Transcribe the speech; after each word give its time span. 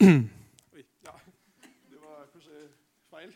Oi, 0.00 0.82
ja. 1.04 1.12
Det 1.92 1.98
var 2.00 2.22
kanskje 2.32 2.60
feil. 3.12 3.32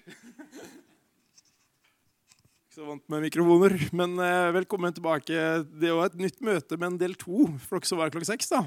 Ikke 2.64 2.72
så 2.72 2.86
vant 2.86 3.04
med 3.12 3.26
mikrofoner. 3.26 3.74
Men 3.92 4.14
eh, 4.16 4.48
velkommen 4.56 4.94
tilbake. 4.96 5.42
Det 5.68 5.90
jo 5.90 5.98
et 6.00 6.16
nytt 6.16 6.40
møte, 6.40 6.78
med 6.80 6.94
en 6.94 6.96
del 7.02 7.16
to 7.20 7.50
for 7.66 7.76
dere 7.76 7.90
som 7.90 8.00
var 8.00 8.14
klokka 8.14 8.30
seks. 8.30 8.48
da. 8.54 8.62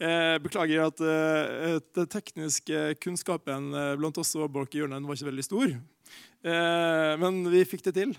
Eh, 0.00 0.38
beklager 0.40 0.86
at 0.86 1.02
eh, 1.04 1.76
den 1.98 2.08
tekniske 2.08 2.86
kunnskapen 3.04 3.68
eh, 3.76 3.92
blant 4.00 4.16
oss 4.22 4.32
og 4.40 4.48
bak 4.54 4.72
i 4.72 4.80
hjørnet 4.80 5.04
var 5.04 5.18
ikke 5.18 5.28
veldig 5.28 5.44
stor. 5.44 5.74
Eh, 5.76 7.12
men 7.20 7.42
vi 7.52 7.66
fikk 7.68 7.84
det 7.90 7.98
til. 7.98 8.16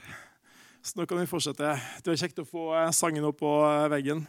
Så 0.86 1.02
nå 1.02 1.10
kan 1.10 1.18
vi 1.18 1.26
fortsette. 1.30 1.74
Det 2.06 2.14
var 2.14 2.22
kjekt 2.22 2.46
å 2.46 2.46
få 2.46 2.70
eh, 2.78 2.94
sangen 2.94 3.26
opp 3.26 3.42
på 3.42 3.56
veggen. 3.98 4.22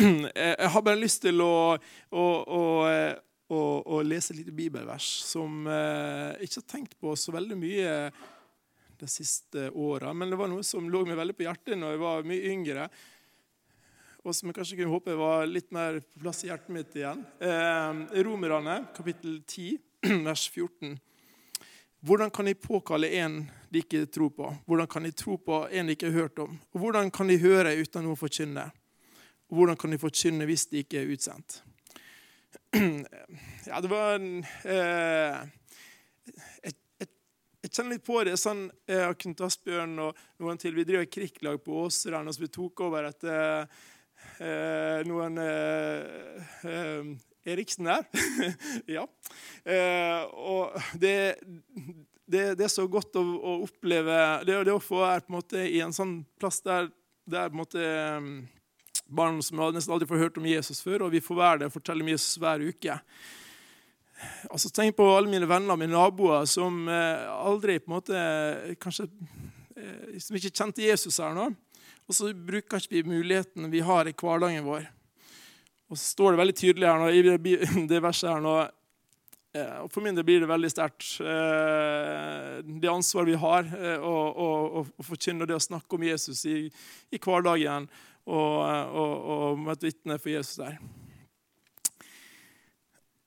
Jeg 0.34 0.70
har 0.72 0.82
bare 0.82 1.00
lyst 1.00 1.22
til 1.24 1.42
å, 1.44 1.76
å, 2.10 2.24
å, 2.56 3.60
å, 3.84 4.02
lese 4.06 4.32
et 4.32 4.40
lite 4.40 4.54
bibelvers 4.54 5.08
som 5.26 5.66
jeg 5.66 6.46
ikke 6.46 6.60
har 6.60 6.68
tenkt 6.70 6.94
på 7.02 7.12
så 7.18 7.34
veldig 7.34 7.58
mye 7.58 7.94
de 9.00 9.08
siste 9.10 9.68
åra. 9.70 10.12
Men 10.16 10.30
det 10.30 10.38
var 10.40 10.50
noe 10.50 10.64
som 10.66 10.88
lå 10.90 11.02
meg 11.08 11.18
veldig 11.18 11.36
på 11.36 11.46
hjertet 11.46 11.78
når 11.78 11.96
jeg 11.96 12.02
var 12.02 12.28
mye 12.28 12.52
yngre. 12.52 12.88
Og 14.20 14.36
som 14.36 14.50
jeg 14.50 14.58
kanskje 14.58 14.80
kunne 14.80 14.92
håpe 14.92 15.16
var 15.16 15.46
litt 15.48 15.70
mer 15.72 16.00
på 16.04 16.24
plass 16.24 16.42
i 16.44 16.50
hjertet 16.50 16.74
mitt 16.76 16.96
igjen. 16.96 17.22
Eh, 17.40 18.20
Romerne, 18.24 18.82
kapittel 18.96 19.40
10, 19.48 19.78
vers 20.28 20.44
14. 20.52 20.98
Hvordan 22.04 22.32
kan 22.32 22.48
de 22.48 22.56
påkalle 22.56 23.08
en 23.20 23.42
de 23.72 23.80
ikke 23.80 24.06
tror 24.12 24.32
på? 24.36 24.52
Hvordan 24.68 24.88
kan 24.88 25.04
de 25.04 25.12
tro 25.12 25.36
på 25.40 25.64
en 25.68 25.88
de 25.88 25.96
ikke 25.96 26.08
har 26.08 26.22
hørt 26.24 26.44
om? 26.44 26.54
Og 26.72 26.84
hvordan 26.84 27.10
kan 27.12 27.28
de 27.28 27.40
høre 27.40 27.74
uten 27.80 28.04
noen 28.04 28.20
forkynne? 28.20 28.70
Og 29.50 29.58
hvordan 29.58 29.78
kan 29.78 29.90
de 29.90 29.98
forkynne 29.98 30.46
hvis 30.46 30.68
de 30.70 30.84
ikke 30.84 31.02
er 31.02 31.14
utsendt? 31.14 31.62
Ja, 33.66 33.80
det 33.82 33.90
var 33.90 34.16
en 34.16 34.40
eh, 34.64 35.40
jeg, 36.64 36.74
jeg, 36.98 37.08
jeg, 37.62 37.70
kjenner 37.70 37.92
litt 37.92 38.06
på 38.06 38.20
det. 38.26 38.36
sånn, 38.40 38.64
Jeg 38.88 39.04
har 39.04 39.16
Knut 39.20 39.42
Asbjørn 39.46 39.96
og 40.06 40.20
noen 40.42 40.60
til. 40.60 40.74
Vi 40.78 40.86
driver 40.88 41.08
krikklag 41.10 41.60
på 41.64 41.82
Åseren, 41.84 42.30
og 42.30 42.34
så 42.34 42.44
vi 42.44 42.50
tok 42.54 42.82
over 42.86 43.10
etter 43.10 43.66
eh, 44.40 45.02
noen 45.08 45.42
eh, 45.42 46.54
eh 46.70 47.18
Eriksen 47.50 47.86
der. 47.88 48.04
ja. 48.96 49.06
Eh, 49.64 50.22
og 50.36 50.74
det, 51.00 51.40
det, 52.28 52.42
det, 52.58 52.66
er 52.66 52.72
så 52.72 52.84
godt 52.84 53.16
å, 53.16 53.22
å 53.24 53.54
oppleve 53.64 54.18
det, 54.44 54.58
det, 54.68 54.74
å 54.74 54.82
få 54.82 55.00
være 55.00 55.24
på 55.24 55.32
en 55.32 55.38
måte 55.38 55.62
i 55.64 55.80
en 55.80 55.94
sånn 55.96 56.18
plass 56.36 56.60
der, 56.66 56.90
der 57.24 57.48
på 57.48 57.56
en 57.56 57.62
måte 57.62 57.86
barn 59.10 59.38
som 59.42 59.60
nesten 59.74 59.94
aldri 59.94 60.08
får 60.08 60.24
hørt 60.24 60.40
om 60.40 60.48
Jesus 60.48 60.82
før, 60.84 61.06
og 61.06 61.14
vi 61.14 61.22
får 61.24 61.38
være 61.38 61.62
det 61.62 61.70
og 61.70 61.76
fortelle 61.76 62.04
om 62.06 62.10
Jesus 62.12 62.38
hver 62.40 62.62
uke. 62.64 62.98
Altså, 64.50 64.70
Tenk 64.72 64.96
på 64.98 65.06
alle 65.14 65.30
mine 65.30 65.48
venner 65.48 65.74
og 65.74 65.80
mine 65.80 65.96
naboer 65.96 66.46
som 66.48 66.84
eh, 66.88 67.26
aldri 67.30 67.78
på 67.80 67.90
en 67.90 67.96
måte 67.96 68.24
kanskje 68.82 69.06
eh, 69.76 70.18
Som 70.20 70.36
ikke 70.36 70.52
kjente 70.52 70.84
Jesus 70.84 71.20
her 71.22 71.32
nå. 71.36 71.50
Og 72.10 72.16
så 72.16 72.32
bruker 72.34 72.82
ikke 72.82 72.98
vi 72.98 73.06
muligheten 73.06 73.70
vi 73.72 73.84
har 73.86 74.08
i 74.08 74.16
hverdagen 74.16 74.66
vår. 74.66 74.88
Og 75.90 75.98
så 75.98 76.04
står 76.12 76.32
det 76.32 76.40
veldig 76.40 76.58
tydelig 76.58 76.88
her 76.88 77.00
nå, 77.00 77.08
i 77.10 77.86
det 77.90 78.02
verset 78.08 78.30
her 78.32 78.42
nå 78.44 78.54
eh, 78.60 79.76
og 79.82 79.90
For 79.94 80.04
min 80.04 80.18
del 80.18 80.26
blir 80.26 80.42
det 80.42 80.50
veldig 80.50 80.70
sterkt. 80.70 81.06
Eh, 81.22 82.60
det 82.66 82.90
ansvaret 82.90 83.32
vi 83.32 83.40
har 83.40 83.70
eh, 83.78 84.04
å 84.04 84.84
forkynne 85.06 85.48
det 85.48 85.56
å 85.56 85.62
snakke 85.62 85.96
om 85.96 86.06
Jesus 86.06 86.44
i, 86.50 86.64
i 87.10 87.22
hverdagen 87.22 87.88
og, 88.26 88.56
og, 89.00 89.12
og 89.54 89.70
et 89.72 89.86
vitne 89.88 90.18
for 90.18 90.32
Jesus 90.32 90.60
der. 90.60 90.76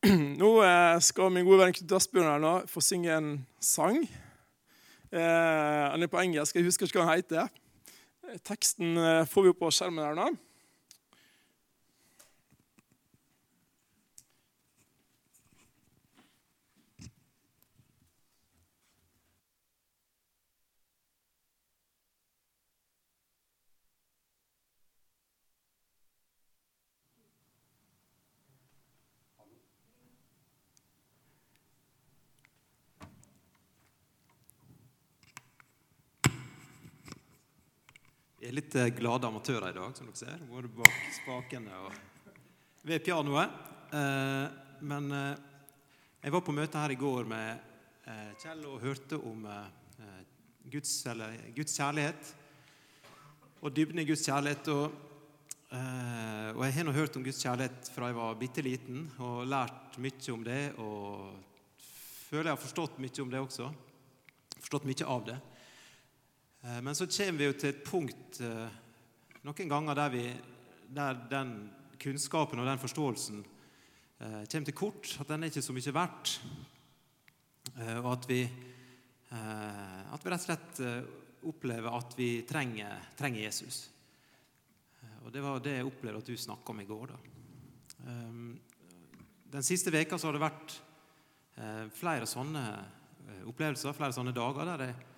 Nå 0.42 0.50
eh, 0.66 1.00
skal 1.00 1.32
min 1.32 1.46
gode 1.48 1.62
venn 1.62 1.76
Knut 1.78 1.96
Asbjørn 1.96 2.28
her 2.28 2.42
nå 2.44 2.54
få 2.68 2.82
synge 2.84 3.14
en 3.16 3.30
sang. 3.64 4.02
Eh, 5.14 5.84
han 5.94 6.04
er 6.04 6.12
på 6.12 6.20
engelsk. 6.20 6.58
Jeg 6.58 6.68
husker 6.68 6.90
ikke 6.90 7.00
hva 7.00 7.14
han 7.14 7.22
heter. 7.22 7.48
Teksten 8.44 8.98
eh, 9.00 9.24
får 9.30 9.46
vi 9.46 9.54
opp 9.54 9.62
på 9.64 9.72
skjermen 9.72 10.04
her 10.04 10.18
nå. 10.18 10.28
Er 38.44 38.56
litt 38.56 38.76
eh, 38.76 38.92
glade 38.96 39.28
amatører 39.28 39.72
i 39.72 39.78
dag, 39.78 39.94
som 39.96 40.10
dere 40.10 40.20
ser. 40.20 40.42
Både 40.50 40.72
bak 40.76 40.96
spakene 41.16 41.78
og 41.86 41.94
ved 42.84 43.04
pianoet. 43.06 43.54
Eh, 43.96 44.48
men 44.84 45.08
eh, 45.16 45.44
jeg 46.24 46.34
var 46.36 46.44
på 46.44 46.56
møte 46.56 46.82
her 46.82 46.94
i 46.94 47.00
går 47.00 47.30
med 47.30 47.70
Kjell 48.42 48.66
og 48.68 48.82
hørte 48.84 49.16
om 49.16 49.46
Guds, 50.68 50.92
Guds 51.56 51.76
kjærlighet. 51.78 52.32
Og 53.64 53.72
dybden 53.72 54.02
i 54.02 54.06
Guds 54.10 54.26
kjærlighet. 54.28 54.68
Og, 54.74 54.98
og 55.72 56.66
jeg 56.66 56.76
har 56.76 56.88
nå 56.88 56.96
hørt 56.98 57.16
om 57.16 57.24
Guds 57.24 57.40
kjærlighet 57.40 57.92
fra 57.96 58.10
jeg 58.12 58.18
var 58.18 58.36
bitte 58.42 58.66
liten, 58.66 59.06
og 59.24 59.48
lært 59.48 59.96
mye 60.04 60.36
om 60.36 60.44
det. 60.44 60.60
Og 60.84 61.80
føler 62.28 62.52
jeg 62.52 62.58
har 62.58 62.64
forstått 62.66 63.00
mye 63.04 63.24
om 63.24 63.32
det 63.32 63.44
også. 63.46 63.72
Forstått 64.58 64.90
mye 64.92 65.08
av 65.16 65.28
det. 65.32 65.40
Eh, 66.64 66.82
men 66.82 66.96
så 66.96 67.08
kommer 67.08 67.40
vi 67.40 67.48
jo 67.50 67.56
til 67.60 67.74
et 67.74 67.84
punkt 67.84 68.40
eh, 68.44 68.76
noen 69.44 69.72
ganger 69.72 69.98
der, 70.00 70.14
vi, 70.14 70.28
der 70.96 71.18
den 71.32 71.56
kunnskapen 72.00 72.62
og 72.62 72.70
den 72.70 72.80
forståelsen 72.80 73.42
eh, 73.44 74.44
kommer 74.48 74.70
til 74.70 74.78
kort. 74.78 75.10
At 75.20 75.34
den 75.34 75.44
er 75.44 75.52
ikke 75.52 75.66
så 75.66 75.76
mye 75.76 75.96
verdt. 75.96 76.38
Og 77.74 78.08
at 78.12 78.26
vi, 78.28 78.42
at 79.32 80.26
vi 80.26 80.30
rett 80.30 80.44
og 80.44 80.44
slett 80.44 80.82
opplever 81.48 81.96
at 81.96 82.12
vi 82.20 82.28
trenger, 82.46 83.06
trenger 83.18 83.46
Jesus. 83.46 83.78
Og 85.24 85.32
Det 85.32 85.42
var 85.42 85.64
det 85.64 85.78
jeg 85.78 85.88
opplevde 85.88 86.20
at 86.20 86.28
du 86.28 86.38
snakka 86.38 86.74
om 86.76 86.82
i 86.84 86.86
går. 86.90 87.14
Da. 87.14 88.12
Den 89.56 89.66
siste 89.66 89.96
veka 89.96 90.20
så 90.20 90.28
har 90.28 90.36
det 90.36 90.44
vært 90.44 90.76
flere 91.96 92.28
sånne 92.30 92.66
opplevelser, 93.48 93.96
flere 93.96 94.14
sånne 94.20 94.36
dager 94.36 94.70
der 94.74 94.86
jeg 94.90 95.13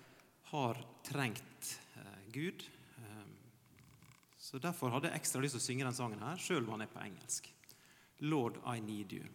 har 0.50 0.78
trengt 1.06 1.72
eh, 1.96 2.20
Gud. 2.32 2.64
Eh, 2.98 3.26
så 4.38 4.58
Derfor 4.62 4.94
hadde 4.94 5.10
jeg 5.10 5.20
ekstra 5.20 5.42
lyst 5.42 5.58
til 5.58 5.62
å 5.62 5.66
synge 5.66 5.88
den 5.88 5.98
sangen 5.98 6.22
her, 6.22 6.38
sjøl 6.40 6.64
om 6.64 6.76
han 6.76 6.86
er 6.86 6.92
på 6.92 7.02
engelsk. 7.02 7.50
Lord, 8.24 8.60
I 8.64 8.80
need 8.80 9.12
you. 9.12 9.26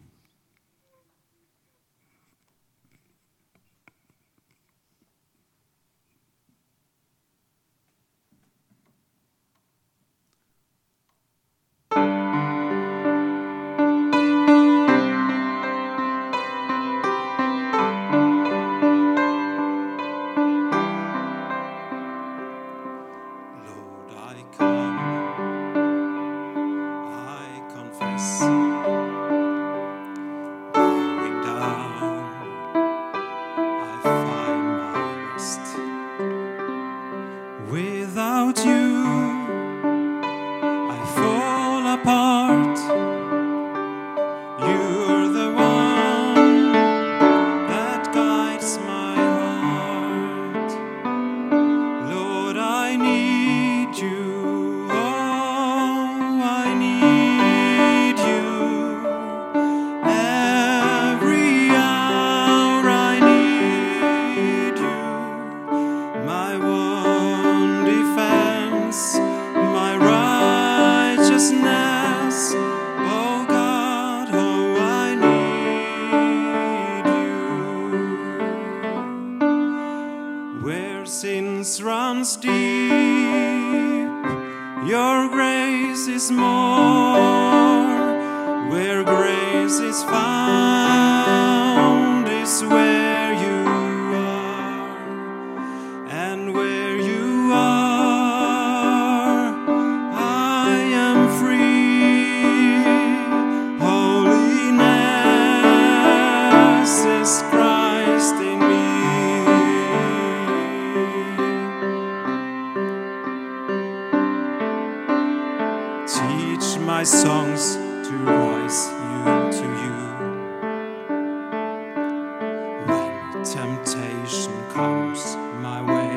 temptation 123.44 124.52
comes 124.72 125.36
my 125.60 125.82
way. 125.82 126.16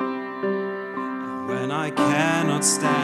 And 0.00 1.48
when 1.48 1.70
I 1.70 1.90
cannot 1.90 2.64
stand, 2.64 2.95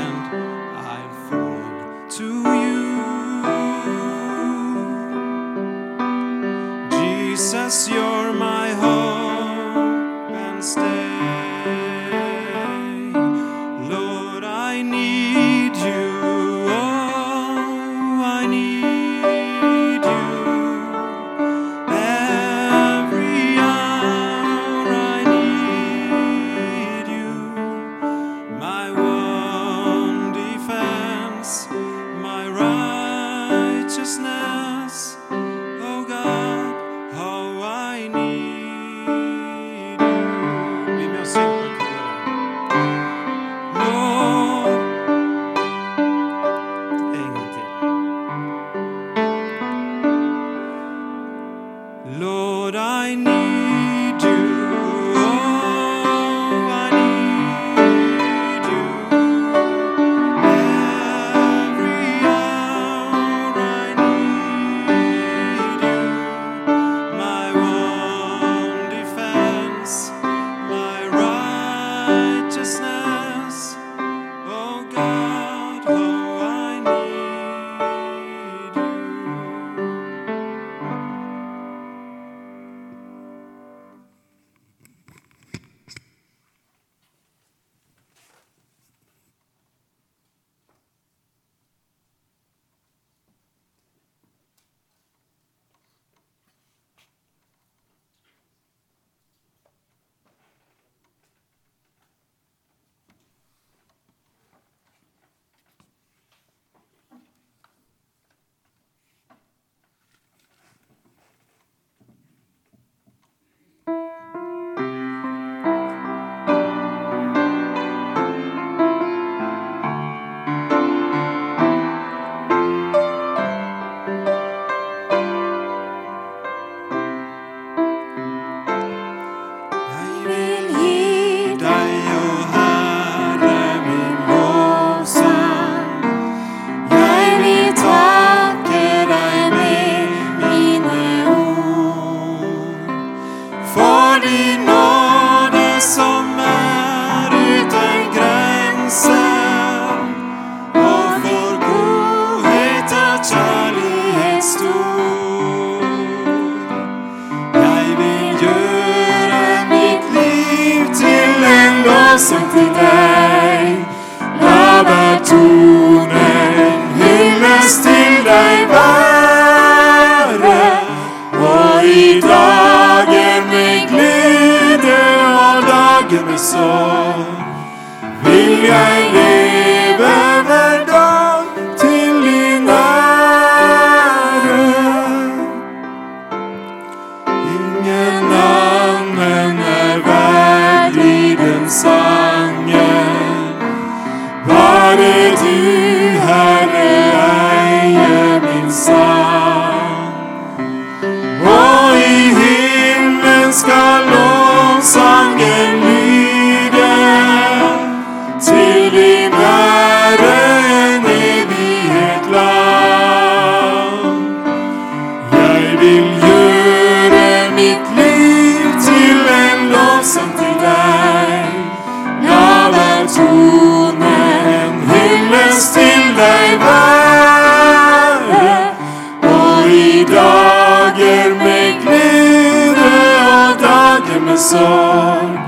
med 234.33 234.39
sorg. 234.39 235.39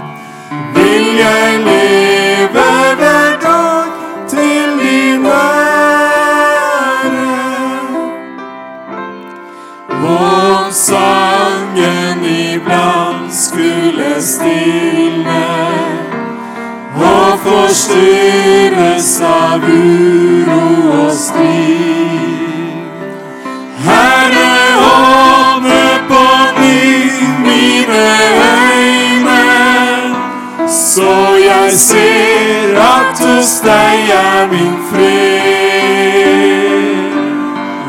Vil 0.75 1.17
jeg 1.17 1.59
leve 1.59 2.49
hver 2.97 3.39
dag 3.43 3.85
til 4.29 4.69
din 4.83 5.27
ære. 5.27 6.55
Om 9.91 10.73
sangen 10.73 12.25
iblant 12.25 13.35
skulle 13.35 14.23
stille 14.23 15.47
og 16.97 17.39
forstyrres 17.45 19.21
av 19.21 19.63
uro 19.63 20.64
ser 31.77 32.79
at 32.79 33.19
hos 33.19 33.61
deg 33.65 34.11
er 34.15 34.47
min 34.51 34.77
fred. 34.91 36.35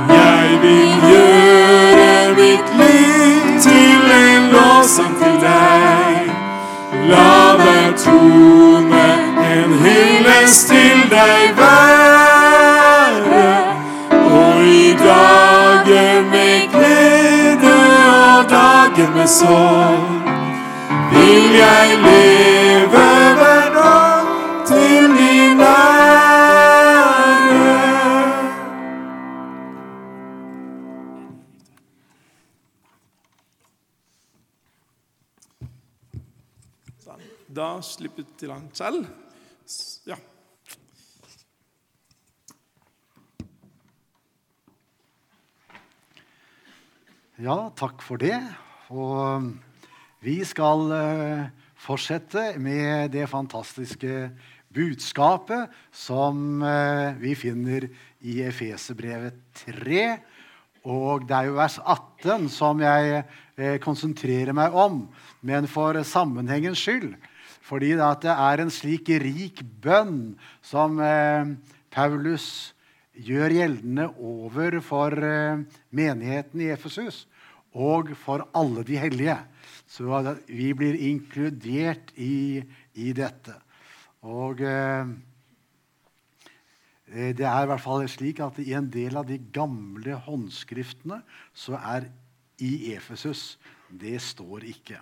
Jeg 0.09 0.59
vil 0.61 0.93
gjøre 1.09 2.33
mitt 2.39 2.69
liv 2.79 3.43
til 3.61 4.01
en 4.17 4.49
lovsang 4.55 5.13
til 5.21 5.37
deg. 5.43 6.31
La 7.11 7.53
hver 7.61 7.91
tone 8.05 9.07
en 9.51 9.77
hyllest 9.83 10.67
til 10.73 11.05
deg 11.13 11.53
være. 11.61 13.47
Og 14.11 14.65
i 14.65 14.97
dagen 15.05 16.29
med 16.33 16.59
glede 16.73 17.77
og 18.33 18.49
dagen 18.49 19.13
med 19.15 19.27
sorg 19.27 20.15
vil 21.11 21.55
jeg 21.55 21.94
vi 38.35 38.39
til 38.43 38.51
han 38.51 39.05
Ja. 40.05 40.17
Ja, 47.37 47.69
takk 47.75 48.01
for 48.01 48.17
det. 48.17 48.39
Og 48.89 49.51
vi 50.23 50.43
skal 50.45 50.91
eh, 50.91 51.49
fortsette 51.75 52.57
med 52.59 53.11
det 53.11 53.27
fantastiske 53.29 54.31
budskapet 54.71 55.69
som 55.91 56.63
eh, 56.63 57.15
vi 57.19 57.35
finner 57.35 57.89
i 58.21 58.41
Efeserbrevet 58.43 59.35
3. 59.65 60.17
Og 60.85 61.27
det 61.27 61.35
er 61.35 61.49
jo 61.49 61.57
vers 61.57 61.79
18 61.79 62.49
som 62.49 62.79
jeg 62.79 63.23
eh, 63.57 63.79
konsentrerer 63.83 64.53
meg 64.53 64.71
om, 64.71 65.07
men 65.41 65.67
for 65.67 65.97
sammenhengens 66.03 66.79
skyld. 66.79 67.15
Fordi 67.65 67.95
det, 67.97 68.29
er 68.29 68.61
en 68.61 68.71
slik 68.73 69.09
rik 69.21 69.63
bønn 69.81 70.35
som 70.61 70.99
eh, 71.01 71.55
Paulus 71.93 72.75
gjør 73.15 73.55
gjeldende 73.55 74.09
over 74.21 74.77
for 74.85 75.15
eh, 75.17 75.63
menigheten 75.89 76.61
i 76.61 76.69
Efesus 76.75 77.23
og 77.75 78.13
for 78.21 78.45
alle 78.55 78.85
de 78.87 78.99
hellige. 79.01 79.37
Så 79.87 80.21
vi 80.47 80.73
blir 80.77 80.97
inkludert 81.09 82.13
i, 82.15 82.61
i 82.93 83.13
dette. 83.17 83.55
Og 84.25 84.61
eh, 84.61 85.09
det 87.09 87.45
er 87.45 87.65
i 87.65 87.71
hvert 87.71 87.83
fall 87.83 88.05
slik 88.09 88.43
at 88.45 88.61
i 88.61 88.75
en 88.77 88.91
del 88.93 89.17
av 89.17 89.25
de 89.29 89.39
gamle 89.39 90.21
håndskriftene 90.27 91.21
så 91.53 91.81
er 91.81 92.09
i 92.61 92.93
Efesus 92.93 93.57
Det 93.89 94.17
står 94.21 94.63
ikke. 94.69 95.01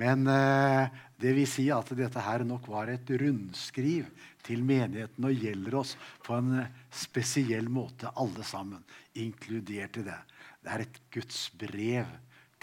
Men 0.00 0.26
eh, 0.26 0.90
det 1.22 1.32
vil 1.36 1.46
si 1.46 1.68
at 1.70 1.92
dette 1.94 2.22
her 2.26 2.42
nok 2.46 2.66
var 2.70 2.90
et 2.90 3.10
rundskriv 3.20 4.08
til 4.44 4.64
menigheten 4.66 5.28
og 5.28 5.44
gjelder 5.44 5.76
oss 5.78 5.94
på 6.26 6.34
en 6.36 6.64
spesiell 6.90 7.70
måte, 7.72 8.10
alle 8.18 8.44
sammen, 8.46 8.82
inkludert 9.14 10.00
i 10.00 10.06
det. 10.08 10.18
Det 10.64 10.72
er 10.74 10.84
et 10.84 11.00
Guds 11.14 11.46
brev 11.60 12.10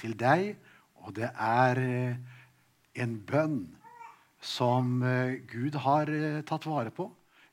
til 0.01 0.17
deg, 0.19 0.55
og 1.01 1.15
det 1.17 1.31
er 1.31 1.81
eh, 1.85 2.19
en 3.01 3.15
bønn 3.23 3.61
som 4.43 5.00
eh, 5.05 5.39
Gud 5.47 5.79
har 5.85 6.11
tatt 6.50 6.67
vare 6.67 6.91
på 6.91 7.07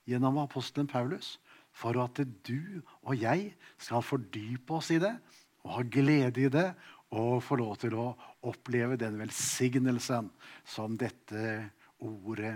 gjennom 0.08 0.40
apostelen 0.42 0.88
Paulus, 0.90 1.36
for 1.70 1.94
at 2.02 2.18
du 2.48 2.80
og 3.06 3.14
jeg 3.14 3.52
skal 3.78 4.02
fordype 4.02 4.80
oss 4.80 4.90
i 4.90 4.98
det 4.98 5.14
og 5.62 5.76
ha 5.76 5.84
glede 5.86 6.48
i 6.48 6.50
det 6.50 6.72
og 7.14 7.42
få 7.44 7.58
lov 7.60 7.76
til 7.80 7.94
å 7.96 8.08
oppleve 8.46 8.98
den 9.00 9.18
velsignelsen 9.18 10.30
som 10.68 10.94
dette 11.00 11.70
ordet 11.98 12.54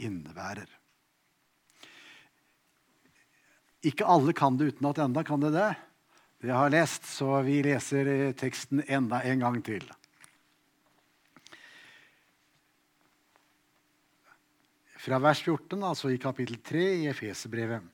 innebærer. 0.00 0.66
Ikke 3.86 4.08
alle 4.08 4.34
kan 4.36 4.58
det 4.60 4.74
utenat 4.74 5.00
enda, 5.00 5.24
kan 5.24 5.40
det 5.40 5.54
det? 5.54 5.70
Det 6.40 6.48
jeg 6.48 6.72
lest, 6.72 7.06
så 7.08 7.40
vi 7.44 7.60
leser 7.64 8.08
eh, 8.08 8.32
teksten 8.36 8.82
enda 8.88 9.20
en 9.28 9.42
gang 9.44 9.58
til. 9.64 9.84
Fra 15.00 15.20
vers 15.20 15.40
14, 15.44 15.80
altså 15.84 16.10
i 16.12 16.20
kapittel 16.20 16.58
3 16.64 16.84
i 17.02 17.08
Efeserbrevet. 17.12 17.84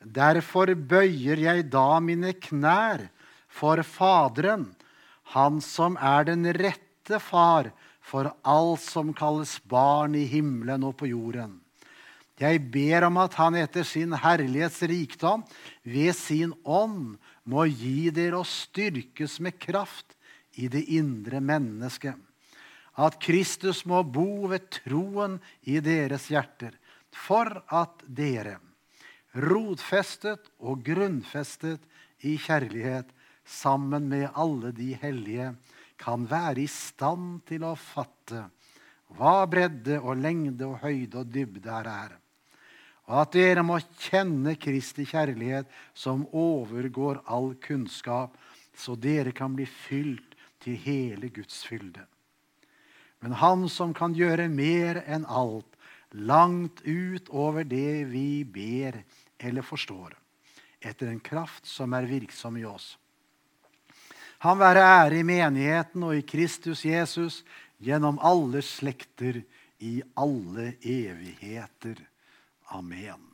Derfor 0.00 0.72
bøyer 0.74 1.40
jeg 1.40 1.66
da 1.72 2.00
mine 2.04 2.32
knær 2.40 3.06
for 3.48 3.80
Faderen, 3.84 4.68
Han 5.34 5.60
som 5.62 5.96
er 5.96 6.26
den 6.26 6.46
rette 6.56 7.20
far 7.22 7.70
for 8.02 8.32
alt 8.42 8.82
som 8.82 9.12
kalles 9.14 9.58
barn 9.70 10.16
i 10.18 10.24
himmelen 10.30 10.86
og 10.88 10.96
på 11.00 11.10
jorden. 11.10 11.58
Jeg 12.40 12.62
ber 12.72 13.04
om 13.04 13.18
at 13.20 13.36
Han 13.36 13.58
etter 13.60 13.84
sin 13.84 14.14
herlighets 14.16 14.80
rikdom 14.88 15.44
ved 15.84 16.16
sin 16.16 16.54
ånd 16.64 17.18
må 17.44 17.66
gi 17.68 18.08
dere 18.14 18.40
å 18.40 18.48
styrkes 18.48 19.38
med 19.44 19.58
kraft 19.60 20.16
i 20.56 20.70
det 20.72 20.86
indre 20.96 21.40
mennesket. 21.44 22.16
At 22.96 23.20
Kristus 23.22 23.84
må 23.88 24.02
bo 24.02 24.48
ved 24.50 24.66
troen 24.72 25.38
i 25.62 25.78
deres 25.84 26.26
hjerter, 26.32 26.74
for 27.10 27.62
at 27.68 28.02
dere, 28.06 28.58
rodfestet 29.36 30.50
og 30.58 30.82
grunnfestet 30.84 31.84
i 32.26 32.36
kjærlighet, 32.40 33.06
sammen 33.50 34.08
med 34.08 34.30
alle 34.38 34.72
de 34.76 34.92
hellige, 35.02 35.50
kan 36.00 36.24
være 36.30 36.62
i 36.62 36.70
stand 36.70 37.42
til 37.48 37.66
å 37.66 37.74
fatte 37.76 38.46
hva 39.18 39.42
bredde 39.50 39.98
og 40.00 40.20
lengde 40.22 40.68
og 40.68 40.80
høyde 40.84 41.22
og 41.22 41.32
dybde 41.34 41.70
her 41.70 41.88
er. 41.90 42.12
Og 43.10 43.16
at 43.24 43.34
dere 43.34 43.64
må 43.66 43.80
kjenne 43.98 44.54
Kristi 44.60 45.04
kjærlighet 45.10 45.70
som 45.98 46.28
overgår 46.30 47.24
all 47.26 47.52
kunnskap, 47.62 48.36
så 48.70 48.94
dere 48.94 49.34
kan 49.36 49.56
bli 49.56 49.66
fylt 49.66 50.36
til 50.62 50.78
hele 50.78 51.32
Guds 51.34 51.64
fylde. 51.66 52.06
Men 53.20 53.34
Han 53.36 53.68
som 53.68 53.92
kan 53.92 54.14
gjøre 54.16 54.48
mer 54.48 55.02
enn 55.04 55.26
alt, 55.26 55.66
langt 56.14 56.80
utover 56.86 57.66
det 57.66 58.06
vi 58.10 58.44
ber 58.44 59.02
eller 59.38 59.66
forstår, 59.66 60.14
etter 60.80 61.10
en 61.10 61.20
kraft 61.20 61.66
som 61.66 61.92
er 61.94 62.08
virksom 62.08 62.56
i 62.56 62.64
oss. 62.64 62.94
Han 64.40 64.56
være 64.56 64.80
ære 64.80 65.18
i 65.20 65.24
menigheten 65.26 66.04
og 66.06 66.16
i 66.16 66.24
Kristus 66.24 66.86
Jesus 66.88 67.42
gjennom 67.76 68.16
alle 68.24 68.62
slekter 68.64 69.42
i 69.84 69.98
alle 70.16 70.74
evigheter. 70.80 71.98
Amen. 72.72 73.26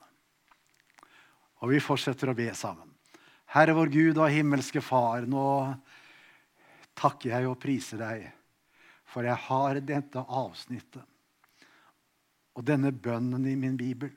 Og 1.63 1.71
vi 1.71 1.79
fortsetter 1.83 2.31
å 2.31 2.35
be 2.39 2.49
sammen. 2.59 2.91
Herre 3.55 3.77
vår 3.77 3.93
Gud 3.95 4.19
og 4.19 4.33
himmelske 4.35 4.83
Far, 4.83 5.23
nå 5.31 5.47
takker 6.99 7.31
jeg 7.37 7.51
og 7.53 7.61
priser 7.63 8.01
deg, 8.03 8.25
for 9.07 9.27
jeg 9.29 9.39
har 9.47 9.79
dette 9.87 10.25
avsnittet 10.27 11.05
og 12.57 12.65
denne 12.67 12.91
bønnen 12.91 13.47
i 13.47 13.55
min 13.55 13.77
bibel. 13.79 14.11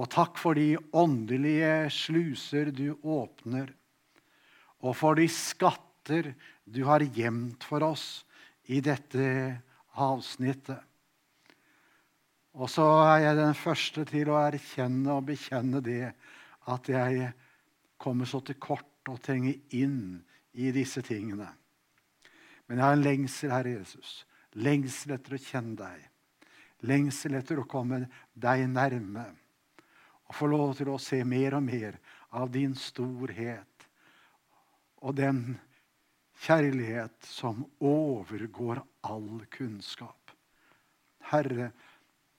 Og 0.00 0.08
takk 0.10 0.40
for 0.40 0.56
de 0.56 0.74
åndelige 0.96 1.92
sluser 1.94 2.72
du 2.74 2.96
åpner, 3.04 3.70
og 4.82 4.96
for 4.98 5.18
de 5.18 5.28
skatter 5.30 6.32
du 6.64 6.82
har 6.88 7.04
gjemt 7.14 7.64
for 7.66 7.84
oss 7.86 8.24
i 8.70 8.80
dette 8.82 9.26
avsnittet. 10.02 10.80
Og 12.52 12.68
så 12.68 12.84
er 13.06 13.22
jeg 13.26 13.38
den 13.38 13.56
første 13.56 14.04
til 14.10 14.30
å 14.32 14.40
erkjenne 14.42 15.14
og 15.14 15.28
bekjenne 15.30 15.80
det 15.84 16.12
at 16.68 16.90
jeg 16.90 17.30
kommer 18.02 18.28
så 18.28 18.42
til 18.44 18.58
kort 18.60 19.08
og 19.08 19.22
trenger 19.24 19.56
inn 19.78 20.20
i 20.52 20.68
disse 20.74 21.00
tingene. 21.06 21.48
Men 22.68 22.78
jeg 22.78 22.86
har 22.86 22.96
en 22.96 23.04
lengsel, 23.06 23.52
Herre 23.54 23.76
Jesus. 23.78 24.22
Lengsel 24.60 25.16
etter 25.16 25.36
å 25.36 25.40
kjenne 25.40 25.78
deg. 25.78 26.04
Lengsel 26.88 27.38
etter 27.38 27.62
å 27.62 27.68
komme 27.68 28.04
deg 28.34 28.66
nærme. 28.70 29.24
Og 30.28 30.36
få 30.36 30.48
lov 30.50 30.74
til 30.78 30.92
å 30.92 31.00
se 31.00 31.22
mer 31.24 31.56
og 31.56 31.64
mer 31.66 31.96
av 32.36 32.52
din 32.52 32.74
storhet 32.78 33.71
og 35.02 35.16
den 35.18 35.42
kjærlighet 36.42 37.26
som 37.26 37.64
overgår 37.82 38.82
all 39.06 39.42
kunnskap. 39.52 40.32
Herre, 41.32 41.70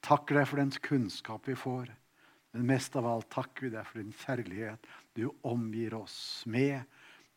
takk 0.03 0.31
deg 0.31 0.47
for 0.47 0.61
den 0.61 0.73
kunnskap 0.83 1.47
vi 1.47 1.57
får. 1.59 1.91
Men 2.53 2.67
mest 2.69 2.95
av 2.99 3.07
alt 3.09 3.29
takker 3.33 3.67
vi 3.67 3.73
deg 3.73 3.87
for 3.87 3.99
den 3.99 4.13
kjærlighet 4.23 4.89
du 5.17 5.25
omgir 5.47 5.95
oss 5.97 6.43
med, 6.45 6.83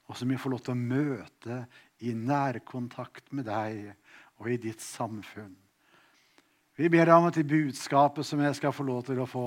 og 0.06 0.18
som 0.18 0.30
vi 0.30 0.38
får 0.38 0.52
lov 0.52 0.64
til 0.66 0.75
å 0.75 0.80
møte 0.80 1.61
i 2.04 2.12
nærkontakt 2.14 3.33
med 3.35 3.49
deg 3.49 3.95
og 4.37 4.50
i 4.52 4.59
ditt 4.61 4.85
samfunn. 4.85 5.54
Vi 6.76 6.90
ber 6.92 7.09
deg 7.09 7.16
om 7.16 7.30
at 7.30 7.38
i 7.40 7.47
budskapet 7.49 8.28
som 8.28 8.42
jeg 8.45 8.59
skal 8.59 8.75
få 8.76 8.85
lov 8.85 9.06
til 9.06 9.23
å 9.23 9.28
få 9.30 9.47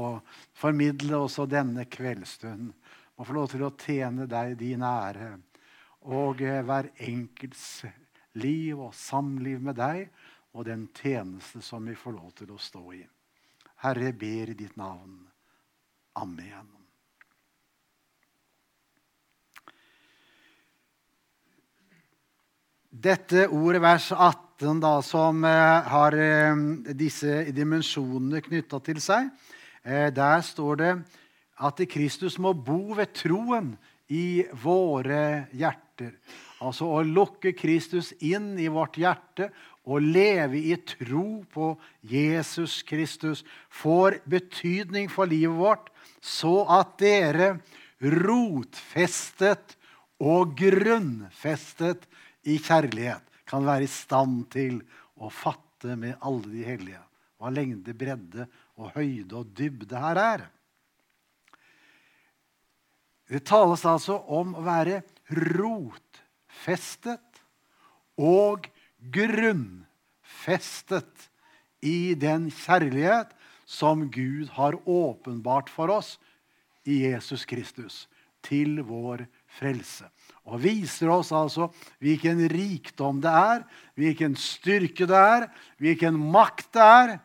formidle 0.58 1.20
også 1.22 1.46
denne 1.46 1.86
kveldsstund, 1.86 2.72
må 3.16 3.28
få 3.28 3.36
lov 3.36 3.52
til 3.52 3.68
å 3.68 3.76
tjene 3.78 4.26
deg 4.32 4.56
din 4.58 4.82
ære 4.82 5.36
og 6.08 6.42
eh, 6.42 6.62
hver 6.64 6.92
enkelts 7.04 7.84
liv 8.40 8.80
og 8.80 8.94
samliv 8.96 9.62
med 9.64 9.80
deg 9.80 10.08
og 10.56 10.66
den 10.70 10.88
tjeneste 10.96 11.62
som 11.66 11.86
vi 11.86 11.98
får 11.98 12.16
lov 12.16 12.32
til 12.38 12.54
å 12.54 12.60
stå 12.62 12.84
i. 12.96 13.04
Herre, 13.84 14.12
ber 14.14 14.52
i 14.52 14.58
ditt 14.58 14.78
navn. 14.80 15.22
Amen. 16.20 16.76
Dette 22.90 23.46
ordet, 23.54 23.84
vers 23.84 24.10
18, 24.12 24.80
da, 24.82 24.96
som 25.06 25.44
eh, 25.46 25.92
har 25.94 26.18
eh, 26.18 26.64
disse 26.98 27.44
dimensjonene 27.56 28.42
knytta 28.44 28.82
til 28.84 29.04
seg, 29.04 29.30
der 29.90 30.42
står 30.44 30.76
det 30.76 30.90
at 31.64 31.80
Kristus 31.90 32.36
må 32.38 32.52
bo 32.54 32.98
ved 32.98 33.14
troen 33.16 33.70
i 34.12 34.44
våre 34.60 35.48
hjerter. 35.56 35.89
Altså 36.60 36.88
å 36.92 37.04
lukke 37.06 37.54
Kristus 37.58 38.12
inn 38.20 38.54
i 38.60 38.68
vårt 38.72 39.00
hjerte 39.00 39.50
og 39.90 40.04
leve 40.04 40.60
i 40.60 40.76
tro 40.86 41.42
på 41.52 41.72
Jesus 42.06 42.82
Kristus 42.88 43.44
får 43.82 44.20
betydning 44.30 45.10
for 45.12 45.30
livet 45.30 45.58
vårt, 45.58 45.90
så 46.22 46.64
at 46.80 46.98
dere 47.02 47.56
rotfestet 48.00 49.76
og 50.20 50.56
grunnfestet 50.60 52.06
i 52.48 52.60
kjærlighet 52.60 53.24
kan 53.50 53.66
være 53.66 53.88
i 53.88 53.92
stand 53.92 54.44
til 54.54 54.82
å 55.20 55.32
fatte 55.34 55.96
med 56.00 56.20
alle 56.20 56.52
de 56.52 56.66
hellige 56.68 57.04
hva 57.40 57.52
lengde, 57.56 57.96
bredde 57.96 58.46
og 58.80 58.92
høyde 58.98 59.38
og 59.40 59.52
dybde 59.56 60.00
her 60.00 60.20
er. 60.20 60.42
Det 63.30 63.46
tales 63.48 63.86
altså 63.88 64.18
om 64.28 64.56
å 64.58 64.64
være 64.66 65.02
rotfestet 65.30 67.22
og 68.20 68.68
grunnfestet 69.14 69.86
i 71.86 72.14
den 72.20 72.50
kjærlighet 72.52 73.32
som 73.70 74.12
Gud 74.12 74.50
har 74.58 74.76
åpenbart 74.90 75.70
for 75.72 75.90
oss 75.94 76.20
i 76.90 77.04
Jesus 77.06 77.46
Kristus, 77.46 78.08
til 78.42 78.82
vår 78.88 79.28
frelse. 79.60 80.08
Og 80.48 80.62
viser 80.64 81.12
oss 81.12 81.32
altså 81.36 81.70
hvilken 82.02 82.42
rikdom 82.50 83.22
det 83.22 83.32
er, 83.32 83.64
hvilken 84.00 84.36
styrke 84.40 85.06
det 85.10 85.20
er, 85.20 85.48
hvilken 85.78 86.18
makt 86.34 86.72
det 86.74 86.86
er 86.86 87.18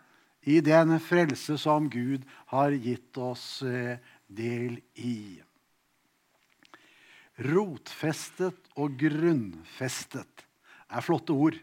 i 0.44 0.60
den 0.60 0.98
frelse 1.00 1.56
som 1.60 1.88
Gud 1.88 2.26
har 2.52 2.74
gitt 2.76 3.16
oss 3.16 3.62
eh, 3.64 3.96
del 4.28 4.76
i. 5.00 5.40
Rotfestet 7.42 8.58
og 8.78 8.94
grunnfestet 8.98 10.44
er 10.94 11.02
flotte 11.02 11.34
ord. 11.34 11.56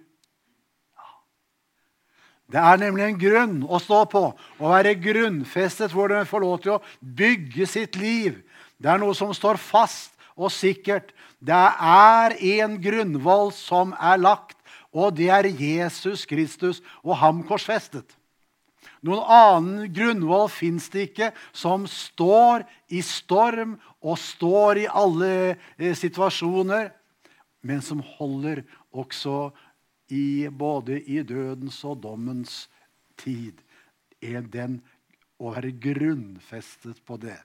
Det 2.51 2.60
er 2.60 2.79
nemlig 2.81 3.05
en 3.05 3.19
grunn 3.19 3.60
å 3.63 3.79
stå 3.79 4.01
på, 4.12 4.23
å 4.36 4.71
være 4.73 4.97
grunnfestet 4.99 5.93
hvor 5.95 6.12
en 6.12 6.27
får 6.27 6.43
lov 6.43 6.57
til 6.63 6.73
å 6.75 6.81
bygge 6.99 7.67
sitt 7.69 7.95
liv. 7.95 8.41
Det 8.75 8.91
er 8.91 8.99
noe 8.99 9.15
som 9.15 9.31
står 9.31 9.62
fast 9.62 10.12
og 10.36 10.51
sikkert. 10.51 11.13
Det 11.39 11.55
er 11.55 12.36
en 12.60 12.75
grunnvoll 12.84 13.53
som 13.55 13.95
er 13.95 14.19
lagt, 14.19 14.57
og 14.91 15.15
det 15.15 15.29
er 15.31 15.47
Jesus 15.47 16.25
Kristus 16.27 16.81
og 16.99 17.15
ham 17.21 17.39
korsfestet. 17.47 18.17
Noen 19.01 19.23
annen 19.33 19.93
grunnvoll 19.93 20.45
fins 20.53 20.85
det 20.93 21.07
ikke 21.09 21.31
som 21.57 21.87
står 21.89 22.67
i 22.93 23.01
storm 23.05 23.75
og 24.01 24.19
står 24.21 24.83
i 24.83 24.87
alle 24.87 25.31
eh, 25.79 25.95
situasjoner, 25.97 26.91
men 27.65 27.81
som 27.85 28.03
holder 28.17 28.61
også 28.93 29.49
i, 30.13 30.45
både 30.49 30.99
i 31.01 31.21
dødens 31.25 31.79
og 31.87 32.01
dommens 32.03 32.65
tid. 33.17 33.57
Er 34.21 34.45
den 34.45 34.79
å 35.41 35.55
være 35.55 35.73
grunnfestet 35.81 37.01
på 37.05 37.17
det. 37.21 37.39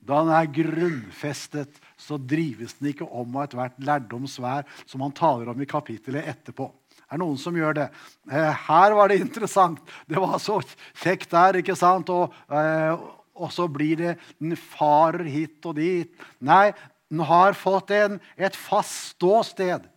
Da 0.00 0.22
den 0.22 0.32
er 0.32 0.52
grunnfestet, 0.54 1.80
så 1.98 2.16
drives 2.16 2.78
den 2.78 2.92
ikke 2.92 3.08
om 3.10 3.34
av 3.36 3.48
ethvert 3.48 3.80
lærdomsvær, 3.84 4.68
som 4.86 5.02
han 5.04 5.16
taler 5.16 5.50
om 5.50 5.60
i 5.60 5.68
kapittelet 5.68 6.30
etterpå. 6.30 6.70
Er 7.10 7.18
det 7.18 7.24
noen 7.24 7.38
som 7.42 7.56
gjør 7.58 7.74
det? 7.74 7.88
Eh, 8.30 8.66
her 8.68 8.94
var 8.94 9.10
det 9.10 9.18
interessant. 9.18 9.80
Det 10.06 10.20
var 10.22 10.38
så 10.38 10.60
kjekt 11.02 11.32
der, 11.34 11.58
ikke 11.58 11.74
sant? 11.74 12.10
Og, 12.14 12.36
eh, 12.54 12.94
og 13.34 13.50
så 13.50 13.66
blir 13.66 13.96
det 13.98 14.18
Den 14.38 14.54
farer 14.54 15.26
hit 15.26 15.66
og 15.66 15.74
dit. 15.74 16.12
Nei, 16.38 16.70
den 17.10 17.24
har 17.26 17.58
fått 17.58 17.90
en, 17.90 18.20
et 18.38 18.54
fast 18.54 19.16
ståsted. 19.16 19.88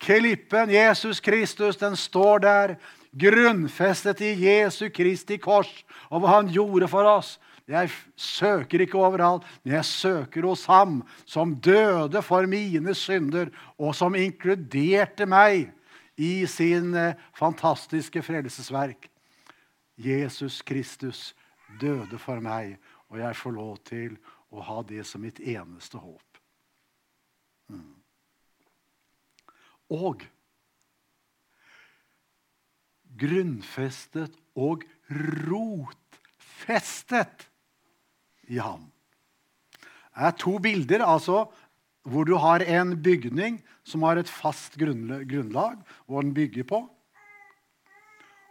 Klippen, 0.00 0.70
Jesus 0.70 1.20
Kristus, 1.20 1.76
den 1.80 1.96
står 1.96 2.44
der, 2.44 2.76
grunnfestet 3.10 4.20
i 4.22 4.34
Jesu 4.38 4.88
Kristi 4.94 5.40
kors 5.40 5.70
og 6.10 6.22
hva 6.22 6.36
han 6.36 6.52
gjorde 6.52 6.86
for 6.92 7.08
oss. 7.08 7.38
Jeg 7.70 7.90
søker 8.18 8.82
ikke 8.82 8.98
overalt, 8.98 9.44
men 9.62 9.76
jeg 9.78 9.86
søker 9.88 10.46
hos 10.48 10.64
ham 10.66 11.00
som 11.24 11.54
døde 11.62 12.22
for 12.22 12.46
mine 12.50 12.94
synder, 12.98 13.50
og 13.78 13.94
som 13.94 14.16
inkluderte 14.18 15.26
meg 15.30 15.70
i 16.20 16.46
sin 16.46 16.94
eh, 16.94 17.16
fantastiske 17.36 18.22
frelsesverk. 18.22 19.08
Jesus 20.00 20.62
Kristus 20.62 21.34
døde 21.80 22.18
for 22.20 22.40
meg, 22.44 22.76
og 23.08 23.18
jeg 23.20 23.36
får 23.36 23.50
lov 23.56 23.78
til 23.88 24.18
å 24.50 24.60
ha 24.66 24.82
det 24.86 25.06
som 25.08 25.20
mitt 25.24 25.40
eneste 25.40 25.98
håp. 26.00 26.40
Mm. 27.70 27.94
Og 29.96 30.24
grunnfestet 33.20 34.36
og 34.58 34.84
rotfestet 35.48 36.70
i 38.50 38.58
ham. 38.60 38.92
Det 40.10 40.26
er 40.26 40.36
to 40.36 40.58
bilder. 40.58 41.04
altså 41.06 41.52
hvor 42.02 42.24
du 42.24 42.34
har 42.40 42.64
en 42.64 42.94
bygning 43.02 43.60
som 43.84 44.04
har 44.06 44.20
et 44.20 44.30
fast 44.30 44.78
grunnlag, 44.80 45.76
hvor 46.06 46.24
den 46.24 46.34
bygger 46.34 46.66
på. 46.68 46.80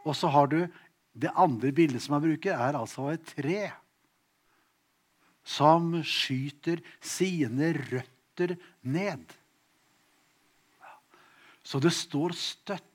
Og 0.06 0.16
så 0.16 0.30
har 0.32 0.50
du 0.52 0.62
det 1.20 1.34
andre 1.36 1.72
bildet 1.76 2.04
som 2.04 2.16
jeg 2.18 2.28
bruker, 2.28 2.54
er 2.56 2.78
altså 2.78 3.10
et 3.14 3.26
tre 3.36 3.72
som 5.50 5.96
skyter 6.06 6.82
sine 7.02 7.74
røtter 7.74 8.56
ned. 8.86 9.26
Så 11.66 11.82
det 11.82 11.92
står 11.94 12.36
støtt. 12.38 12.86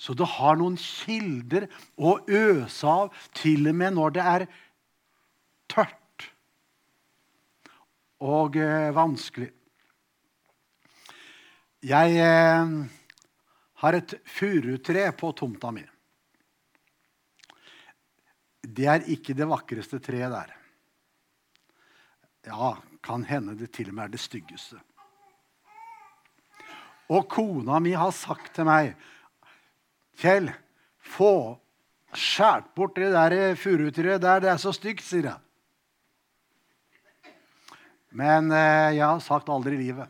Så 0.00 0.14
det 0.16 0.26
har 0.38 0.56
noen 0.56 0.78
kilder 0.80 1.66
å 2.00 2.16
øse 2.24 2.88
av, 2.88 3.10
til 3.36 3.68
og 3.68 3.76
med 3.76 3.98
når 3.98 4.14
det 4.16 4.24
er 4.24 4.46
tørt 5.68 5.99
og 8.20 8.56
eh, 8.60 8.90
vanskelig. 8.94 9.48
Jeg 11.80 12.16
eh, 12.20 12.74
har 13.80 13.96
et 13.96 14.14
furutre 14.28 15.06
på 15.16 15.32
tomta 15.32 15.72
mi. 15.72 15.86
Det 18.60 18.86
er 18.92 19.08
ikke 19.08 19.34
det 19.34 19.48
vakreste 19.48 20.02
treet 20.04 20.32
der. 20.34 20.52
Ja, 22.50 22.74
kan 23.00 23.24
hende 23.24 23.56
det 23.56 23.70
til 23.72 23.88
og 23.88 23.96
med 23.96 24.08
er 24.10 24.14
det 24.14 24.20
styggeste. 24.20 24.76
Og 27.10 27.26
kona 27.32 27.80
mi 27.82 27.96
har 27.96 28.12
sagt 28.14 28.52
til 28.54 28.68
meg 28.68 28.92
Kjell, 30.20 30.50
få 31.00 31.56
skåret 32.12 32.66
bort 32.76 32.98
det 33.00 33.08
der 33.14 33.56
furutreet 33.56 34.20
der. 34.20 34.42
Det 34.44 34.50
er 34.52 34.60
så 34.60 34.72
stygt, 34.76 35.00
sier 35.06 35.30
jeg. 35.30 35.49
Men 38.16 38.50
eh, 38.50 38.96
jeg 38.98 39.06
har 39.06 39.22
sagt 39.22 39.50
aldri 39.52 39.76
i 39.76 39.84
livet. 39.84 40.08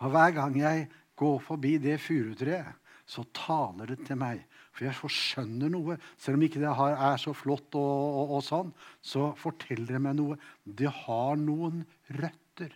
Og 0.00 0.12
hver 0.14 0.32
gang 0.34 0.56
jeg 0.56 0.86
går 1.20 1.40
forbi 1.44 1.76
det 1.82 1.98
furutreet, 2.02 2.76
så 3.10 3.24
taler 3.34 3.90
det 3.92 4.04
til 4.06 4.18
meg. 4.18 4.42
For 4.70 4.86
jeg 4.86 4.96
forskjønner 4.96 5.72
noe. 5.72 5.96
Selv 6.18 6.38
om 6.38 6.44
ikke 6.46 6.62
det 6.62 6.70
er 6.70 7.18
så 7.20 7.34
flott, 7.36 7.74
og, 7.78 8.04
og, 8.22 8.36
og 8.38 8.44
sånn, 8.46 8.70
så 9.02 9.30
forteller 9.38 9.96
det 9.96 10.02
meg 10.02 10.16
noe. 10.18 10.38
Det 10.64 10.90
har 11.02 11.34
noen 11.40 11.82
røtter. 12.16 12.70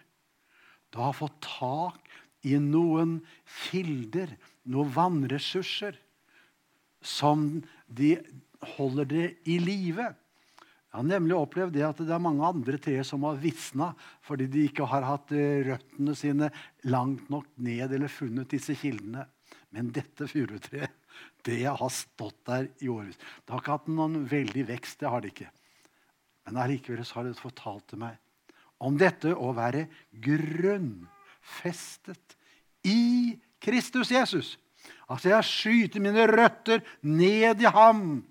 Det 0.90 1.00
har 1.00 1.14
fått 1.16 1.38
tak 1.46 2.10
i 2.44 2.58
noen 2.60 3.18
kilder, 3.64 4.34
noen 4.68 4.92
vannressurser, 4.94 5.96
som 7.04 7.62
de 7.88 8.16
holder 8.76 9.08
det 9.08 9.26
i 9.50 9.58
live. 9.62 10.10
Jeg 10.94 11.00
har 11.00 11.09
nemlig 11.11 11.35
opplevd 11.35 11.72
det 11.74 11.83
at 11.83 11.98
det 12.07 12.12
er 12.14 12.20
mange 12.22 12.46
andre 12.46 12.78
trær 12.78 13.02
som 13.02 13.24
har 13.26 13.35
visna 13.42 13.98
fordi 14.22 14.46
de 14.46 14.61
ikke 14.68 14.87
har 14.87 15.02
hatt 15.02 15.33
eh, 15.35 15.66
røttene 15.66 16.14
sine 16.14 16.46
langt 16.87 17.26
nok 17.35 17.50
ned 17.66 17.90
eller 17.96 18.07
funnet 18.07 18.46
disse 18.54 18.78
kildene. 18.78 19.26
Men 19.74 19.90
dette 19.90 20.30
furutreet, 20.30 20.94
det 21.42 21.66
har 21.66 21.90
stått 21.90 22.46
der 22.46 22.70
i 22.78 22.87
årevis. 22.94 23.18
Det 23.18 23.50
har 23.50 23.59
ikke 23.64 23.74
hatt 23.74 23.90
noen 23.90 24.22
veldig 24.30 24.62
vekst. 24.68 25.02
det 25.02 25.11
har 25.11 25.18
det 25.24 25.35
ikke. 25.35 25.50
Men 26.46 26.62
allikevel 26.62 27.02
har 27.02 27.26
det 27.26 27.42
fortalt 27.42 27.90
til 27.90 27.98
meg 28.04 28.14
om 28.78 28.94
dette 29.00 29.35
å 29.35 29.50
være 29.57 29.88
grunnfestet 30.22 32.37
i 32.87 33.35
Kristus 33.59 34.14
Jesus. 34.14 34.59
Altså, 35.09 35.28
jeg 35.33 35.44
skyter 35.48 36.00
mine 36.07 36.26
røtter 36.30 36.87
ned 37.02 37.61
i 37.66 37.68
ham. 37.80 38.22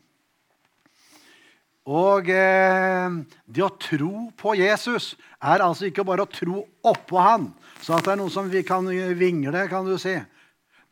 Og 1.84 2.30
eh, 2.32 3.16
det 3.44 3.64
å 3.66 3.74
tro 3.76 4.30
på 4.40 4.54
Jesus 4.56 5.14
er 5.44 5.64
altså 5.66 5.90
ikke 5.90 6.06
bare 6.08 6.24
å 6.24 6.32
tro 6.32 6.62
oppå 6.88 7.20
han, 7.20 7.50
så 7.84 7.98
at 7.98 8.08
det 8.08 8.14
er 8.14 8.22
noe 8.22 8.32
som 8.32 8.48
vi 8.52 8.62
kan 8.64 8.88
vingle, 9.20 9.66
kan 9.68 9.84
du 9.88 9.98
si. 10.00 10.16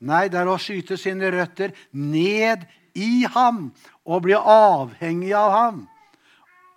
Nei, 0.04 0.26
det 0.34 0.42
er 0.42 0.50
å 0.50 0.60
skyte 0.60 0.98
sine 1.00 1.30
røtter 1.32 1.72
ned 1.96 2.66
i 2.98 3.24
ham 3.32 3.70
og 4.04 4.26
bli 4.26 4.36
avhengig 4.36 5.32
av 5.38 5.56
ham. 5.56 5.82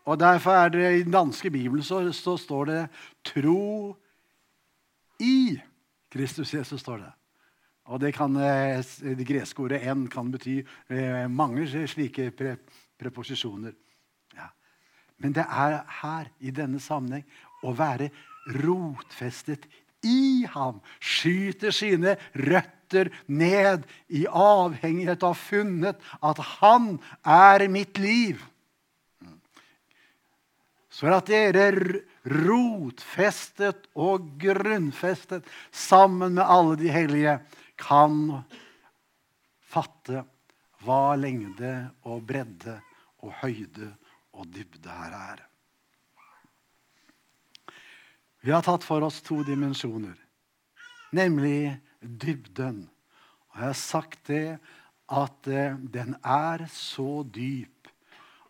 Og 0.05 0.21
Derfor 0.21 0.61
er 0.61 0.69
det 0.71 0.89
i 0.93 1.03
den 1.03 1.15
danske 1.15 1.51
bibelen 1.51 1.83
så, 1.83 2.05
så 2.13 2.37
står 2.37 2.65
det 2.65 2.81
'tro 3.25 3.97
i 5.19 5.59
Kristus 6.11 6.55
Jesus'. 6.55 6.79
står 6.79 6.99
det. 6.99 7.13
Og 7.85 8.01
det, 8.01 8.15
kan, 8.15 8.37
eh, 8.37 8.85
det 9.03 9.27
greske 9.27 9.63
ordet 9.63 9.83
'en' 9.83 10.09
kan 10.09 10.31
bety 10.31 10.63
eh, 10.91 11.29
mange 11.29 11.67
slike 11.89 12.31
pre, 12.31 12.57
preposisjoner. 12.99 13.73
Men 15.23 15.35
det 15.37 15.45
er 15.47 15.81
her, 16.01 16.29
i 16.41 16.53
denne 16.55 16.81
sammenheng, 16.83 17.25
å 17.65 17.73
være 17.77 18.11
rotfestet 18.65 19.67
i 20.05 20.45
ham. 20.53 20.81
Skyter 21.01 21.75
sine 21.75 22.17
røtter 22.37 23.11
ned 23.27 23.87
i 24.13 24.25
avhengighet 24.29 25.25
av 25.27 25.39
funnet 25.41 26.03
at 26.21 26.43
han 26.59 26.97
er 27.23 27.67
mitt 27.73 27.99
liv. 28.03 28.43
Så 30.95 31.11
at 31.11 31.27
dere 31.27 31.73
rotfestet 32.25 33.89
og 33.99 34.29
grunnfestet 34.41 35.49
sammen 35.75 36.37
med 36.37 36.47
alle 36.47 36.77
de 36.79 36.93
hellige 36.95 37.41
kan 37.81 38.45
fatte 39.67 40.23
hva 40.85 41.17
lengde 41.19 41.73
og 42.07 42.23
bredde 42.29 42.77
og 43.25 43.33
høyde 43.41 43.91
og 44.35 44.49
dybde 44.51 44.91
her 44.91 45.15
er. 45.17 45.43
Vi 48.45 48.53
har 48.53 48.65
tatt 48.67 48.85
for 48.85 49.05
oss 49.07 49.23
to 49.25 49.41
dimensjoner, 49.47 50.17
nemlig 51.17 51.79
dybden. 52.03 52.85
Og 53.55 53.61
jeg 53.61 53.71
har 53.71 53.79
sagt 53.79 54.27
det 54.29 54.59
at 55.15 55.49
eh, 55.49 55.79
den 55.79 56.17
er 56.21 56.67
så 56.73 57.23
dyp 57.25 57.89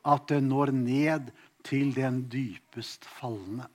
at 0.05 0.27
den 0.29 0.51
når 0.51 0.73
ned 0.75 1.31
til 1.65 1.95
den 1.97 2.25
dypest 2.33 3.07
falne. 3.09 3.69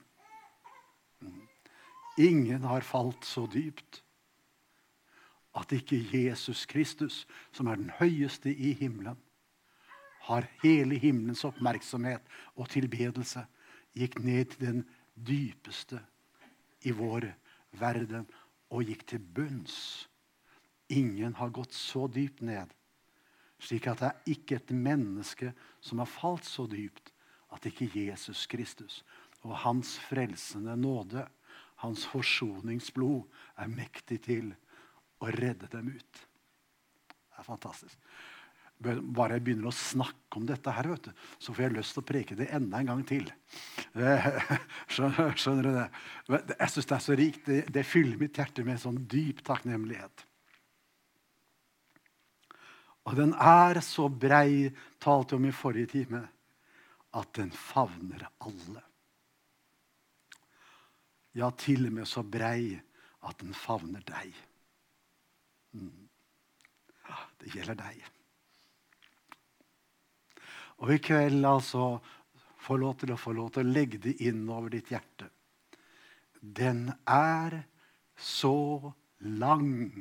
Ingen 2.20 2.68
har 2.68 2.84
falt 2.84 3.26
så 3.26 3.48
dypt 3.48 4.04
at 5.58 5.72
ikke 5.72 6.04
Jesus 6.14 6.66
Kristus, 6.66 7.28
som 7.52 7.68
er 7.68 7.80
den 7.80 7.90
høyeste 8.00 8.52
i 8.54 8.74
himmelen, 8.74 9.18
har 10.30 10.48
hele 10.62 11.00
himmelens 11.02 11.44
oppmerksomhet 11.48 12.26
og 12.56 12.70
tilbedelse, 12.70 13.46
gikk 13.98 14.20
ned 14.22 14.52
til 14.54 14.66
den 14.66 14.84
dypeste 15.16 16.00
i 16.86 16.94
vår 16.96 17.26
verden 17.80 18.28
og 18.70 18.86
gikk 18.86 19.08
til 19.10 19.24
bunns. 19.24 20.08
Ingen 20.90 21.36
har 21.38 21.54
gått 21.54 21.74
så 21.74 22.06
dypt 22.10 22.44
ned, 22.46 22.70
slik 23.62 23.90
at 23.90 24.02
det 24.02 24.10
er 24.10 24.36
ikke 24.36 24.60
et 24.60 24.74
menneske 24.74 25.52
som 25.82 26.02
har 26.02 26.10
falt 26.10 26.46
så 26.48 26.66
dypt 26.70 27.12
at 27.54 27.66
ikke 27.66 27.90
Jesus 27.94 28.46
Kristus 28.50 29.02
og 29.42 29.56
hans 29.64 29.96
frelsende 30.10 30.76
nåde, 30.78 31.26
hans 31.80 32.06
forsoningsblod, 32.12 33.24
er 33.58 33.72
mektig 33.72 34.20
til 34.26 34.52
å 35.24 35.30
redde 35.32 35.70
dem 35.72 35.94
ut. 35.96 36.26
Det 37.08 37.40
er 37.40 37.48
fantastisk. 37.48 37.96
Bare 38.80 39.36
jeg 39.36 39.44
begynner 39.44 39.68
å 39.68 39.76
snakke 39.76 40.40
om 40.40 40.46
dette, 40.48 40.72
her, 40.72 40.88
du, 41.04 41.10
så 41.36 41.52
får 41.52 41.66
jeg 41.66 41.76
lyst 41.76 41.98
til 41.98 42.04
å 42.04 42.08
preke 42.08 42.36
det 42.40 42.48
enda 42.56 42.80
en 42.80 42.92
gang 42.94 43.02
til. 43.08 43.26
Skjønner, 44.94 45.34
skjønner 45.36 45.68
du 45.68 45.72
det? 45.76 45.88
Jeg 46.54 46.72
syns 46.72 46.88
det 46.88 46.96
er 46.96 47.04
så 47.04 47.18
rikt. 47.20 47.42
Det, 47.50 47.58
det, 47.76 47.84
fyller 47.88 48.22
mitt 48.22 48.40
hjerte 48.40 48.64
med 48.64 48.80
sånn 48.80 49.02
dyp 49.12 49.42
takknemlighet. 49.48 50.24
Og 53.10 53.18
den 53.18 53.34
er 53.36 53.82
så 53.84 54.06
brei, 54.08 54.70
talte 55.02 55.36
om 55.36 55.48
i 55.50 55.56
forrige 55.56 55.92
time, 55.98 56.22
at 57.20 57.34
den 57.36 57.50
favner 57.52 58.30
alle. 58.46 58.84
Ja, 61.36 61.50
til 61.52 61.90
og 61.90 61.98
med 61.98 62.08
så 62.08 62.24
brei 62.24 62.78
at 63.28 63.42
den 63.42 63.52
favner 63.58 64.06
deg. 64.08 64.32
Mm. 65.76 66.08
Det 67.44 67.52
gjelder 67.56 67.78
deg. 67.82 68.08
Og 70.80 70.94
i 70.96 71.02
kveld 71.04 71.44
altså 71.46 71.98
få 72.60 72.78
lov 72.80 73.00
til 73.02 73.14
å 73.14 73.20
få 73.20 73.34
lov 73.36 73.52
til 73.56 73.66
å 73.66 73.74
legge 73.74 74.00
det 74.04 74.16
inn 74.24 74.46
over 74.52 74.72
ditt 74.74 74.92
hjerte. 74.92 75.28
Den 76.40 76.88
er 77.08 77.58
så 78.20 78.92
lang 79.20 79.92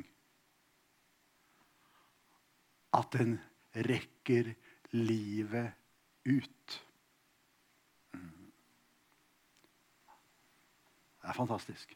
at 2.95 3.11
den 3.15 3.37
rekker 3.75 4.53
livet 4.95 5.75
ut. 6.27 6.77
Det 11.19 11.27
er 11.27 11.37
fantastisk. 11.37 11.91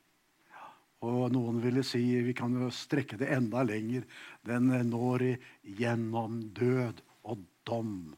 Og 1.03 1.31
noen 1.33 1.59
ville 1.63 1.83
si 1.83 2.03
vi 2.23 2.35
kan 2.35 2.53
jo 2.55 2.69
strekke 2.71 3.17
det 3.19 3.31
enda 3.35 3.63
lenger. 3.67 4.05
Den 4.45 4.69
når 4.87 5.25
gjennom 5.63 6.39
død 6.55 7.01
og 7.27 7.41
dom. 7.67 8.13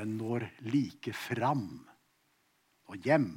Den 0.00 0.16
når 0.16 0.46
like 0.64 1.12
fram 1.12 1.66
og 2.88 3.04
hjem. 3.04 3.34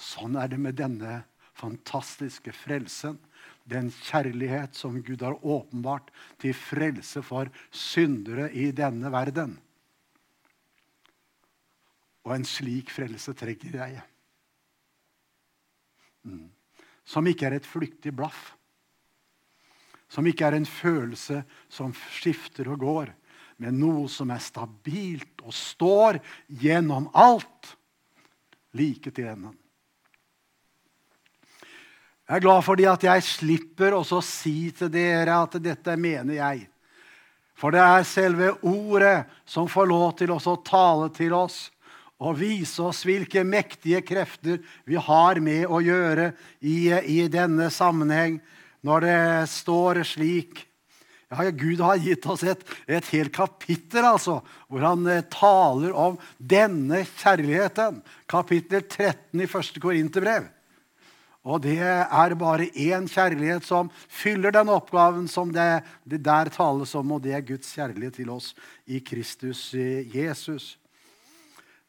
Sånn 0.00 0.36
er 0.40 0.48
det 0.48 0.58
med 0.60 0.78
denne 0.78 1.18
fantastiske 1.56 2.54
frelsen. 2.56 3.18
Den 3.68 3.90
kjærlighet 3.90 4.76
som 4.78 4.96
Gud 5.04 5.24
har 5.24 5.36
åpenbart 5.44 6.08
til 6.40 6.54
frelse 6.56 7.20
for 7.24 7.50
syndere 7.68 8.48
i 8.56 8.70
denne 8.76 9.12
verden. 9.12 9.56
Og 12.24 12.32
en 12.32 12.48
slik 12.48 12.90
frelse 12.94 13.36
trenger 13.36 13.76
jeg. 13.82 14.00
Mm. 16.24 16.48
Som 17.06 17.28
ikke 17.28 17.50
er 17.50 17.58
et 17.60 17.68
flyktig 17.68 18.14
blaff. 18.16 18.54
Som 20.08 20.26
ikke 20.30 20.48
er 20.48 20.56
en 20.56 20.68
følelse 20.68 21.42
som 21.68 21.92
skifter 22.16 22.72
og 22.72 22.82
går, 22.82 23.14
men 23.62 23.78
noe 23.80 24.08
som 24.12 24.30
er 24.34 24.42
stabilt 24.42 25.40
og 25.44 25.54
står 25.54 26.20
gjennom 26.60 27.08
alt. 27.16 27.76
Like 28.76 29.10
til 29.14 29.30
enden. 29.30 29.54
Jeg 32.26 32.40
er 32.40 32.42
glad 32.42 32.64
fordi 32.66 32.88
at 32.90 33.04
jeg 33.06 33.22
slipper 33.22 33.94
å 33.94 34.02
si 34.24 34.72
til 34.74 34.90
dere 34.92 35.38
at 35.46 35.54
dette 35.62 35.94
mener 35.96 36.36
jeg. 36.40 36.66
For 37.56 37.72
det 37.72 37.80
er 37.80 38.04
selve 38.04 38.50
ordet 38.66 39.24
som 39.48 39.70
får 39.70 39.88
lov 39.88 40.10
til 40.18 40.34
å 40.34 40.56
tale 40.66 41.08
til 41.16 41.32
oss 41.32 41.70
og 42.20 42.38
vise 42.40 42.82
oss 42.82 43.04
hvilke 43.06 43.44
mektige 43.46 44.02
krefter 44.04 44.58
vi 44.88 44.98
har 45.00 45.40
med 45.40 45.64
å 45.68 45.80
gjøre 45.84 46.32
i, 46.60 46.90
i 46.90 47.28
denne 47.32 47.70
sammenheng, 47.72 48.40
når 48.84 49.06
det 49.06 49.20
står 49.52 50.02
slik 50.08 50.65
ja, 51.30 51.50
Gud 51.50 51.80
har 51.82 51.98
gitt 52.02 52.26
oss 52.30 52.44
et, 52.46 52.62
et 52.86 53.08
helt 53.14 53.32
kapittel 53.34 54.06
altså, 54.06 54.40
hvor 54.68 54.84
han 54.86 55.06
eh, 55.10 55.24
taler 55.32 55.94
om 55.96 56.18
denne 56.38 57.02
kjærligheten. 57.16 58.02
Kapittel 58.30 58.84
13 58.84 59.42
i 59.42 59.48
1. 59.48 59.82
Korinterbrev. 59.82 60.46
Og 61.46 61.62
det 61.62 61.78
er 61.78 62.34
bare 62.38 62.66
én 62.74 63.04
kjærlighet 63.06 63.66
som 63.66 63.90
fyller 64.10 64.50
den 64.54 64.70
oppgaven 64.72 65.28
som 65.30 65.52
det, 65.54 65.84
det 66.02 66.18
der 66.26 66.50
tales 66.50 66.94
om, 66.98 67.12
og 67.14 67.22
det 67.22 67.36
er 67.36 67.46
Guds 67.46 67.70
kjærlighet 67.74 68.18
til 68.18 68.32
oss 68.34 68.50
i 68.86 68.98
Kristus 68.98 69.68
eh, 69.78 70.02
Jesus 70.10 70.74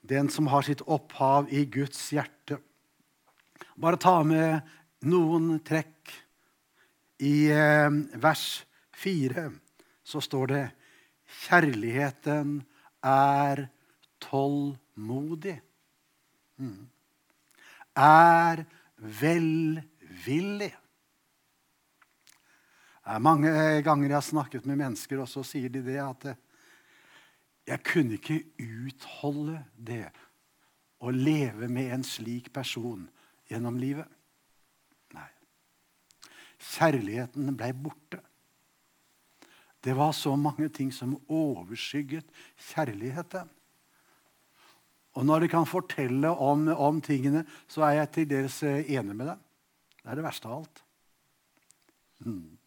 den 0.07 0.29
som 0.31 0.47
har 0.51 0.65
sitt 0.65 0.83
opphav 0.87 1.51
i 1.51 1.65
Guds 1.65 1.99
hjerte. 2.13 2.59
bare 3.77 3.99
ta 4.01 4.23
med 4.23 4.61
noen 5.05 5.59
trekk. 5.61 6.13
I 7.21 7.49
eh, 7.49 7.89
vers 8.21 8.66
4 8.97 9.49
så 10.07 10.21
står 10.23 10.51
det 10.53 10.65
Kjærligheten 11.27 12.61
er 13.03 13.65
tålmodig. 14.23 15.57
Mm. 16.57 16.87
Er 17.97 18.63
velvillig. 18.97 20.71
Mange 23.19 23.51
ganger 23.83 24.07
jeg 24.07 24.15
har 24.15 24.25
snakket 24.25 24.65
med 24.67 24.79
mennesker, 24.79 25.19
og 25.23 25.29
så 25.31 25.43
sier 25.47 25.71
de 25.71 25.83
det 25.83 25.99
at 26.03 26.29
jeg 27.67 27.83
kunne 27.83 28.15
ikke 28.15 28.39
utholde 28.63 29.59
det 29.75 30.07
å 31.03 31.11
leve 31.11 31.67
med 31.71 31.91
en 31.93 32.07
slik 32.07 32.49
person 32.55 33.03
gjennom 33.51 33.77
livet. 33.79 34.07
Nei. 35.15 35.27
Kjærligheten 36.71 37.51
ble 37.59 37.71
borte. 37.75 38.23
Det 39.83 39.93
var 39.93 40.11
så 40.11 40.35
mange 40.35 40.69
ting 40.73 40.91
som 40.93 41.15
overskygget 41.29 42.25
kjærligheten. 42.69 43.49
Og 45.17 45.25
når 45.25 45.39
de 45.39 45.49
kan 45.49 45.65
fortelle 45.65 46.29
om, 46.29 46.67
om 46.67 47.01
tingene, 47.01 47.45
så 47.67 47.87
er 47.87 48.01
jeg 48.01 48.11
til 48.13 48.29
dels 48.29 48.61
eh, 48.63 48.85
enig 48.93 49.15
med 49.15 49.31
dem. 49.31 49.39
Det 50.03 50.11
er 50.11 50.19
det 50.19 50.25
verste 50.25 50.49
av 50.49 50.59
alt. 50.59 50.83
Hmm. 52.25 52.57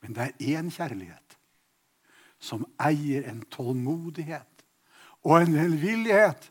Men 0.00 0.14
det 0.16 0.26
er 0.26 0.60
én 0.60 0.70
kjærlighet 0.72 1.36
som 2.40 2.64
eier 2.80 3.26
en 3.28 3.42
tålmodighet 3.52 4.64
og 5.26 5.42
en 5.42 5.58
velvillighet 5.58 6.46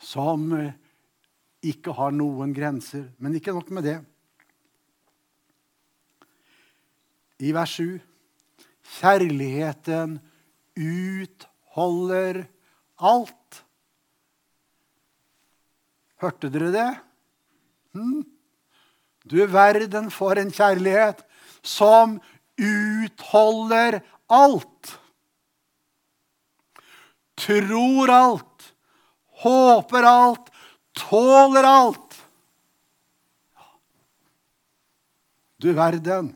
som 0.00 0.46
eh, 0.56 0.72
ikke 1.60 1.92
har 1.98 2.14
noen 2.16 2.54
grenser. 2.56 3.10
Men 3.18 3.36
ikke 3.36 3.52
nok 3.52 3.74
med 3.74 3.84
det. 3.84 3.98
I 7.40 7.52
vers 7.56 7.72
7 7.80 8.00
Kjærligheten 9.00 10.18
utholder 10.76 12.42
alt. 13.00 13.60
Hørte 16.20 16.50
dere 16.52 16.72
det? 16.74 16.88
Hm? 17.94 18.24
Du 19.24 19.38
verden 19.46 20.10
for 20.10 20.36
en 20.40 20.50
kjærlighet 20.52 21.22
som 21.62 22.18
utholder 22.58 24.00
alt. 24.28 24.96
Tror 27.40 28.10
alt, 28.12 28.66
håper 29.44 30.08
alt, 30.08 30.50
tåler 30.98 31.64
alt. 31.64 32.18
Du 35.60 35.72
verden. 35.76 36.34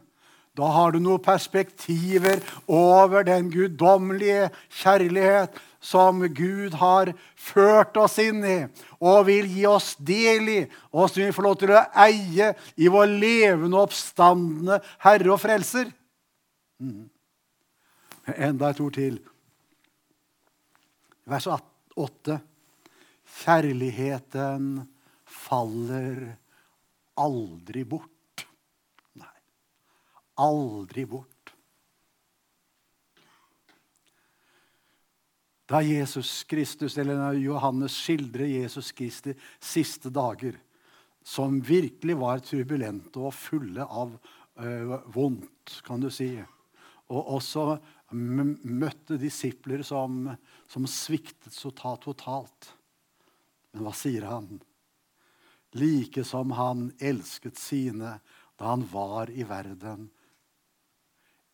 Da 0.55 0.69
har 0.71 0.95
du 0.95 1.01
noen 1.03 1.23
perspektiver 1.23 2.38
over 2.71 3.27
den 3.27 3.49
guddommelige 3.51 4.53
kjærlighet 4.71 5.57
som 5.85 6.23
Gud 6.33 6.77
har 6.79 7.11
ført 7.35 7.99
oss 8.01 8.21
inn 8.23 8.38
i 8.47 8.61
og 9.03 9.27
vil 9.29 9.51
gi 9.51 9.67
oss 9.67 9.90
del 9.99 10.49
i, 10.53 10.61
og 10.95 11.11
som 11.11 11.25
vi 11.25 11.35
får 11.35 11.47
lov 11.49 11.59
til 11.61 11.75
å 11.75 11.83
eie 12.07 12.53
i 12.79 12.88
vår 12.93 13.11
levende 13.11 13.83
oppstandende 13.83 14.79
Herre 15.03 15.35
og 15.35 15.43
Frelser. 15.43 15.90
Mm. 16.79 17.11
Enda 18.38 18.71
et 18.71 18.81
ord 18.81 18.95
til. 18.97 19.19
Vers 21.29 21.51
8. 21.51 22.38
Kjærligheten 23.43 24.73
faller 25.27 26.37
aldri 27.21 27.85
bort. 27.88 28.13
Aldri 30.35 31.05
bort. 31.07 31.55
Da 35.66 35.81
Jesus 35.83 36.44
Kristus, 36.44 36.99
eller 36.99 37.33
Johannes 37.33 37.94
skildrer 37.97 38.47
Jesus 38.47 38.92
Kristi 38.92 39.33
siste 39.59 40.11
dager, 40.12 40.59
som 41.25 41.57
virkelig 41.64 42.18
var 42.20 42.42
turbulente 42.44 43.23
og 43.23 43.33
fulle 43.33 43.87
av 43.87 44.12
ø, 44.61 44.99
vondt, 45.14 45.79
kan 45.87 46.03
du 46.05 46.11
si, 46.12 46.35
og 47.09 47.31
også 47.38 47.64
møtte 48.12 49.16
disipler 49.20 49.81
som, 49.87 50.29
som 50.68 50.85
sviktet 50.90 51.57
så 51.57 51.73
ta 51.73 51.94
totalt. 52.03 52.75
Men 53.73 53.87
hva 53.87 53.94
sier 53.97 54.29
han? 54.29 54.61
Like 55.75 56.27
som 56.29 56.53
han 56.55 56.90
elsket 57.01 57.57
sine 57.59 58.18
da 58.61 58.68
han 58.68 58.85
var 58.92 59.33
i 59.33 59.49
verden, 59.49 60.11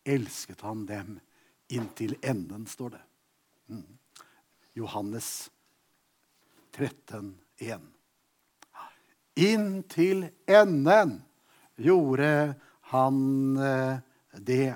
elsket 0.03 0.61
han 0.61 0.85
dem 0.85 1.19
inntil 1.71 2.15
enden, 2.21 2.65
står 2.67 2.89
det. 2.89 3.01
Mm. 3.69 3.97
Johannes 4.73 5.51
13, 6.75 7.37
1. 7.57 7.79
Inntil 9.35 10.25
enden 10.47 11.21
gjorde 11.75 12.53
han 12.91 13.57
eh, 13.57 13.95
det. 14.33 14.75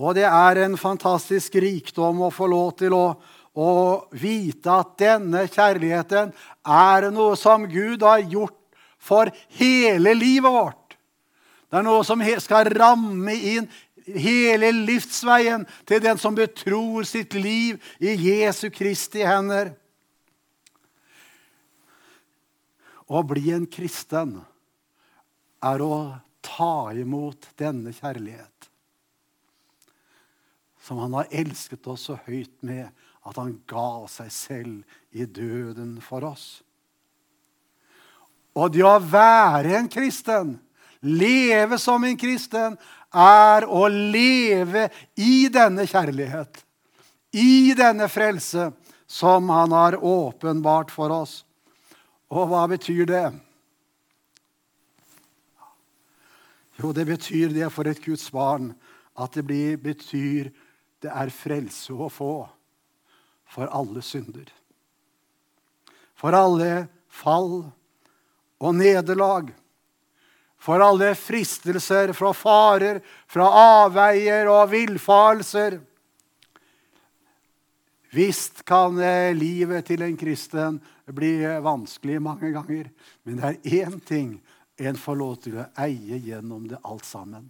Og 0.00 0.14
det 0.16 0.24
er 0.24 0.62
en 0.64 0.78
fantastisk 0.80 1.58
rikdom 1.60 2.22
å 2.24 2.32
få 2.32 2.48
lov 2.48 2.72
til 2.80 2.96
å, 2.96 3.06
å 3.52 3.72
vite 4.16 4.72
at 4.72 4.96
denne 5.00 5.44
kjærligheten 5.50 6.32
er 6.64 7.10
noe 7.12 7.36
som 7.36 7.68
Gud 7.68 8.04
har 8.06 8.24
gjort 8.24 8.56
for 9.00 9.32
hele 9.60 10.14
livet 10.16 10.52
vårt. 10.52 10.79
Det 11.70 11.78
er 11.78 11.86
noe 11.86 12.02
som 12.06 12.22
skal 12.42 12.68
ramme 12.74 13.34
inn 13.34 13.68
hele 14.10 14.72
livsveien 14.74 15.66
til 15.86 16.02
den 16.02 16.18
som 16.18 16.34
betror 16.34 17.06
sitt 17.06 17.36
liv 17.38 17.78
i 18.02 18.16
Jesu 18.18 18.68
Kristi 18.74 19.22
hender. 19.22 19.70
Å 23.10 23.22
bli 23.26 23.50
en 23.54 23.66
kristen 23.70 24.36
er 25.66 25.82
å 25.82 25.94
ta 26.42 26.90
imot 26.96 27.50
denne 27.58 27.92
kjærlighet. 27.94 28.70
Som 30.80 31.02
han 31.02 31.14
har 31.18 31.30
elsket 31.30 31.86
oss 31.90 32.08
så 32.08 32.16
høyt 32.26 32.54
med 32.66 32.88
at 33.26 33.36
han 33.36 33.58
ga 33.68 34.06
seg 34.10 34.30
selv 34.32 35.14
i 35.14 35.26
døden 35.26 35.98
for 36.02 36.24
oss. 36.26 36.62
Og 38.58 38.72
det 38.74 38.82
å 38.86 38.96
være 39.02 39.76
en 39.78 39.90
kristen, 39.90 40.56
leve 41.00 41.78
som 41.78 42.04
en 42.04 42.18
kristen, 42.18 42.76
er 43.10 43.66
å 43.66 43.88
leve 43.90 44.88
i 45.18 45.48
denne 45.50 45.86
kjærlighet, 45.88 46.62
i 47.34 47.74
denne 47.78 48.06
frelse 48.10 48.70
som 49.10 49.48
han 49.50 49.72
har 49.74 49.98
åpenbart 49.98 50.92
for 50.94 51.10
oss. 51.10 51.40
Og 52.30 52.46
hva 52.52 52.66
betyr 52.70 53.08
det? 53.10 53.26
Jo, 56.78 56.92
det 56.94 57.04
betyr 57.08 57.50
det 57.52 57.68
for 57.74 57.90
et 57.90 58.00
Guds 58.04 58.30
barn 58.32 58.70
at 59.18 59.34
det 59.34 59.44
blir, 59.44 59.76
betyr 59.82 60.52
det 61.02 61.10
er 61.10 61.32
frelse 61.34 61.92
å 61.92 62.08
få 62.12 62.34
for 63.50 63.72
alle 63.74 64.02
synder. 64.06 64.46
For 66.14 66.36
alle 66.36 66.86
fall 67.10 67.64
og 68.60 68.76
nederlag 68.76 69.50
for 70.60 70.82
alle 70.84 71.14
fristelser, 71.16 72.12
fra 72.12 72.34
farer, 72.36 73.00
fra 73.26 73.46
avveier 73.82 74.48
og 74.52 74.68
villfarelser. 74.74 75.78
Visst 78.12 78.64
kan 78.68 78.98
eh, 79.00 79.30
livet 79.36 79.86
til 79.88 80.02
en 80.04 80.18
kristen 80.20 80.80
bli 81.10 81.32
vanskelig 81.64 82.18
mange 82.22 82.50
ganger, 82.52 82.90
men 83.24 83.38
det 83.38 83.48
er 83.48 83.86
én 83.86 83.96
ting 84.04 84.34
en 84.80 84.98
får 85.00 85.16
lov 85.20 85.38
til 85.44 85.58
å 85.62 85.68
eie 85.80 86.18
gjennom 86.24 86.66
det 86.68 86.80
alt 86.84 87.08
sammen. 87.08 87.48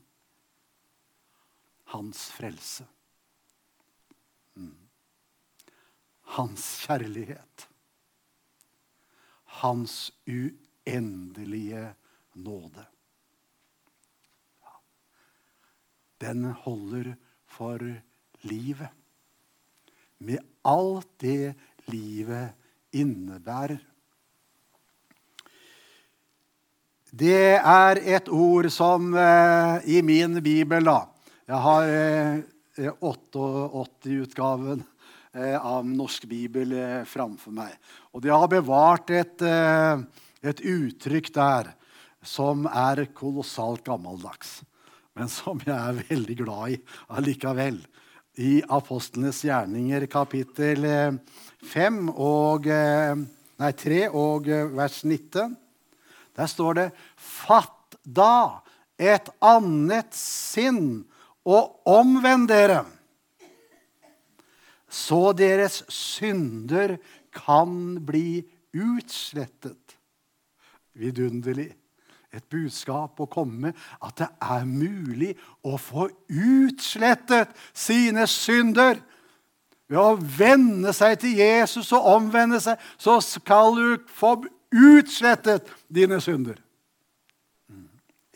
Hans 1.90 2.28
frelse. 2.30 2.86
Mm. 4.54 4.76
Hans 6.36 6.68
kjærlighet. 6.84 7.66
Hans 9.60 9.96
uendelige 10.30 11.88
nåde. 12.38 12.86
Den 16.20 16.50
holder 16.64 17.12
for 17.50 17.82
livet. 18.46 18.88
Med 20.20 20.40
alt 20.64 21.08
det 21.20 21.54
livet 21.90 22.54
innebærer. 22.92 23.80
Det 27.10 27.58
er 27.58 27.98
et 28.14 28.28
ord 28.30 28.68
som 28.70 29.10
eh, 29.18 29.86
i 29.96 29.98
min 30.06 30.38
bibel 30.44 30.84
da, 30.86 31.00
Jeg 31.50 31.62
har 31.64 31.88
eh, 31.90 32.42
88-utgaven 32.78 34.84
eh, 35.34 35.66
av 35.66 35.88
norsk 35.88 36.24
bibel 36.30 36.72
eh, 36.78 37.02
framfor 37.04 37.52
meg. 37.54 37.74
Og 38.14 38.22
de 38.22 38.28
har 38.30 38.48
bevart 38.50 39.10
et, 39.10 39.42
eh, 39.42 39.98
et 40.42 40.60
uttrykk 40.62 41.34
der 41.34 41.72
som 42.22 42.66
er 42.68 43.06
kolossalt 43.16 43.84
gammeldags, 43.86 44.62
men 45.20 45.28
som 45.28 45.58
jeg 45.60 45.76
er 45.76 45.98
veldig 46.08 46.36
glad 46.38 46.76
i 46.76 46.78
allikevel. 47.12 47.76
I 48.40 48.62
Apostlenes 48.72 49.42
gjerninger 49.44 50.06
kapittel 50.08 50.86
5 51.68 51.98
eh, 51.98 52.14
og 52.14 52.68
eh, 52.70 53.12
Nei, 53.60 53.72
3 53.76 53.98
og 54.16 54.48
eh, 54.48 54.70
vers 54.72 55.02
19. 55.04 55.52
Der 56.38 56.48
står 56.48 56.78
det 56.78 56.86
Fatt 57.20 57.98
da 58.00 58.62
et 58.96 59.28
annet 59.44 60.16
sinn 60.16 61.02
og 61.44 61.84
omvend 61.88 62.48
dere, 62.48 62.84
så 64.88 65.32
deres 65.36 65.82
synder 65.92 66.96
kan 67.36 67.98
bli 68.04 68.40
utslettet. 68.72 69.96
Vidunderlig 70.96 71.70
et 72.30 72.44
budskap 72.50 73.18
å 73.20 73.28
komme 73.30 73.72
at 73.98 74.20
det 74.20 74.28
er 74.44 74.66
mulig 74.68 75.32
å 75.66 75.76
få 75.80 76.08
utslettet 76.30 77.54
sine 77.74 78.26
synder. 78.30 79.00
Ved 79.90 79.98
å 79.98 80.14
vende 80.14 80.94
seg 80.94 81.16
til 81.22 81.40
Jesus 81.40 81.90
og 81.96 82.06
omvende 82.12 82.60
seg, 82.62 82.78
så 82.94 83.18
skal 83.24 83.74
du 83.74 84.12
få 84.14 84.36
utslettet 84.70 85.66
dine 85.90 86.20
synder. 86.22 86.60
Mm. 87.66 87.88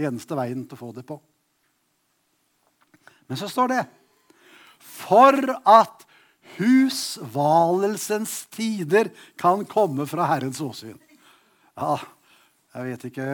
Eneste 0.08 0.38
veien 0.38 0.64
til 0.66 0.74
å 0.74 0.80
få 0.80 0.90
det 0.96 1.06
på. 1.06 1.20
Men 3.30 3.38
så 3.40 3.48
står 3.48 3.70
det 3.70 3.84
For 4.84 5.38
at 5.62 6.02
husvalelsens 6.58 8.44
tider 8.52 9.08
kan 9.40 9.64
komme 9.66 10.06
fra 10.10 10.26
Herrens 10.28 10.60
åsyn. 10.62 10.98
Ja, 11.74 11.96
jeg 12.74 12.88
vet 12.88 13.04
ikke 13.10 13.28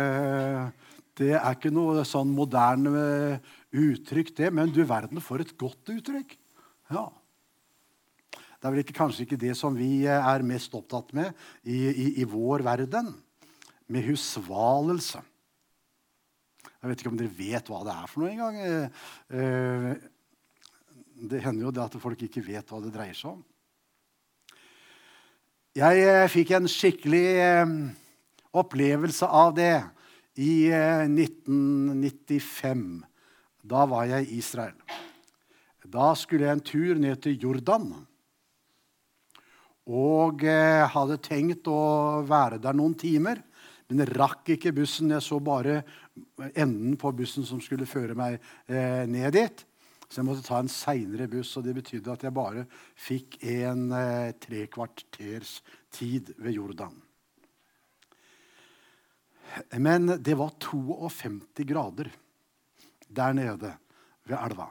Det 1.16 1.32
er 1.36 1.54
ikke 1.54 1.72
noe 1.72 2.02
sånn 2.08 2.28
moderne 2.32 2.90
eh, 3.00 3.48
uttrykk, 3.76 4.34
det. 4.36 4.50
Men 4.56 4.72
du 4.72 4.80
verden 4.88 5.20
for 5.20 5.42
et 5.42 5.52
godt 5.60 5.90
uttrykk. 5.92 6.36
Ja. 6.92 7.08
Det 8.32 8.68
er 8.68 8.72
vel 8.72 8.82
ikke, 8.82 8.96
kanskje 8.96 9.26
ikke 9.26 9.40
det 9.40 9.52
som 9.58 9.76
vi 9.76 10.06
eh, 10.06 10.28
er 10.32 10.46
mest 10.46 10.72
opptatt 10.76 11.12
med 11.16 11.32
i, 11.64 11.76
i, 11.88 12.06
i 12.22 12.28
vår 12.28 12.64
verden. 12.64 13.12
Med 13.90 14.06
husvalelse. 14.08 15.20
Jeg 16.80 16.88
vet 16.88 17.02
ikke 17.02 17.12
om 17.12 17.20
dere 17.20 17.36
vet 17.36 17.68
hva 17.68 17.82
det 17.84 17.92
er 17.92 18.08
for 18.08 18.24
noe 18.24 18.32
engang. 18.32 18.60
Eh, 18.64 19.92
det 21.32 21.42
hender 21.44 21.66
jo 21.66 21.74
det 21.76 21.84
at 21.84 21.98
folk 22.00 22.22
ikke 22.24 22.44
vet 22.46 22.72
hva 22.72 22.80
det 22.80 22.92
dreier 22.94 23.16
seg 23.16 23.34
om. 23.34 23.42
Jeg 25.76 26.30
fikk 26.32 26.56
en 26.56 26.68
skikkelig 26.68 27.26
opplevelse 28.56 29.26
av 29.26 29.54
det 29.56 29.82
i 30.40 30.70
1995. 30.70 33.02
Eh, 33.02 33.06
da 33.70 33.84
var 33.86 34.04
jeg 34.08 34.26
i 34.26 34.38
Israel. 34.40 34.76
Da 35.90 36.14
skulle 36.18 36.46
jeg 36.46 36.56
en 36.56 36.64
tur 36.64 36.94
ned 37.00 37.16
til 37.24 37.38
Jordan. 37.42 38.06
Og 39.90 40.44
eh, 40.46 40.90
hadde 40.92 41.24
tenkt 41.24 41.68
å 41.70 42.22
være 42.26 42.58
der 42.62 42.74
noen 42.76 42.94
timer, 42.98 43.42
men 43.90 44.06
rakk 44.06 44.48
ikke 44.54 44.76
bussen. 44.76 45.10
Jeg 45.10 45.22
så 45.26 45.40
bare 45.42 45.82
enden 46.54 46.96
på 47.00 47.12
bussen 47.16 47.44
som 47.48 47.60
skulle 47.64 47.86
føre 47.90 48.14
meg 48.18 48.38
eh, 48.70 49.06
ned 49.10 49.32
dit. 49.34 49.66
Så 50.10 50.20
jeg 50.20 50.26
måtte 50.26 50.46
ta 50.46 50.58
en 50.58 50.70
seinere 50.70 51.28
buss, 51.30 51.52
og 51.58 51.66
det 51.66 51.76
betydde 51.76 52.10
at 52.10 52.24
jeg 52.26 52.34
bare 52.34 52.64
fikk 52.98 53.38
en 53.46 53.92
eh, 53.94 54.32
tre 54.42 54.64
kvarters 54.70 55.60
tid 55.94 56.32
ved 56.38 56.58
Jordan. 56.58 56.96
Men 59.78 60.16
det 60.22 60.36
var 60.38 60.52
52 60.62 61.64
grader 61.68 62.10
der 63.10 63.34
nede 63.34 63.72
ved 64.28 64.36
elva. 64.38 64.68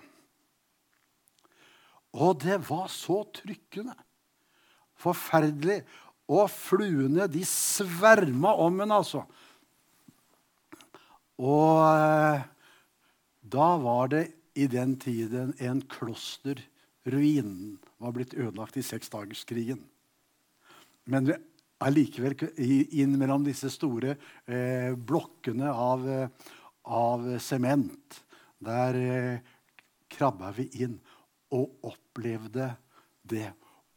Og 2.15 2.39
det 2.41 2.57
var 2.69 2.87
så 2.91 3.21
trykkende. 3.35 3.95
Forferdelig. 4.99 5.83
Og 6.29 6.49
fluene, 6.51 7.27
de 7.31 7.43
sverma 7.45 8.53
om 8.61 8.81
henne, 8.81 8.99
altså. 9.01 9.23
Og 11.39 11.85
eh, 11.87 12.43
da 13.41 13.69
var 13.81 14.11
det 14.13 14.25
i 14.59 14.67
den 14.69 14.97
tiden 14.99 15.53
en 15.63 15.81
klosterruin 15.89 17.79
var 17.97 18.13
blitt 18.15 18.35
ødelagt 18.35 18.77
i 18.77 18.83
seksdagerskrigen. 18.85 19.81
Men 21.09 21.31
allikevel 21.83 22.35
inn 22.59 23.15
mellom 23.19 23.45
disse 23.45 23.71
store 23.71 24.15
eh, 24.45 24.91
blokkene 24.93 25.69
eh, 25.69 26.49
av 26.89 27.29
sement. 27.43 28.19
Der 28.59 28.99
eh, 28.99 29.55
krabba 30.11 30.51
vi 30.55 30.67
inn 30.83 30.97
og 31.55 31.87
opplevde 31.87 32.73
det 33.29 33.47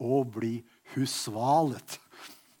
å 0.03 0.23
bli 0.25 0.57
husvalet. 0.93 1.99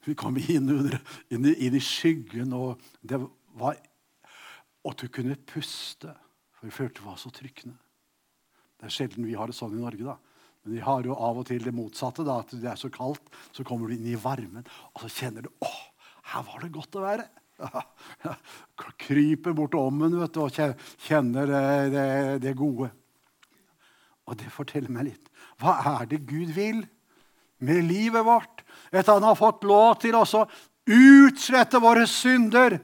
Vi 0.03 0.15
kom 0.19 0.35
inn, 0.37 0.67
under, 0.67 0.99
inn, 1.31 1.47
inn 1.53 1.77
i 1.77 1.83
skyggen, 1.83 2.53
og 2.53 2.81
det 3.01 3.21
var 3.59 3.79
Og 4.83 4.97
du 4.99 5.05
kunne 5.07 5.37
puste, 5.47 6.11
for 6.51 6.67
vi 6.67 6.75
følte 6.75 6.99
det 6.99 7.05
var 7.05 7.15
så 7.15 7.29
trykkende. 7.31 7.77
Det 8.75 8.89
er 8.89 8.91
sjelden 8.91 9.23
vi 9.23 9.37
har 9.39 9.47
det 9.47 9.55
sånn 9.55 9.77
i 9.77 9.79
Norge. 9.79 10.03
da. 10.03 10.17
Men 10.63 10.77
de 10.77 10.83
har 10.83 11.03
jo 11.07 11.15
av 11.15 11.41
og 11.41 11.47
til 11.49 11.63
det 11.63 11.73
motsatte. 11.75 12.23
da, 12.23 12.39
At 12.39 12.53
det 12.55 12.69
er 12.71 12.79
så 12.79 12.89
kaldt, 12.93 13.23
så 13.51 13.65
kommer 13.67 13.87
du 13.87 13.97
inn 13.97 14.07
i 14.07 14.19
varmen, 14.19 14.65
og 14.93 15.03
så 15.03 15.11
kjenner 15.11 15.45
du 15.45 15.51
å, 15.63 15.71
her 16.33 16.45
var 16.47 16.63
det 16.63 16.71
godt 16.75 16.99
å 16.99 17.03
være. 17.03 17.27
Kryper 19.03 19.55
bort 19.55 19.75
ommen 19.77 20.15
vet 20.19 20.33
du, 20.33 20.41
og 20.45 20.77
kjenner 21.05 21.49
det, 21.49 21.65
det, 21.93 22.07
det 22.47 22.55
gode. 22.57 22.89
Og 24.23 24.39
det 24.39 24.51
forteller 24.55 24.91
meg 24.93 25.11
litt. 25.11 25.31
Hva 25.59 25.75
er 25.99 26.07
det 26.09 26.23
Gud 26.27 26.53
vil 26.55 26.83
med 27.63 27.83
livet 27.89 28.23
vårt? 28.25 28.63
Etter 28.91 29.17
han 29.17 29.27
har 29.27 29.39
fått 29.39 29.67
lov 29.67 29.99
til 30.01 30.15
å 30.15 30.23
utslette 30.23 31.81
våre 31.83 32.07
synder. 32.07 32.79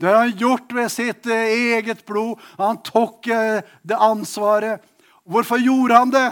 Det 0.00 0.08
har 0.08 0.22
han 0.22 0.38
gjort 0.38 0.72
ved 0.72 0.88
sitt 0.92 1.26
eh, 1.28 1.74
eget 1.76 2.06
blod. 2.08 2.38
Han 2.56 2.80
tok 2.86 3.26
eh, 3.28 3.66
det 3.82 3.98
ansvaret. 4.00 4.80
Hvorfor 5.28 5.60
gjorde 5.60 5.98
han 5.98 6.14
det? 6.14 6.28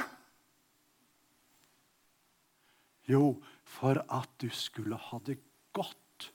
Jo, 3.09 3.38
for 3.64 4.01
at 4.12 4.31
du 4.40 4.49
skulle 4.53 4.97
ha 4.97 5.21
det 5.27 5.38
godt 5.77 6.29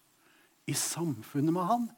i 0.69 0.73
samfunnet 0.77 1.53
med 1.53 1.69
han. 1.69 1.91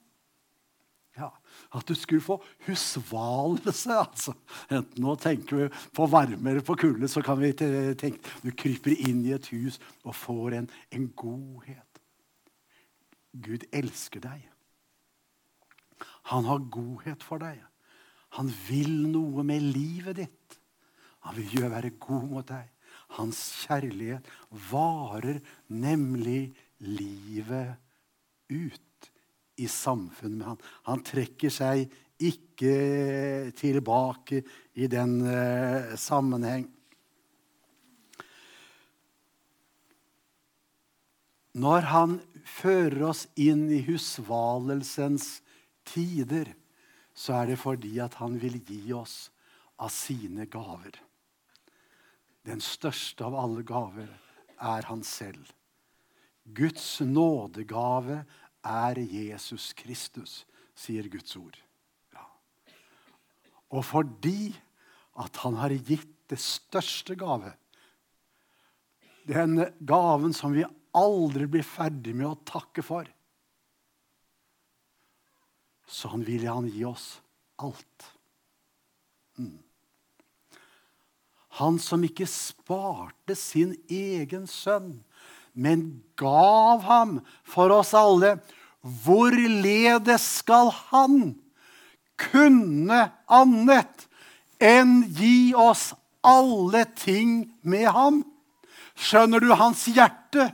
Ja, 1.15 1.29
At 1.71 1.87
du 1.87 1.95
skulle 1.95 2.21
få 2.21 2.43
husvalelse. 2.65 3.93
altså. 3.93 4.33
Enten 4.69 5.03
nå 5.03 5.15
tenker 5.15 5.55
vi 5.55 5.67
på 5.95 6.07
varme 6.11 6.49
eller 6.49 6.65
på 6.65 6.75
kulde, 6.75 7.07
så 7.07 7.21
kan 7.23 7.39
vi 7.39 7.53
tenke 7.55 8.19
du 8.43 8.51
kryper 8.51 8.91
inn 8.91 9.23
i 9.23 9.31
et 9.31 9.47
hus 9.53 9.79
og 10.03 10.15
får 10.15 10.57
en, 10.59 10.67
en 10.91 11.07
godhet. 11.15 12.01
Gud 13.31 13.63
elsker 13.71 14.19
deg. 14.19 14.43
Han 16.33 16.45
har 16.49 16.67
godhet 16.71 17.23
for 17.23 17.39
deg. 17.39 17.63
Han 18.35 18.51
vil 18.67 19.07
noe 19.07 19.43
med 19.47 19.63
livet 19.63 20.19
ditt. 20.19 20.59
Han 21.23 21.37
vil 21.39 21.59
gjøre 21.59 21.75
være 21.77 21.95
god 22.01 22.27
mot 22.31 22.47
deg. 22.47 22.74
Hans 23.15 23.41
kjærlighet 23.63 24.27
varer 24.71 25.39
nemlig 25.71 26.53
livet 26.83 27.75
ut 28.51 29.11
i 29.61 29.67
samfunnet 29.71 30.37
med 30.39 30.49
han. 30.49 30.63
Han 30.89 31.03
trekker 31.05 31.53
seg 31.53 31.85
ikke 32.19 33.51
tilbake 33.55 34.41
i 34.75 34.87
den 34.91 35.19
uh, 35.23 35.95
sammenheng. 35.99 36.67
Når 41.55 41.87
han 41.87 42.17
fører 42.43 43.07
oss 43.11 43.25
inn 43.39 43.69
i 43.71 43.79
husvalelsens 43.87 45.39
tider, 45.87 46.51
så 47.15 47.39
er 47.39 47.53
det 47.53 47.61
fordi 47.61 47.95
at 48.03 48.17
han 48.19 48.35
vil 48.41 48.59
gi 48.59 48.91
oss 48.95 49.29
av 49.79 49.91
sine 49.95 50.49
gaver. 50.51 51.04
Den 52.45 52.61
største 52.61 53.25
av 53.25 53.35
alle 53.39 53.63
gaver 53.65 54.09
er 54.61 54.85
han 54.89 55.01
selv. 55.05 55.47
Guds 56.45 56.99
nådegave 57.01 58.21
er 58.65 59.01
Jesus 59.01 59.71
Kristus, 59.77 60.43
sier 60.77 61.09
Guds 61.09 61.33
ord. 61.39 61.57
Ja. 62.13 62.25
Og 63.73 63.85
fordi 63.87 64.53
at 65.21 65.41
han 65.41 65.57
har 65.57 65.73
gitt 65.73 66.11
det 66.29 66.41
største 66.41 67.17
gave, 67.17 67.53
den 69.25 69.57
gaven 69.81 70.33
som 70.37 70.53
vi 70.53 70.65
aldri 70.95 71.47
blir 71.49 71.65
ferdig 71.65 72.13
med 72.13 72.29
å 72.29 72.41
takke 72.45 72.85
for, 72.85 73.09
så 75.85 76.13
han 76.13 76.25
vil 76.25 76.45
han 76.49 76.69
gi 76.69 76.85
oss 76.85 77.15
alt. 77.61 78.09
Mm. 79.37 79.64
Han 81.59 81.77
som 81.79 82.03
ikke 82.03 82.27
sparte 82.27 83.35
sin 83.39 83.75
egen 83.87 84.43
sønn, 84.49 84.99
men 85.55 86.01
gav 86.19 86.83
ham 86.83 87.19
for 87.47 87.71
oss 87.71 87.93
alle. 87.95 88.35
Hvorledes 88.83 90.25
skal 90.41 90.73
han 90.91 91.35
kunne 92.19 92.99
annet 93.31 94.05
enn 94.59 94.99
gi 95.15 95.55
oss 95.55 95.93
alle 96.25 96.83
ting 96.99 97.45
med 97.63 97.87
ham? 97.95 98.21
Skjønner 98.95 99.43
du 99.43 99.53
hans 99.55 99.87
hjerte? 99.87 100.49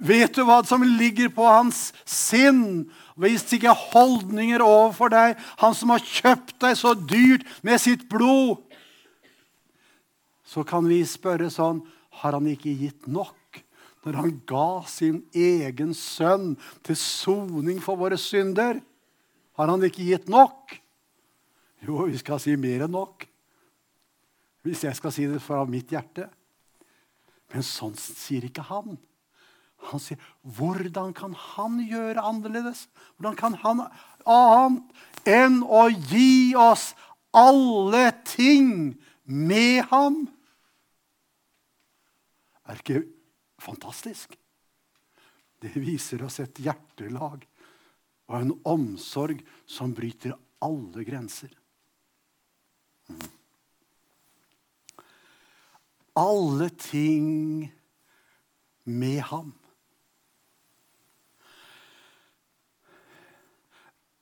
Vet 0.00 0.32
du 0.36 0.46
hva 0.48 0.62
som 0.64 0.84
ligger 0.84 1.28
på 1.32 1.44
hans 1.44 1.90
sinn? 2.08 2.88
Vis 3.20 3.44
ikke 3.52 3.74
holdninger 3.76 4.62
overfor 4.64 5.12
deg, 5.12 5.36
han 5.60 5.76
som 5.76 5.92
har 5.92 6.04
kjøpt 6.04 6.56
deg 6.64 6.76
så 6.80 6.94
dyrt 6.96 7.44
med 7.66 7.80
sitt 7.82 8.06
blod. 8.12 8.62
Så 10.50 10.64
kan 10.66 10.86
vi 10.90 11.02
spørre 11.06 11.50
sånn 11.52 11.84
Har 12.20 12.34
han 12.34 12.48
ikke 12.50 12.74
gitt 12.74 13.06
nok 13.06 13.36
når 14.00 14.16
han 14.16 14.30
ga 14.48 14.80
sin 14.88 15.18
egen 15.36 15.90
sønn 15.92 16.54
til 16.86 16.96
soning 16.96 17.82
for 17.84 18.00
våre 18.00 18.16
synder? 18.16 18.78
Har 19.60 19.68
han 19.68 19.84
ikke 19.84 20.06
gitt 20.06 20.30
nok? 20.32 20.72
Jo, 21.84 22.06
vi 22.08 22.16
skal 22.16 22.40
si 22.40 22.54
mer 22.56 22.86
enn 22.86 22.94
nok. 22.96 23.26
Hvis 24.64 24.86
jeg 24.86 24.96
skal 24.96 25.12
si 25.12 25.26
det 25.28 25.42
fra 25.44 25.66
mitt 25.68 25.92
hjerte. 25.92 26.30
Men 27.52 27.66
sånn 27.66 27.92
sier 28.00 28.48
ikke 28.48 28.64
han. 28.70 28.96
Han 29.90 30.00
sier, 30.00 30.16
'Hvordan 30.44 31.12
kan 31.12 31.32
han 31.32 31.80
gjøre 31.84 32.24
annerledes?' 32.24 32.88
Hvordan 33.16 33.36
kan 33.36 33.54
han 33.60 33.84
annet 34.24 35.28
enn 35.28 35.62
å 35.62 35.88
gi 35.88 36.54
oss 36.56 36.94
alle 37.32 38.12
ting 38.24 38.96
med 39.24 39.84
ham? 39.92 40.28
Er 42.70 42.78
ikke 42.78 43.02
fantastisk? 43.60 44.36
Det 45.60 45.74
viser 45.76 46.22
oss 46.24 46.38
et 46.40 46.60
hjertelag 46.62 47.42
og 48.30 48.36
en 48.38 48.52
omsorg 48.70 49.42
som 49.68 49.92
bryter 49.96 50.36
alle 50.62 51.04
grenser. 51.04 51.50
Mm. 53.10 53.26
Alle 56.20 56.68
ting 56.78 57.66
med 58.84 59.20
ham. 59.32 59.52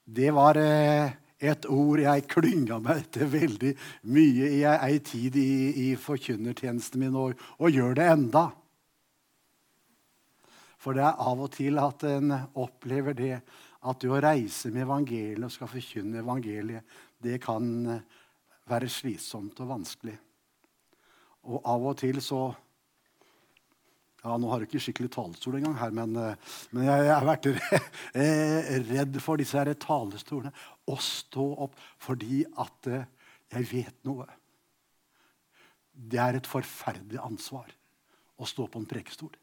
Det 0.09 0.31
var 0.33 0.57
eh, 0.57 1.13
et 1.39 1.67
ord 1.71 2.01
jeg 2.03 2.27
klynga 2.31 2.81
meg 2.83 3.05
til 3.15 3.31
veldig 3.31 3.75
mye 4.11 4.51
i 4.57 4.63
ei 4.67 4.99
tid 5.07 5.37
i, 5.39 5.51
i 5.87 5.89
forkynnertjenesten 5.99 7.03
min, 7.03 7.15
og, 7.19 7.39
og, 7.59 7.71
gjør 7.71 7.95
det 7.99 8.09
enda. 8.11 8.45
For 10.79 10.99
det 10.99 11.05
er 11.07 11.23
av 11.31 11.43
og 11.47 11.53
til 11.55 11.79
at 11.83 12.05
en 12.11 12.35
opplever 12.59 13.17
det 13.19 13.35
at 13.39 14.01
det 14.03 14.11
å 14.11 14.21
reise 14.23 14.73
med 14.75 14.87
evangeliet 14.87 15.47
og 15.47 15.55
skal 15.55 15.71
forkynne 15.71 16.23
evangeliet, 16.23 16.83
det 17.23 17.39
kan 17.43 17.69
være 18.69 18.91
slitsomt 18.91 19.59
og 19.63 19.71
vanskelig. 19.71 20.17
Og 21.49 21.63
av 21.71 21.87
og 21.93 21.99
til 22.03 22.19
så 22.23 22.49
ja, 24.25 24.35
Nå 24.37 24.51
har 24.51 24.61
du 24.61 24.67
ikke 24.67 24.81
skikkelig 24.83 25.13
talerstol 25.15 25.61
engang 25.61 25.77
her, 25.79 25.93
men, 25.95 26.17
eh, 26.19 26.57
men 26.75 26.89
jeg 26.89 27.11
har 27.13 27.27
vært 27.27 27.47
eh, 28.19 28.73
redd 28.89 29.21
for 29.23 29.39
disse 29.39 29.59
her 29.59 29.71
talestolene. 29.79 30.53
Å 30.89 30.97
stå 31.03 31.47
opp 31.67 31.79
fordi 32.03 32.43
at 32.59 32.91
eh, 32.91 33.07
jeg 33.55 33.69
vet 33.71 34.05
noe. 34.09 34.27
Det 35.95 36.19
er 36.23 36.39
et 36.39 36.51
forferdelig 36.51 37.21
ansvar 37.23 37.71
å 38.39 38.47
stå 38.47 38.67
på 38.71 38.83
en 38.83 38.91
prekestol. 38.91 39.35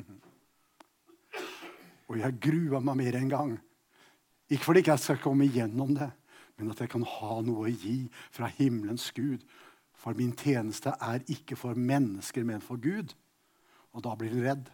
Mhm. 0.00 0.20
Og 2.10 2.18
jeg 2.18 2.40
grua 2.42 2.80
meg 2.82 2.96
mer 2.98 3.16
en 3.20 3.30
gang. 3.30 3.52
Ikke 4.50 4.66
fordi 4.66 4.82
jeg 4.88 4.98
skal 4.98 5.20
komme 5.22 5.46
igjennom 5.46 5.92
det, 5.94 6.08
men 6.58 6.72
at 6.72 6.80
jeg 6.82 6.90
kan 6.90 7.04
ha 7.06 7.36
noe 7.46 7.68
å 7.68 7.70
gi 7.70 8.08
fra 8.34 8.48
himmelens 8.50 9.12
Gud. 9.14 9.44
For 9.94 10.16
min 10.18 10.32
tjeneste 10.34 10.96
er 10.98 11.22
ikke 11.30 11.54
for 11.60 11.78
mennesker, 11.78 12.42
men 12.48 12.64
for 12.64 12.80
Gud. 12.82 13.14
Og 13.96 14.04
da 14.04 14.14
blir 14.18 14.34
han 14.34 14.44
redd. 14.44 14.68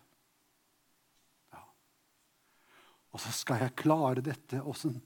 Ja. 1.54 1.62
Og 3.14 3.22
så 3.24 3.32
skal 3.34 3.64
jeg 3.64 3.78
klare 3.80 4.24
dette. 4.24 4.60
Åssen 4.62 4.98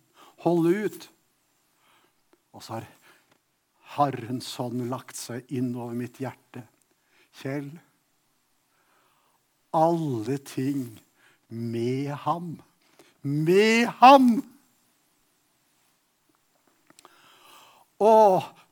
holde 0.45 0.75
ut? 0.87 1.07
Og 2.55 2.65
så 2.65 2.81
har 2.81 2.89
Herrens 3.97 4.53
hånd 4.59 4.87
lagt 4.91 5.19
seg 5.19 5.47
innover 5.51 5.97
mitt 5.99 6.21
hjerte. 6.23 6.63
Kjell, 7.41 7.71
alle 9.75 10.39
ting 10.47 10.85
med 11.51 12.11
ham. 12.25 12.57
Med 13.23 13.91
ham! 14.01 14.33
Å, 18.01 18.13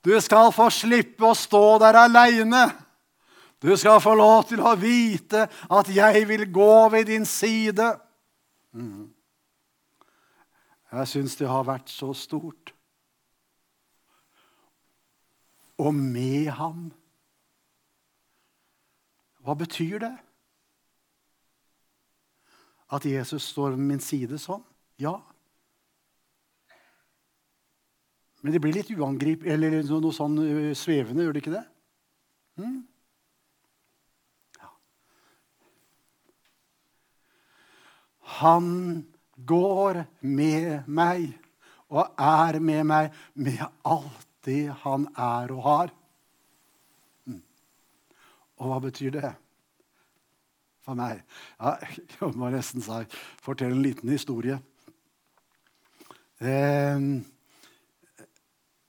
du 0.03 0.15
skal 0.25 0.51
få 0.57 0.71
slippe 0.73 1.27
å 1.29 1.37
stå 1.37 1.65
der 1.83 1.99
aleine. 2.07 2.63
Du 3.63 3.77
skal 3.77 4.01
få 4.01 4.15
lov 4.15 4.45
til 4.47 4.61
å 4.63 4.77
vite 4.79 5.49
at 5.51 5.89
jeg 5.91 6.27
vil 6.29 6.45
gå 6.53 6.75
ved 6.95 7.09
din 7.11 7.27
side. 7.27 7.89
Mm. 8.71 9.09
Jeg 10.93 11.09
syns 11.11 11.35
det 11.37 11.49
har 11.51 11.67
vært 11.67 11.91
så 11.91 12.13
stort. 12.15 12.73
Og 15.79 15.95
med 15.95 16.53
ham. 16.55 16.89
Hva 19.43 19.57
betyr 19.59 19.99
det? 20.03 20.15
At 22.95 23.05
Jesus 23.05 23.51
står 23.53 23.75
ved 23.75 23.85
min 23.91 24.01
side 24.01 24.39
sånn? 24.41 24.63
Ja. 25.03 25.19
Men 28.43 28.55
det 28.55 28.63
blir 28.63 28.77
litt 28.77 28.91
uangrip, 28.95 29.43
eller 29.51 29.81
noe 29.83 30.15
sånn 30.15 30.39
øh, 30.41 30.71
svevende, 30.79 31.27
gjør 31.27 31.35
det 31.35 31.43
ikke 31.43 31.57
det? 31.57 31.65
Mm. 32.63 32.79
Han 38.29 39.05
går 39.49 40.03
med 40.21 40.89
meg 40.89 41.31
og 41.89 42.19
er 42.21 42.59
med 42.61 42.85
meg 42.89 43.15
med 43.39 43.63
alt 43.89 44.27
det 44.45 44.69
han 44.85 45.07
er 45.17 45.53
og 45.55 45.63
har. 45.65 45.93
Mm. 47.29 47.41
Og 48.61 48.71
hva 48.71 48.81
betyr 48.85 49.15
det 49.17 49.33
for 50.85 50.99
meg? 50.99 51.23
Ja, 51.57 51.77
jeg 52.19 52.35
må 52.37 52.53
nesten 52.53 52.85
fortelle 52.85 53.77
en 53.77 53.85
liten 53.85 54.13
historie. 54.13 54.61
Ehm, 56.39 57.25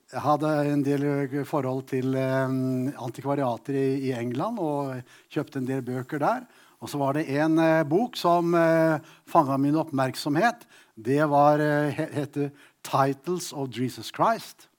jeg 0.10 0.22
hadde 0.26 0.54
en 0.74 0.84
del 0.86 1.06
forhold 1.46 1.86
til 1.92 2.16
ehm, 2.18 2.90
antikvariater 2.98 3.78
i 3.78 4.12
England 4.18 4.60
og 4.62 4.96
kjøpte 5.32 5.62
en 5.62 5.70
del 5.70 5.86
bøker 5.86 6.22
der. 6.22 6.48
Og 6.80 6.88
så 6.88 7.00
var 7.02 7.18
det 7.18 7.28
en 7.36 7.60
eh, 7.60 7.84
bok 7.88 8.16
som 8.16 8.54
eh, 8.56 9.04
fanga 9.28 9.58
min 9.60 9.78
oppmerksomhet. 9.80 10.64
Det 10.96 11.22
var, 11.28 11.60
eh, 11.60 11.92
heter 11.92 12.52
'Titles 12.84 13.54
of 13.54 13.70
Jesus 13.76 14.12
Christ'. 14.12 14.70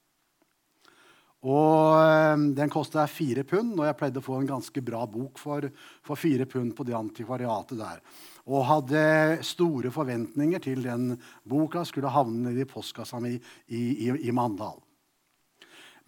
Og 1.44 2.00
eh, 2.00 2.36
Den 2.56 2.72
kosta 2.72 3.06
fire 3.06 3.44
pund, 3.44 3.78
og 3.78 3.86
jeg 3.86 3.96
pleide 3.96 4.20
å 4.20 4.24
få 4.24 4.40
en 4.40 4.48
ganske 4.48 4.82
bra 4.84 5.06
bok 5.06 5.38
for, 5.40 5.68
for 6.04 6.16
fire 6.16 6.46
pund 6.46 6.74
på 6.76 6.84
det 6.84 6.96
antikvariatet 6.96 7.80
der. 7.80 8.00
Og 8.48 8.66
hadde 8.68 9.40
store 9.44 9.92
forventninger 9.92 10.60
til 10.60 10.82
den 10.84 11.14
boka 11.44 11.84
skulle 11.84 12.12
havne 12.12 12.52
i 12.56 12.68
postkassa 12.68 13.20
mi 13.20 13.36
i, 13.36 14.08
i, 14.08 14.08
i 14.28 14.32
Mandal. 14.32 14.80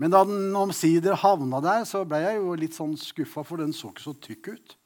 Men 0.00 0.10
da 0.10 0.24
den 0.24 0.56
omsider 0.56 1.14
havna 1.20 1.60
der, 1.62 1.84
så 1.86 2.02
ble 2.08 2.18
jeg 2.24 2.40
jo 2.40 2.54
litt 2.58 2.76
sånn 2.76 2.96
skuffa, 2.98 3.44
for 3.46 3.60
den 3.60 3.76
så 3.76 3.92
ikke 3.92 4.02
så 4.08 4.14
tykk 4.18 4.48
ut. 4.56 4.76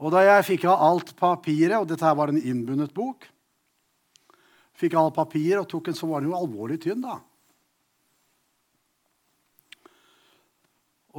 Og 0.00 0.12
da 0.14 0.22
jeg 0.24 0.46
fikk 0.54 0.64
av 0.70 0.80
alt 0.86 1.12
papiret, 1.18 1.76
og 1.76 1.88
dette 1.90 2.06
her 2.06 2.16
var 2.16 2.32
en 2.32 2.40
innbundet 2.40 2.94
bok 2.96 3.28
Fikk 4.80 4.94
av 4.96 5.10
alt 5.10 5.18
papiret 5.18 5.60
og 5.60 5.68
tok 5.68 5.90
en, 5.90 5.96
så 5.98 6.06
var 6.08 6.22
den 6.22 6.30
jo 6.30 6.38
alvorlig 6.38 6.78
tynn, 6.80 7.02
da. 7.04 7.18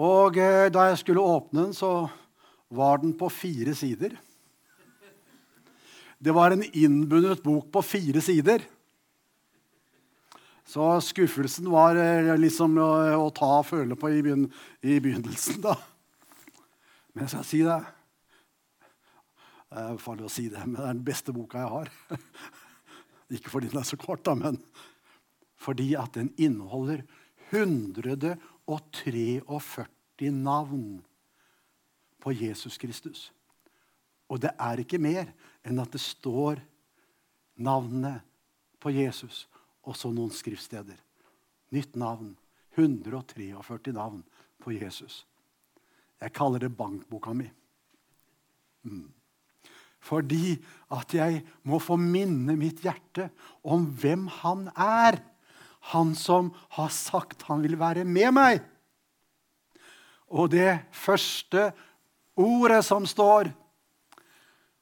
Og 0.02 0.40
eh, 0.42 0.66
da 0.74 0.88
jeg 0.90 0.98
skulle 1.04 1.22
åpne 1.22 1.68
den, 1.68 1.76
så 1.78 2.08
var 2.74 3.04
den 3.04 3.14
på 3.20 3.30
fire 3.30 3.76
sider. 3.78 4.16
Det 6.18 6.34
var 6.34 6.56
en 6.56 6.66
innbundet 6.66 7.44
bok 7.46 7.70
på 7.70 7.86
fire 7.86 8.26
sider. 8.26 8.66
Så 10.66 10.90
skuffelsen 11.06 11.70
var 11.70 12.02
eh, 12.02 12.34
liksom 12.42 12.82
å, 12.82 12.92
å 13.28 13.30
ta 13.36 13.60
og 13.60 13.70
føle 13.70 13.98
på 14.00 14.10
i, 14.10 14.22
begyn 14.26 14.50
i 14.82 14.98
begynnelsen, 15.04 15.62
da. 15.62 15.78
Men 17.12 17.28
jeg 17.28 17.36
skal 17.36 17.46
si 17.46 17.66
det 17.68 17.82
det 19.72 19.80
er 19.80 20.02
farlig 20.04 20.26
å 20.28 20.32
si 20.32 20.50
det, 20.52 20.60
men 20.68 20.76
det 20.76 20.84
er 20.84 20.98
den 20.98 21.08
beste 21.08 21.32
boka 21.36 21.62
jeg 21.62 21.70
har. 21.72 21.88
Ikke 23.36 23.52
fordi 23.54 23.68
den 23.72 23.80
er 23.80 23.88
så 23.88 23.98
kort, 24.00 24.26
da, 24.28 24.34
men 24.36 24.56
fordi 25.62 25.96
at 25.96 26.12
den 26.18 26.30
inneholder 26.42 27.00
143 27.52 30.32
navn 30.36 31.02
på 32.20 32.34
Jesus 32.36 32.78
Kristus. 32.82 33.32
Og 34.32 34.40
det 34.42 34.52
er 34.60 34.80
ikke 34.80 35.00
mer 35.02 35.34
enn 35.68 35.80
at 35.84 35.92
det 35.92 36.02
står 36.02 36.62
navnet 37.60 38.22
på 38.82 38.90
Jesus 38.96 39.48
og 39.84 39.96
så 39.98 40.12
noen 40.14 40.32
skriftsteder. 40.34 40.98
Nytt 41.76 41.96
navn. 42.00 42.38
143 42.76 43.92
navn 43.92 44.24
på 44.64 44.72
Jesus. 44.72 45.26
Jeg 46.22 46.32
kaller 46.38 46.60
det 46.64 46.78
bankboka 46.78 47.34
mi. 47.36 47.50
Mm. 48.88 49.12
Fordi 50.02 50.56
at 50.92 51.14
jeg 51.14 51.44
må 51.70 51.78
få 51.82 51.98
minne 52.00 52.56
mitt 52.58 52.82
hjerte 52.84 53.30
om 53.62 53.86
hvem 54.02 54.26
han 54.42 54.68
er. 54.74 55.20
Han 55.94 56.16
som 56.18 56.52
har 56.78 56.92
sagt 56.94 57.46
han 57.50 57.62
vil 57.64 57.78
være 57.80 58.06
med 58.06 58.34
meg. 58.34 58.62
Og 60.32 60.52
det 60.54 60.80
første 60.96 61.70
ordet 62.40 62.84
som 62.86 63.06
står 63.06 63.52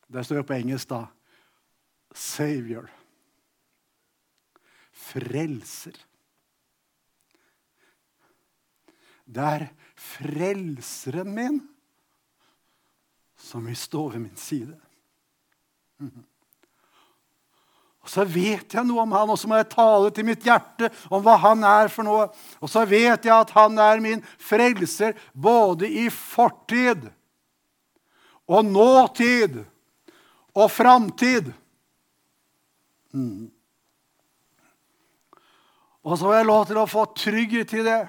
Det 0.09 0.23
står 0.25 0.39
jo 0.39 0.45
på 0.49 0.55
engelsk, 0.55 0.89
da. 0.89 1.03
Savior. 2.17 2.87
Frelser. 4.89 5.93
Det 9.29 9.45
er 9.45 9.67
frelseren 9.93 11.29
min 11.29 11.59
som 13.37 13.69
vil 13.69 13.77
stå 13.77 14.07
ved 14.09 14.23
min 14.25 14.35
side. 14.35 14.73
Og 17.99 18.09
Så 18.09 18.23
vet 18.25 18.73
jeg 18.73 18.87
noe 18.87 19.03
om 19.03 19.11
han, 19.13 19.29
og 19.29 19.37
så 19.37 19.49
må 19.51 19.57
jeg 19.59 19.69
tale 19.69 20.09
til 20.15 20.25
mitt 20.25 20.45
hjerte 20.47 20.87
om 21.13 21.21
hva 21.21 21.35
han 21.43 21.61
er 21.67 21.91
for 21.93 22.07
noe. 22.07 22.23
Og 22.57 22.71
så 22.71 22.81
vet 22.89 23.27
jeg 23.27 23.35
at 23.35 23.51
han 23.53 23.75
er 23.77 24.01
min 24.01 24.23
frelser 24.41 25.13
både 25.35 25.85
i 25.85 26.07
fortid 26.09 27.05
og 28.49 28.65
nåtid 28.65 29.59
og 30.57 30.71
framtid. 30.73 31.51
Mm. 33.13 33.51
Og 36.01 36.17
så 36.17 36.31
har 36.31 36.39
jeg 36.39 36.49
lov 36.49 36.65
til 36.65 36.79
å 36.81 36.89
få 36.89 37.05
trygghet 37.13 37.75
i 37.77 37.85
det. 37.85 38.01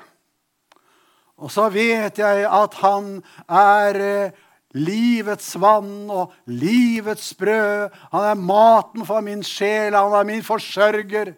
Og 1.40 1.52
så 1.52 1.66
vet 1.72 2.20
jeg 2.20 2.44
at 2.48 2.76
han 2.80 3.18
er 3.48 4.00
eh, 4.00 4.40
livets 4.76 5.54
vann 5.60 6.10
og 6.10 6.34
livets 6.46 7.32
brød. 7.38 7.94
Han 8.12 8.26
er 8.30 8.42
maten 8.42 9.06
for 9.06 9.24
min 9.24 9.42
sjel, 9.46 9.96
han 9.96 10.14
er 10.14 10.26
min 10.28 10.44
forsørger. 10.46 11.34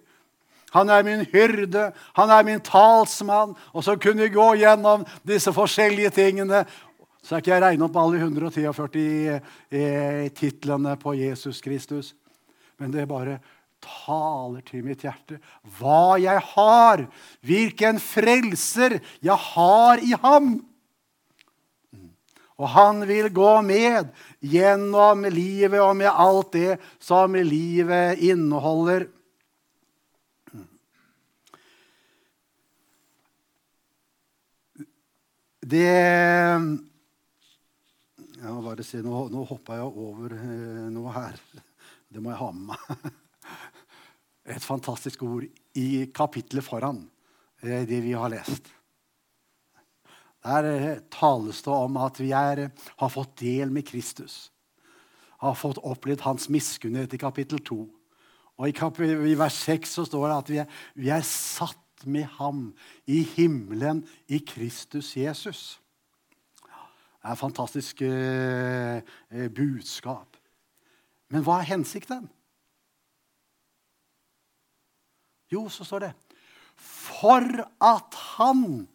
Han 0.72 0.88
er 0.88 1.02
min 1.04 1.26
hyrde, 1.28 1.90
han 2.16 2.30
er 2.32 2.44
min 2.48 2.60
talsmann. 2.64 3.52
Og 3.72 3.84
så 3.84 3.98
kunne 4.00 4.24
vi 4.24 4.32
gå 4.32 4.48
gjennom 4.62 5.04
disse 5.28 5.52
forskjellige 5.52 6.14
tingene. 6.16 6.64
Så 7.22 7.36
er 7.36 7.42
ikke 7.42 7.52
jeg 7.52 7.62
regnet 7.62 7.86
opp 7.86 7.98
alle 8.00 8.18
143 8.18 9.02
eh, 9.70 10.30
titlene 10.34 10.96
på 10.98 11.14
Jesus 11.20 11.60
Kristus. 11.62 12.14
Men 12.80 12.90
det 12.94 13.04
bare 13.10 13.36
taler 13.82 14.62
til 14.66 14.84
mitt 14.86 15.04
hjerte. 15.04 15.38
Hva 15.78 16.16
jeg 16.22 16.40
har, 16.54 17.04
hvilken 17.44 18.00
frelser 18.02 18.98
jeg 19.22 19.38
har 19.52 20.02
i 20.02 20.16
ham. 20.24 20.54
Og 22.62 22.68
han 22.70 23.02
vil 23.08 23.26
gå 23.34 23.54
med 23.66 24.12
gjennom 24.38 25.24
livet 25.34 25.82
og 25.82 25.96
med 25.98 26.10
alt 26.12 26.52
det 26.54 26.76
som 27.02 27.34
livet 27.34 28.22
inneholder. 28.22 29.08
Det 35.62 35.90
ja, 38.42 38.54
bare 38.62 38.82
se, 38.86 39.02
Nå, 39.02 39.26
nå 39.30 39.42
hoppa 39.46 39.78
jeg 39.78 39.90
over 40.06 40.34
eh, 40.34 40.86
noe 40.90 41.12
her. 41.14 41.36
Det 42.10 42.22
må 42.22 42.32
jeg 42.32 42.40
ha 42.42 42.50
med 42.54 42.64
meg 42.70 43.12
et 44.52 44.64
fantastisk 44.64 45.22
ord 45.22 45.46
i 45.78 45.88
kapittelet 46.14 46.66
foran 46.66 46.98
eh, 47.62 47.84
det 47.88 48.00
vi 48.02 48.14
har 48.18 48.32
lest. 48.32 48.66
Der 50.43 50.66
eh, 50.66 51.03
tales 51.11 51.62
det 51.62 51.72
om 51.72 51.97
at 52.03 52.18
vi 52.20 52.32
er, 52.34 52.68
har 52.99 53.12
fått 53.12 53.36
del 53.40 53.70
med 53.70 53.86
Kristus. 53.86 54.51
Har 55.43 55.55
fått 55.59 55.78
opplevd 55.78 56.24
hans 56.26 56.49
miskunnhet 56.51 57.14
i 57.14 57.20
kapittel 57.20 57.62
2. 57.62 57.78
Og 58.59 58.68
i, 58.68 58.74
kap 58.76 58.99
i 59.01 59.36
vers 59.38 59.61
6 59.64 59.95
så 59.99 60.05
står 60.07 60.28
det 60.28 60.36
at 60.36 60.51
vi 60.51 60.59
er, 60.62 60.82
vi 60.99 61.12
er 61.14 61.24
satt 61.26 61.78
med 62.07 62.26
ham 62.38 62.72
i 63.07 63.22
himmelen 63.36 64.03
i 64.26 64.43
Kristus 64.47 65.14
Jesus. 65.16 65.80
Det 66.62 67.30
er 67.30 67.34
et 67.36 67.38
fantastisk 67.38 68.03
eh, 68.03 69.03
eh 69.30 69.49
budskap. 69.55 70.36
Men 71.30 71.45
hva 71.47 71.61
er 71.61 71.70
hensikten? 71.70 72.26
Jo, 75.53 75.68
så 75.68 75.84
står 75.84 76.07
det 76.07 76.12
For 76.76 77.62
at 77.84 78.16
han 78.36 78.88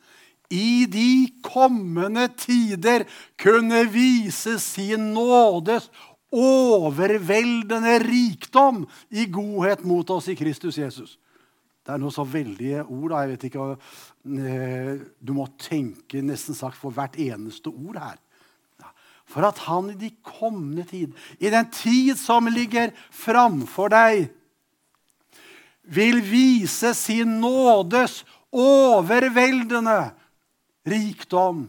i 0.49 0.85
de 0.87 1.27
kommende 1.43 2.27
tider 2.39 3.03
kunne 3.39 3.83
vise 3.91 4.57
sin 4.63 5.11
nådes 5.13 5.89
overveldende 6.31 7.97
rikdom 8.03 8.83
i 9.09 9.27
godhet 9.31 9.83
mot 9.87 10.09
oss 10.09 10.27
i 10.31 10.35
Kristus 10.35 10.77
Jesus. 10.79 11.17
Det 11.87 11.95
er 11.95 12.01
noe 12.03 12.11
så 12.11 12.25
veldige 12.27 12.83
ord. 12.83 13.09
da, 13.13 13.21
jeg 13.23 13.29
vet 13.29 13.43
ikke, 13.47 13.77
eh, 14.27 14.95
Du 15.23 15.33
må 15.33 15.47
tenke 15.57 16.21
nesten 16.21 16.55
sagt 16.55 16.75
for 16.75 16.91
hvert 16.91 17.15
eneste 17.15 17.67
ord 17.67 17.95
her. 17.95 18.17
For 19.27 19.43
at 19.43 19.57
han 19.67 19.89
i 19.91 19.99
de 19.99 20.11
kommende 20.23 20.83
tid, 20.87 21.11
i 21.39 21.49
den 21.49 21.71
tid 21.71 22.15
som 22.15 22.47
ligger 22.47 22.91
framfor 23.11 23.91
deg, 23.91 24.29
vil 25.83 26.21
vise 26.23 26.93
sin 26.93 27.39
nådes 27.39 28.23
overveldende 28.51 30.13
rikdom 30.87 31.67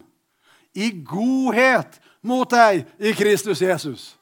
i 0.79 0.91
godhet 1.05 1.99
mot 2.23 2.49
deg 2.51 2.87
i 2.99 3.13
Kristus 3.17 3.63
Jesus. 3.63 4.13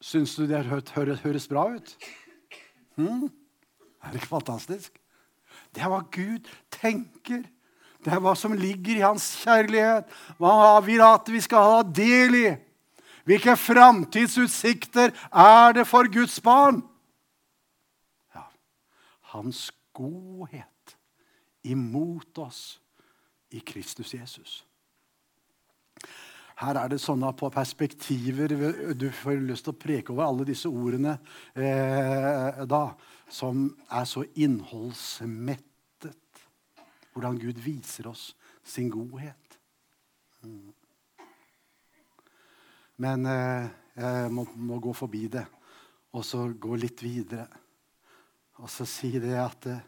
Syns 0.00 0.36
du 0.38 0.46
det 0.46 0.62
høres, 0.64 1.48
bra 1.50 1.66
ut? 1.74 1.94
Hmm? 2.96 3.28
Er 4.02 4.12
det 4.12 4.22
ikke 4.22 4.34
fantastisk? 4.38 4.94
Det 5.74 5.82
er 5.82 5.90
hva 5.92 6.00
Gud 6.14 6.46
tenker. 6.72 7.42
Det 8.04 8.14
er 8.14 8.22
hva 8.22 8.32
som 8.38 8.54
ligger 8.56 8.96
i 8.96 9.04
hans 9.04 9.26
kjærlighet. 9.42 10.06
Hva 10.38 10.54
han 10.62 10.86
vil 10.86 11.02
at 11.04 11.28
vi 11.28 11.42
skal 11.44 11.72
ha 11.72 11.82
del 11.82 12.38
i. 12.38 12.48
Hvilke 13.28 13.58
framtidsutsikter 13.60 15.12
er 15.28 15.74
det 15.76 15.84
for 15.86 16.08
Guds 16.08 16.38
barn? 16.40 16.80
Ja, 18.32 18.46
hans 19.34 19.66
godhet 19.92 20.77
imot 21.68 22.38
oss 22.38 22.80
i 23.50 23.60
Kristus 23.60 24.14
Jesus. 24.14 24.64
Her 26.58 26.80
er 26.80 26.90
det 26.90 26.98
sånne 26.98 27.30
perspektiver 27.38 28.50
Du 28.98 29.06
får 29.14 29.38
lyst 29.46 29.68
til 29.68 29.76
å 29.76 29.78
preke 29.78 30.12
over 30.12 30.26
alle 30.26 30.46
disse 30.48 30.68
ordene 30.68 31.14
eh, 31.54 32.64
da, 32.66 32.82
som 33.30 33.68
er 33.94 34.08
så 34.10 34.24
innholdsmettet. 34.34 36.42
Hvordan 37.14 37.38
Gud 37.38 37.62
viser 37.62 38.10
oss 38.10 38.32
sin 38.66 38.90
godhet. 38.90 39.58
Mm. 40.42 40.74
Men 42.98 43.26
eh, 43.30 43.70
jeg 43.98 44.34
må, 44.34 44.46
må 44.56 44.80
gå 44.82 44.92
forbi 44.94 45.28
det 45.30 45.46
og 46.18 46.24
så 46.26 46.48
gå 46.58 46.74
litt 46.78 47.02
videre 47.04 47.46
og 48.58 48.70
så 48.70 48.86
sier 48.88 49.22
det 49.22 49.36
at 49.38 49.68
eh, 49.70 49.84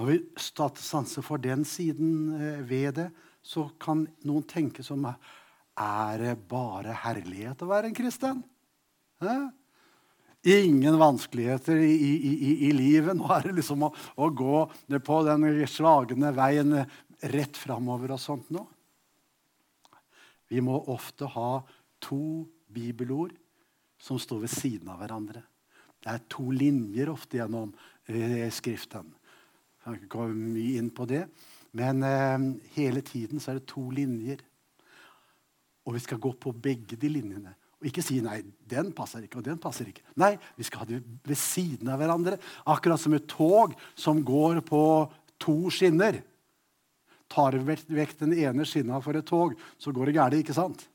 når 0.00 0.08
vi 0.08 0.80
sanser 0.80 1.20
for 1.20 1.42
den 1.42 1.60
siden 1.68 2.32
eh, 2.38 2.60
ved 2.64 2.94
det, 2.96 3.10
så 3.44 3.66
kan 3.80 4.06
noen 4.24 4.46
tenke 4.48 4.84
som 4.84 5.04
Er 5.04 6.18
det 6.20 6.36
bare 6.48 6.94
herlighet 7.04 7.60
å 7.60 7.68
være 7.68 7.90
en 7.90 7.96
kristen? 7.96 8.40
Hæ? 9.20 9.50
Ingen 10.48 10.96
vanskeligheter 10.96 11.76
i, 11.84 11.92
i, 11.92 12.12
i, 12.16 12.52
i, 12.68 12.72
livet. 12.72 13.12
Nå 13.16 13.28
er 13.28 13.44
det 13.44 13.58
liksom 13.58 13.84
å, 13.84 13.92
å 13.92 14.30
gå 14.32 14.62
på 15.04 15.20
den 15.28 15.44
slagende 15.68 16.32
veien 16.32 16.78
rett 17.20 17.60
framover 17.60 18.16
og 18.16 18.22
sånt 18.22 18.48
nå. 18.56 18.64
Vi 20.48 20.64
må 20.64 20.80
ofte 20.88 21.28
ha 21.28 21.60
to 22.00 22.48
bibelord 22.72 23.36
som 24.00 24.16
står 24.16 24.46
ved 24.46 24.54
siden 24.56 24.88
av 24.88 25.04
hverandre. 25.04 25.44
Det 26.00 26.08
er 26.08 26.28
to 26.32 26.48
linjer 26.56 27.12
ofte 27.12 27.36
gjennom 27.36 27.74
eh, 28.08 28.48
Skriften. 28.48 29.12
Jeg 29.80 29.86
kan 29.86 29.96
ikke 29.96 30.12
komme 30.12 30.52
mye 30.52 30.76
inn 30.76 30.90
på 30.92 31.06
det. 31.08 31.24
Men 31.72 32.02
eh, 32.04 32.46
hele 32.76 33.00
tiden 33.06 33.40
så 33.40 33.52
er 33.52 33.60
det 33.60 33.70
to 33.70 33.86
linjer. 33.94 34.42
Og 35.88 35.96
vi 35.96 36.02
skal 36.04 36.20
gå 36.20 36.34
på 36.36 36.52
begge 36.52 36.98
de 37.00 37.08
linjene. 37.08 37.54
Og 37.80 37.88
ikke 37.88 38.04
si 38.04 38.18
'nei, 38.20 38.42
den 38.68 38.92
passer 38.92 39.24
ikke', 39.24 39.40
og 39.40 39.44
'den 39.44 39.58
passer 39.58 39.88
ikke'. 39.88 40.04
Nei, 40.16 40.36
vi 40.56 40.64
skal 40.68 40.80
ha 40.80 40.84
det 40.84 41.02
ved 41.24 41.36
siden 41.36 41.88
av 41.88 41.98
hverandre. 41.98 42.36
Akkurat 42.66 43.00
som 43.00 43.14
et 43.14 43.26
tog 43.26 43.72
som 43.96 44.20
går 44.24 44.60
på 44.60 45.10
to 45.40 45.70
skinner. 45.70 46.20
Tar 47.30 47.56
vekk 47.56 48.18
den 48.18 48.34
ene 48.34 48.66
skinna 48.66 49.00
for 49.00 49.16
et 49.16 49.24
tog, 49.24 49.54
så 49.78 49.92
går 49.92 50.06
det 50.06 50.14
galt. 50.14 50.34
ikke 50.34 50.52
sant? 50.54 50.88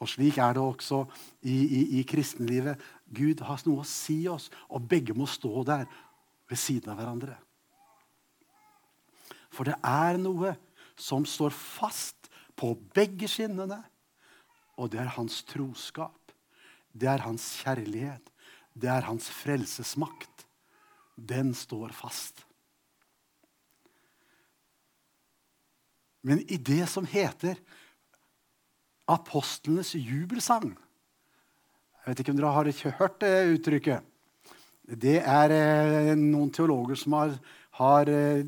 Og 0.00 0.08
slik 0.08 0.38
er 0.38 0.54
det 0.54 0.62
også 0.62 1.04
i, 1.42 1.52
i, 1.52 2.00
i 2.00 2.02
kristenlivet. 2.02 2.80
Gud 3.12 3.40
har 3.44 3.60
noe 3.66 3.82
å 3.82 3.84
si 3.84 4.26
oss, 4.28 4.48
og 4.70 4.88
begge 4.88 5.12
må 5.12 5.26
stå 5.26 5.64
der 5.64 5.84
ved 6.48 6.56
siden 6.56 6.88
av 6.94 6.96
hverandre. 6.96 7.36
For 9.50 9.66
det 9.66 9.76
er 9.84 10.18
noe 10.20 10.54
som 11.00 11.26
står 11.26 11.54
fast 11.54 12.30
på 12.58 12.74
begge 12.94 13.28
skinnene. 13.30 13.80
Og 14.80 14.92
det 14.92 15.00
er 15.02 15.14
hans 15.16 15.42
troskap. 15.48 16.32
Det 16.92 17.08
er 17.10 17.24
hans 17.24 17.44
kjærlighet. 17.62 18.30
Det 18.72 18.88
er 18.90 19.08
hans 19.08 19.28
frelsesmakt. 19.32 20.46
Den 21.16 21.52
står 21.56 21.92
fast. 21.96 22.44
Men 26.22 26.42
i 26.52 26.58
det 26.60 26.84
som 26.92 27.06
heter 27.08 27.56
apostlenes 29.08 29.94
jubelsang 29.96 30.74
Jeg 30.74 32.10
vet 32.10 32.20
ikke 32.22 32.32
om 32.34 32.40
dere 32.40 32.52
har 32.52 32.68
hørt 32.98 33.16
det 33.20 33.32
uttrykket. 33.54 34.04
Det 35.00 35.18
er 35.20 35.52
eh, 35.54 36.12
noen 36.18 36.50
teologer 36.50 36.98
som 36.98 37.14
har, 37.14 37.34
har 37.78 38.08
eh, 38.10 38.40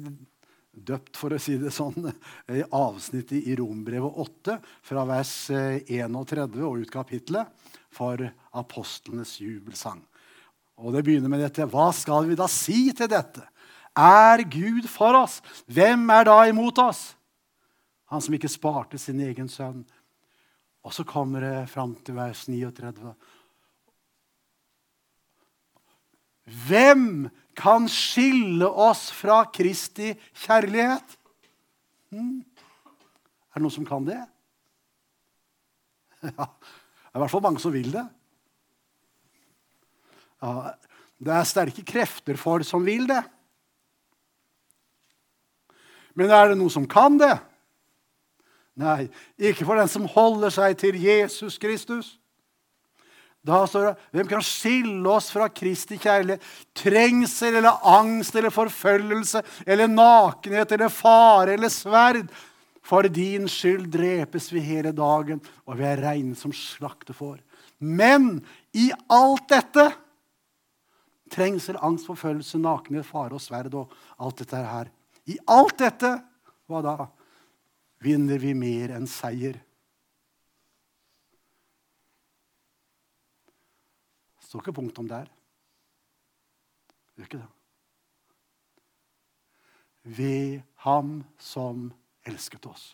døpt, 0.72 1.16
for 1.20 1.34
å 1.34 1.40
si 1.40 1.58
det 1.60 1.72
sånn, 1.74 2.08
i 2.48 2.64
avsnittet 2.64 3.44
i 3.44 3.56
Rombrevet 3.58 4.18
8, 4.24 4.56
fra 4.88 5.04
vers 5.08 5.32
31 5.52 6.16
eh, 6.38 6.64
og 6.64 6.82
ut 6.82 6.92
kapittelet, 6.92 7.50
for 7.92 8.24
apostlenes 8.56 9.36
jubelsang. 9.42 10.00
Og 10.80 10.94
Det 10.96 11.02
begynner 11.04 11.30
med 11.30 11.42
dette. 11.44 11.68
Hva 11.68 11.90
skal 11.94 12.26
vi 12.26 12.38
da 12.38 12.48
si 12.50 12.88
til 12.96 13.10
dette? 13.12 13.44
Er 13.92 14.40
Gud 14.48 14.88
for 14.88 15.14
oss? 15.18 15.42
Hvem 15.68 16.08
er 16.10 16.24
da 16.26 16.38
imot 16.48 16.80
oss? 16.80 17.10
Han 18.08 18.24
som 18.24 18.34
ikke 18.36 18.50
sparte 18.50 18.98
sin 19.00 19.20
egen 19.20 19.50
sønn. 19.52 19.84
Og 20.82 20.94
så 20.96 21.04
kommer 21.06 21.44
det 21.44 21.70
fram 21.70 21.92
til 22.02 22.16
vers 22.16 22.46
39. 22.48 23.12
Hvem 26.44 27.28
kan 27.58 27.86
skille 27.90 28.66
oss 28.66 29.10
fra 29.14 29.42
Kristi 29.52 30.12
kjærlighet? 30.44 31.18
Hmm. 32.12 32.42
Er 33.52 33.60
det 33.60 33.64
noen 33.66 33.74
som 33.74 33.88
kan 33.88 34.08
det? 34.08 34.20
Ja, 36.22 36.46
det 36.46 37.18
er 37.18 37.18
i 37.18 37.20
hvert 37.24 37.32
fall 37.32 37.42
mange 37.44 37.60
som 37.60 37.72
vil 37.74 37.90
det. 37.92 38.04
Ja, 40.40 40.70
det 41.22 41.32
er 41.34 41.48
sterke 41.50 41.82
krefter 41.86 42.38
for 42.40 42.62
som 42.64 42.86
vil 42.86 43.04
det. 43.10 43.20
Men 46.14 46.32
er 46.32 46.52
det 46.52 46.58
noen 46.60 46.72
som 46.72 46.86
kan 46.88 47.18
det? 47.20 47.34
Nei, 48.80 49.10
ikke 49.36 49.66
for 49.68 49.76
den 49.76 49.90
som 49.92 50.08
holder 50.08 50.54
seg 50.54 50.78
til 50.80 50.96
Jesus 51.02 51.58
Kristus. 51.60 52.14
Da 53.42 53.64
står 53.66 53.88
det 53.88 53.94
Hvem 54.14 54.28
kan 54.30 54.44
skille 54.46 55.10
oss 55.10 55.32
fra 55.34 55.48
Kristi 55.50 55.98
kjærlighet? 55.98 56.44
Trengsel 56.78 57.58
eller 57.58 57.82
angst 57.90 58.36
eller 58.38 58.54
forfølgelse 58.54 59.42
eller 59.66 59.90
nakenhet 59.90 60.74
eller 60.76 60.92
fare 60.92 61.56
eller 61.56 61.72
sverd. 61.72 62.30
For 62.82 63.06
din 63.06 63.48
skyld 63.50 63.88
drepes 63.94 64.48
vi 64.50 64.62
hele 64.62 64.90
dagen, 64.94 65.38
og 65.66 65.76
vi 65.78 65.86
er 65.86 66.00
regnet 66.02 66.38
som 66.38 66.54
slaktefår. 66.54 67.38
Men 67.78 68.40
i 68.74 68.90
alt 69.10 69.46
dette 69.50 69.90
Trengsel, 71.32 71.78
angst, 71.80 72.04
forfølgelse, 72.04 72.58
nakenhet, 72.60 73.06
fare 73.08 73.38
og 73.38 73.40
sverd 73.40 73.72
og 73.78 73.92
alt 74.20 74.42
dette 74.42 74.58
her. 74.68 74.90
I 75.32 75.38
alt 75.48 75.78
dette, 75.80 76.10
hva 76.68 76.82
da? 76.84 76.96
Vinner 78.04 78.36
vi 78.42 78.52
mer 78.58 78.92
enn 78.98 79.06
seier 79.08 79.56
står 84.52 84.60
ikke 84.60 84.76
punktum 84.76 85.08
der. 85.08 85.24
Det 87.16 87.22
gjør 87.22 87.24
ikke 87.24 87.38
det. 87.40 87.48
Ved 90.02 90.60
ham 90.84 91.22
som 91.40 91.86
elsket 92.28 92.66
oss. 92.68 92.90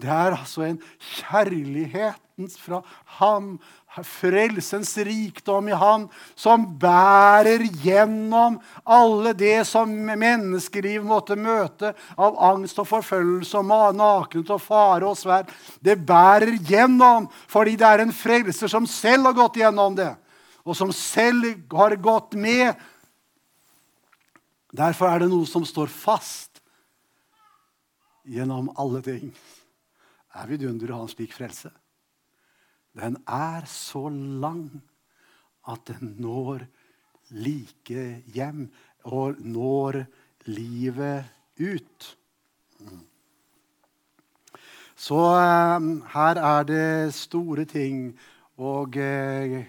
Det 0.00 0.08
er 0.12 0.34
altså 0.36 0.66
en 0.66 0.78
kjærlighetens 1.00 2.58
fra 2.60 2.82
ham, 3.16 3.54
frelsens 4.04 4.90
rikdom 5.08 5.70
i 5.70 5.76
ham, 5.78 6.04
som 6.36 6.66
bærer 6.80 7.64
gjennom 7.80 8.58
alle 8.84 9.32
det 9.38 9.62
som 9.68 9.88
menneskeliv 9.88 11.06
måtte 11.08 11.38
møte 11.40 11.94
av 12.12 12.36
angst 12.50 12.82
og 12.82 12.90
forfølgelse 12.90 13.62
og 13.62 13.96
nakenhet 13.96 14.52
og 14.52 14.60
fare 14.60 15.08
og 15.08 15.16
sverd. 15.16 15.48
Det 15.80 15.96
bærer 15.96 16.58
gjennom 16.60 17.30
fordi 17.48 17.78
det 17.80 17.88
er 17.88 18.04
en 18.04 18.12
frelser 18.12 18.72
som 18.72 18.88
selv 18.90 19.30
har 19.30 19.40
gått 19.40 19.60
gjennom 19.62 19.96
det, 19.96 20.12
og 20.60 20.76
som 20.76 20.92
selv 20.92 21.48
har 21.72 21.96
gått 21.96 22.36
med. 22.36 22.76
Derfor 24.76 25.08
er 25.08 25.24
det 25.24 25.32
noe 25.32 25.48
som 25.48 25.64
står 25.64 25.88
fast 25.88 26.60
gjennom 28.26 28.68
alle 28.76 29.00
ting 29.06 29.30
er 30.36 30.50
vidunderlig 30.50 30.94
å 30.94 31.00
ha 31.00 31.06
en 31.06 31.12
slik 31.12 31.34
frelse. 31.36 31.72
Den 32.96 33.18
er 33.28 33.66
så 33.68 34.06
lang 34.10 34.68
at 35.68 35.88
den 35.90 36.14
når 36.22 36.64
like 37.34 38.06
hjem 38.32 38.68
og 39.10 39.40
når 39.42 40.04
livet 40.46 41.26
ut. 41.58 42.08
Så 44.96 45.18
eh, 45.36 45.88
her 46.14 46.40
er 46.40 46.68
det 46.68 47.14
store 47.16 47.66
ting. 47.68 48.10
Og 48.56 48.96
eh, 48.96 49.66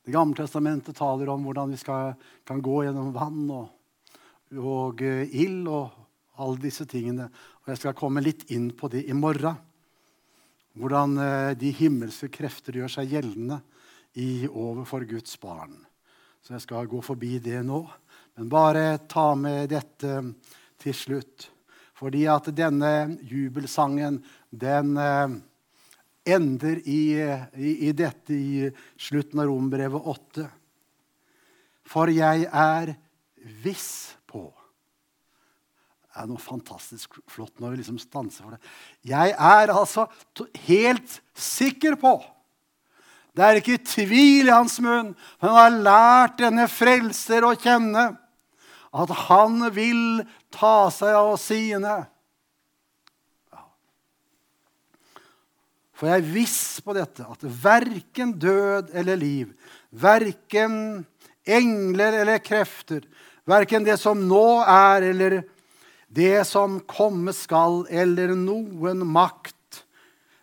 Det 0.00 0.14
gamle 0.14 0.34
testamentet 0.34 0.96
taler 0.96 1.28
om 1.30 1.44
hvordan 1.44 1.70
vi 1.70 1.78
skal, 1.78 2.16
kan 2.46 2.62
gå 2.62 2.82
gjennom 2.82 3.12
vann 3.14 3.50
og, 3.52 3.68
og 4.58 5.02
eh, 5.06 5.28
ild 5.44 5.68
og 5.68 5.92
alle 6.40 6.58
disse 6.58 6.88
tingene. 6.88 7.28
Og 7.62 7.70
Jeg 7.70 7.82
skal 7.84 7.94
komme 7.94 8.24
litt 8.24 8.48
inn 8.50 8.72
på 8.74 8.88
det 8.90 9.04
i 9.06 9.14
morgen. 9.14 9.69
Hvordan 10.78 11.18
eh, 11.18 11.52
de 11.58 11.72
himmelske 11.74 12.30
krefter 12.32 12.78
gjør 12.78 12.92
seg 12.94 13.14
gjeldende 13.14 13.60
i 14.20 14.46
overfor 14.46 15.06
Guds 15.08 15.34
barn. 15.40 15.74
Så 16.42 16.54
jeg 16.54 16.64
skal 16.64 16.88
gå 16.90 17.00
forbi 17.04 17.38
det 17.42 17.62
nå. 17.66 17.82
Men 18.38 18.50
bare 18.52 19.00
ta 19.10 19.32
med 19.34 19.70
dette 19.72 20.20
til 20.80 20.96
slutt. 20.96 21.48
Fordi 21.98 22.24
at 22.32 22.48
denne 22.56 23.18
jubelsangen, 23.28 24.22
den 24.50 24.94
eh, 24.96 25.34
ender 26.30 26.80
i, 26.86 27.02
i, 27.56 27.74
i 27.88 27.92
dette 27.96 28.34
i 28.36 28.70
slutten 29.00 29.42
av 29.42 29.50
Rombrevet 29.50 30.08
8. 30.14 30.46
For 31.90 32.12
jeg 32.14 32.46
er 32.46 32.94
viss 33.64 34.14
er 36.18 36.26
noe 36.26 36.42
fantastisk 36.42 37.20
flott 37.30 37.60
når 37.62 37.74
vi 37.74 37.80
liksom 37.82 38.00
stanser 38.02 38.46
for 38.46 38.56
det. 38.56 38.72
Jeg 39.06 39.34
er 39.34 39.72
altså 39.72 40.08
helt 40.66 41.20
sikker 41.38 41.94
på 42.00 42.18
Det 43.36 43.44
er 43.46 43.60
ikke 43.60 43.78
tvil 43.86 44.48
i 44.48 44.54
hans 44.54 44.80
munn. 44.82 45.12
Han 45.38 45.54
har 45.54 45.76
lært 45.86 46.40
denne 46.42 46.66
frelser 46.68 47.46
å 47.46 47.54
kjenne. 47.54 48.10
At 48.90 49.12
han 49.28 49.62
vil 49.70 50.24
ta 50.50 50.90
seg 50.90 51.14
av 51.14 51.36
sine. 51.38 51.94
For 55.94 56.08
jeg 56.08 56.22
er 56.22 56.32
viss 56.32 56.80
på 56.80 56.94
dette, 56.96 57.22
at 57.28 57.42
verken 57.62 58.32
død 58.40 58.90
eller 58.96 59.18
liv, 59.20 59.50
verken 59.92 61.04
engler 61.44 62.16
eller 62.22 62.40
krefter, 62.40 63.04
verken 63.44 63.84
det 63.84 63.98
som 64.00 64.22
nå 64.24 64.62
er 64.64 65.10
eller 65.10 65.36
det 66.10 66.42
som 66.48 66.80
komme 66.90 67.32
skal, 67.36 67.84
eller 67.86 68.34
noen 68.34 69.04
makt, 69.06 69.84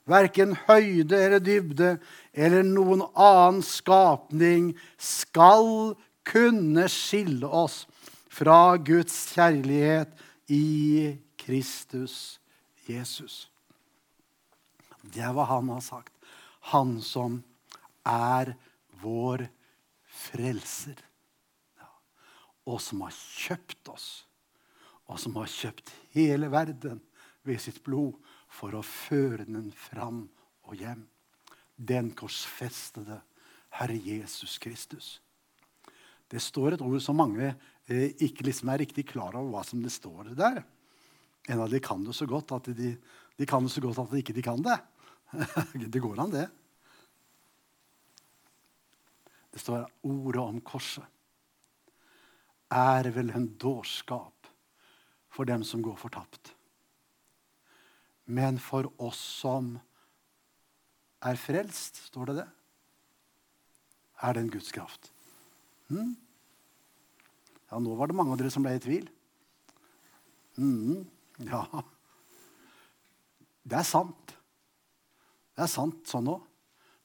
verken 0.08 0.54
høyde 0.68 1.18
eller 1.20 1.44
dybde 1.44 1.98
eller 2.32 2.64
noen 2.64 3.04
annen 3.12 3.60
skapning, 3.66 4.72
skal 4.96 5.98
kunne 6.28 6.88
skille 6.92 7.48
oss 7.48 7.82
fra 8.32 8.78
Guds 8.80 9.16
kjærlighet 9.34 10.14
i 10.48 11.18
Kristus 11.40 12.38
Jesus. 12.88 13.50
Det 15.04 15.24
er 15.24 15.36
hva 15.36 15.48
han 15.50 15.74
har 15.74 15.84
sagt. 15.84 16.14
Han 16.72 16.98
som 17.04 17.42
er 18.08 18.54
vår 19.04 19.48
frelser, 20.28 20.96
og 22.68 22.80
som 22.84 23.04
har 23.04 23.16
kjøpt 23.16 23.92
oss 23.92 24.08
og 25.08 25.20
som 25.22 25.38
har 25.40 25.52
kjøpt 25.52 25.92
hele 26.16 26.50
verden 26.52 27.00
ved 27.48 27.62
sitt 27.64 27.80
blod 27.86 28.18
for 28.52 28.76
å 28.76 28.84
føre 28.84 29.46
den 29.48 29.72
fram 29.72 30.26
og 30.68 30.76
hjem. 30.76 31.08
den 31.78 32.10
korsfestede 32.18 33.20
Herre 33.78 33.96
Jesus 34.02 34.58
Kristus. 34.58 35.22
Det 36.28 36.42
står 36.42 36.74
et 36.74 36.82
ord 36.82 36.98
som 37.04 37.20
mange 37.20 37.52
eh, 37.86 38.16
ikke 38.18 38.48
liksom 38.48 38.72
er 38.74 38.82
riktig 38.82 39.06
klar 39.12 39.36
over 39.38 39.52
hva 39.54 39.62
som 39.64 39.84
det 39.84 39.94
står 39.94 40.34
der. 40.34 40.64
En 41.48 41.62
av 41.62 41.70
de 41.70 41.80
kan 41.80 42.02
det 42.04 42.16
så 42.18 42.26
godt 42.26 42.52
at 42.58 42.72
de, 42.74 42.96
de 43.38 43.46
kan 43.46 43.64
det 43.64 43.72
så 43.72 43.84
godt 43.84 44.02
at 44.02 44.12
de 44.12 44.24
ikke 44.24 44.34
de 44.34 44.44
kan 44.44 44.64
det. 44.66 44.80
det 45.94 46.02
går 46.02 46.20
an, 46.24 46.34
det. 46.34 46.48
Det 49.54 49.62
står 49.62 49.86
ordet 50.10 50.42
om 50.44 50.60
korset. 50.66 51.06
Er 52.74 53.08
vel 53.16 53.32
en 53.32 53.48
dårskap 53.62 54.37
for 55.38 55.46
dem 55.46 55.64
som 55.64 55.84
går 55.86 55.98
fortapt. 56.02 56.56
Men 58.26 58.58
for 58.60 58.90
oss 58.98 59.20
som 59.44 59.76
er 61.22 61.38
frelst, 61.40 62.02
står 62.10 62.32
det 62.32 62.40
det, 62.42 62.48
er 64.26 64.34
det 64.34 64.42
en 64.44 64.50
Guds 64.52 64.74
kraft. 64.74 65.12
Mm. 65.94 66.16
Ja, 67.70 67.78
nå 67.80 67.94
var 68.00 68.10
det 68.10 68.18
mange 68.18 68.34
av 68.34 68.42
dere 68.42 68.52
som 68.54 68.66
ble 68.66 68.74
i 68.78 68.82
tvil. 68.82 69.06
Mm. 70.58 71.06
Ja 71.46 71.62
Det 73.62 73.78
er 73.78 73.86
sant. 73.86 74.34
Det 75.54 75.68
er 75.68 75.70
sant 75.70 76.10
sånn 76.10 76.32
òg. 76.32 76.42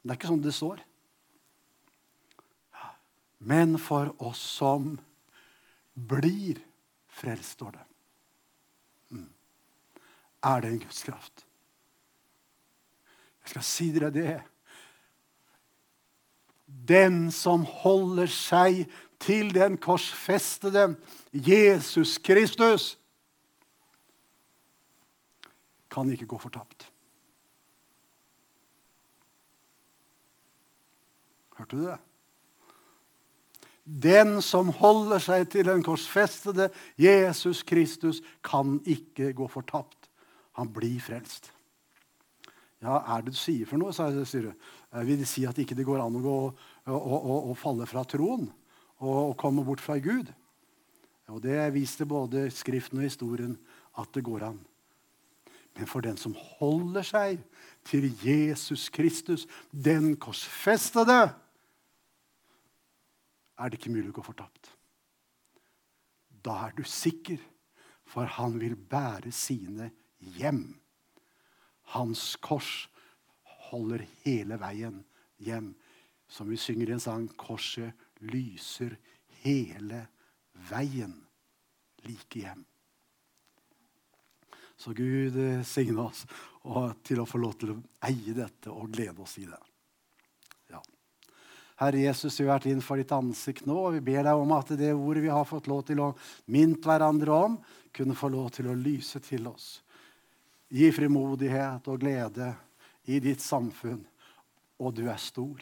Men 0.01 0.09
det 0.09 0.15
er 0.15 0.21
ikke 0.21 0.33
sånn 0.33 0.45
det 0.47 0.55
står. 0.57 0.83
Men 3.43 3.77
for 3.83 4.15
oss 4.23 4.41
som 4.41 4.95
blir 5.93 6.63
frelst, 7.13 7.59
står 7.59 7.75
det. 7.77 7.87
Er 10.43 10.61
det 10.61 10.73
en 10.73 10.83
Guds 10.83 11.03
kraft. 11.07 11.45
Jeg 13.43 13.55
skal 13.55 13.67
si 13.67 13.91
dere 13.95 14.11
det. 14.15 14.41
Den 16.67 17.31
som 17.35 17.67
holder 17.69 18.31
seg 18.31 18.87
til 19.23 19.53
den 19.55 19.77
korsfestede 19.79 20.95
Jesus 21.33 22.19
Kristus, 22.19 22.97
kan 25.93 26.09
ikke 26.11 26.27
gå 26.27 26.39
fortapt. 26.41 26.89
Hørte 31.59 31.77
du 31.77 31.85
det? 31.85 31.99
Den 33.85 34.39
som 34.43 34.71
holder 34.79 35.21
seg 35.21 35.49
til 35.53 35.67
den 35.67 35.83
korsfestede 35.85 36.71
Jesus 36.97 37.63
Kristus, 37.67 38.23
kan 38.45 38.79
ikke 38.87 39.33
gå 39.37 39.49
fortapt. 39.51 40.02
Han 40.59 40.73
blir 40.73 41.01
frelst. 41.01 41.51
Ja, 42.83 42.99
er 43.15 43.23
det 43.23 43.37
du 43.37 43.39
sier 43.39 43.69
for 43.69 43.79
noe? 43.79 43.95
sa 43.95 44.09
styret. 44.11 44.59
Vil 45.07 45.21
det 45.21 45.29
si 45.31 45.45
at 45.47 45.59
ikke 45.63 45.77
det 45.79 45.87
går 45.87 46.03
an 46.03 46.19
å, 46.19 46.23
gå, 46.25 46.39
å, 46.91 46.99
å, 46.99 47.37
å 47.53 47.55
falle 47.57 47.87
fra 47.89 48.03
troen 48.09 48.49
og, 49.03 49.37
komme 49.39 49.65
bort 49.67 49.83
fra 49.83 49.97
Gud? 50.03 50.33
Og 51.33 51.41
Det 51.41 51.57
viste 51.73 52.05
både 52.05 52.49
Skriften 52.53 53.01
og 53.01 53.07
historien 53.07 53.55
at 54.01 54.11
det 54.13 54.25
går 54.27 54.49
an. 54.51 54.59
Men 55.79 55.89
for 55.89 56.05
den 56.05 56.19
som 56.21 56.35
holder 56.59 57.07
seg 57.07 57.39
til 57.89 58.11
Jesus 58.21 58.91
Kristus, 58.93 59.47
den 59.71 60.17
korsfestede, 60.21 61.33
er 63.57 63.71
det 63.71 63.79
ikke 63.79 63.95
mulig 63.95 64.11
å 64.11 64.19
gå 64.19 64.27
fortapt. 64.27 64.73
Da 66.43 66.59
er 66.67 66.77
du 66.77 66.83
sikker, 66.85 67.39
for 68.05 68.29
han 68.37 68.59
vil 68.61 68.75
bære 68.77 69.31
sine 69.33 69.93
hjem. 70.37 70.65
Hans 71.95 72.37
kors 72.43 72.89
holder 73.71 74.05
hele 74.25 74.59
veien 74.61 75.03
hjem. 75.43 75.73
Som 76.29 76.49
vi 76.53 76.57
synger 76.61 76.91
i 76.91 76.97
en 76.97 77.03
sang, 77.03 77.27
korset 77.37 77.93
lyser 78.25 78.97
hele 79.43 80.07
veien 80.71 81.19
like 82.07 82.45
hjem. 82.45 82.65
Så 84.77 84.95
Gud 84.97 85.37
eh, 85.39 85.61
signe 85.67 86.09
oss 86.09 86.25
til 87.07 87.21
å 87.23 87.27
få 87.29 87.39
lov 87.43 87.59
til 87.61 87.75
å 87.75 87.83
eie 88.09 88.35
dette 88.35 88.73
og 88.73 88.91
glede 88.95 89.23
oss 89.23 89.37
i 89.39 89.47
det. 89.47 89.61
Herre 91.83 91.99
Jesus, 91.99 92.37
vi 92.39 92.47
har 92.47 92.61
vært 92.61 92.69
inn 92.71 92.83
for 92.85 93.01
ditt 93.01 93.11
ansikt 93.11 93.65
nå, 93.67 93.75
og 93.75 93.97
vi 93.97 94.03
ber 94.13 94.23
deg 94.23 94.39
om 94.39 94.53
at 94.55 94.69
det 94.79 94.93
ordet 94.95 95.25
vi 95.25 95.33
har 95.33 95.47
fått 95.49 95.67
lov 95.67 95.83
til 95.89 95.99
å 96.05 96.13
minne 96.55 96.79
hverandre 96.79 97.35
om, 97.35 97.57
kunne 97.91 98.15
få 98.15 98.31
lov 98.31 98.53
til 98.55 98.69
å 98.71 98.77
lyse 98.79 99.19
til 99.25 99.49
oss. 99.51 99.82
Gi 100.73 100.89
frimodighet 100.95 101.89
og 101.93 102.01
glede 102.01 102.49
i 103.05 103.19
ditt 103.21 103.43
samfunn. 103.45 104.01
Og 104.81 104.95
du 104.97 105.05
er 105.11 105.21
stor. 105.21 105.61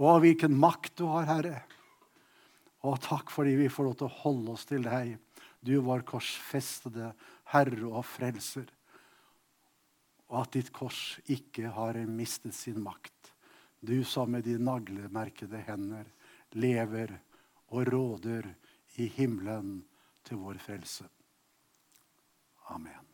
Og 0.00 0.22
hvilken 0.24 0.54
makt 0.58 0.96
du 0.98 1.04
har, 1.10 1.28
Herre. 1.28 1.58
Og 2.88 2.96
takk 3.04 3.30
fordi 3.30 3.54
vi 3.60 3.68
får 3.70 3.86
lov 3.86 3.98
til 4.00 4.08
å 4.08 4.16
holde 4.22 4.54
oss 4.56 4.64
til 4.66 4.86
deg. 4.86 5.14
Du 5.62 5.76
var 5.84 6.06
korsfestede 6.08 7.12
Herre 7.52 7.90
og 7.90 8.06
Frelser. 8.08 8.66
Og 10.32 10.40
at 10.40 10.56
ditt 10.56 10.72
kors 10.74 11.20
ikke 11.30 11.70
har 11.76 12.00
mistet 12.08 12.56
sin 12.56 12.80
makt. 12.82 13.12
Du 13.82 14.00
som 14.08 14.32
med 14.32 14.46
de 14.48 14.56
naglemerkede 14.58 15.62
hender 15.68 16.08
lever 16.56 17.18
og 17.72 17.88
råder 17.92 18.48
i 19.02 19.08
himmelen 19.16 19.80
til 20.24 20.42
vår 20.42 20.60
frelse. 20.62 21.08
Amen. 22.72 23.11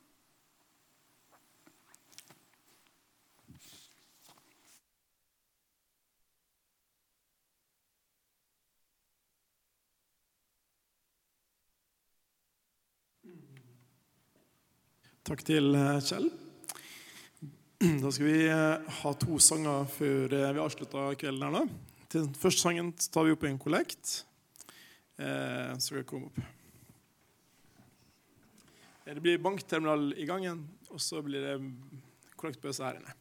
Takk 15.29 15.43
til 15.45 15.75
eh, 15.77 15.99
Kjell. 16.01 16.31
Da 18.03 18.11
skal 18.11 18.25
vi 18.25 18.47
eh, 18.49 18.95
ha 19.03 19.11
to 19.21 19.37
sanger 19.45 19.85
før 19.93 20.33
eh, 20.33 20.53
vi 20.57 20.63
avslutter 20.63 21.19
kvelden. 21.21 21.45
her 21.45 21.53
da. 21.59 21.99
Til 22.09 22.23
den 22.25 22.39
første 22.41 22.65
sangen 22.65 22.89
tar 22.97 23.27
vi 23.27 23.35
opp 23.37 23.45
en 23.45 23.61
kollekt. 23.61 24.15
Så 25.19 25.83
skal 25.83 25.99
jeg 25.99 26.07
komme 26.09 26.31
opp. 26.31 26.39
Det 29.05 29.21
blir 29.21 29.41
bankterminal 29.43 30.13
i 30.15 30.25
gangen, 30.29 30.63
og 30.95 31.03
så 31.03 31.21
blir 31.27 31.43
det 31.45 31.57
kollektbøsse 32.39 32.87
her 32.87 33.01
inne. 33.03 33.18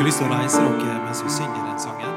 Dere 0.00 0.06
lyst 0.08 0.22
til 0.22 0.30
å 0.30 0.32
reise 0.32 0.60
dere 0.64 0.94
mens 1.04 1.18
vi 1.20 1.30
synger 1.34 1.60
den 1.66 1.80
sangen, 1.82 2.09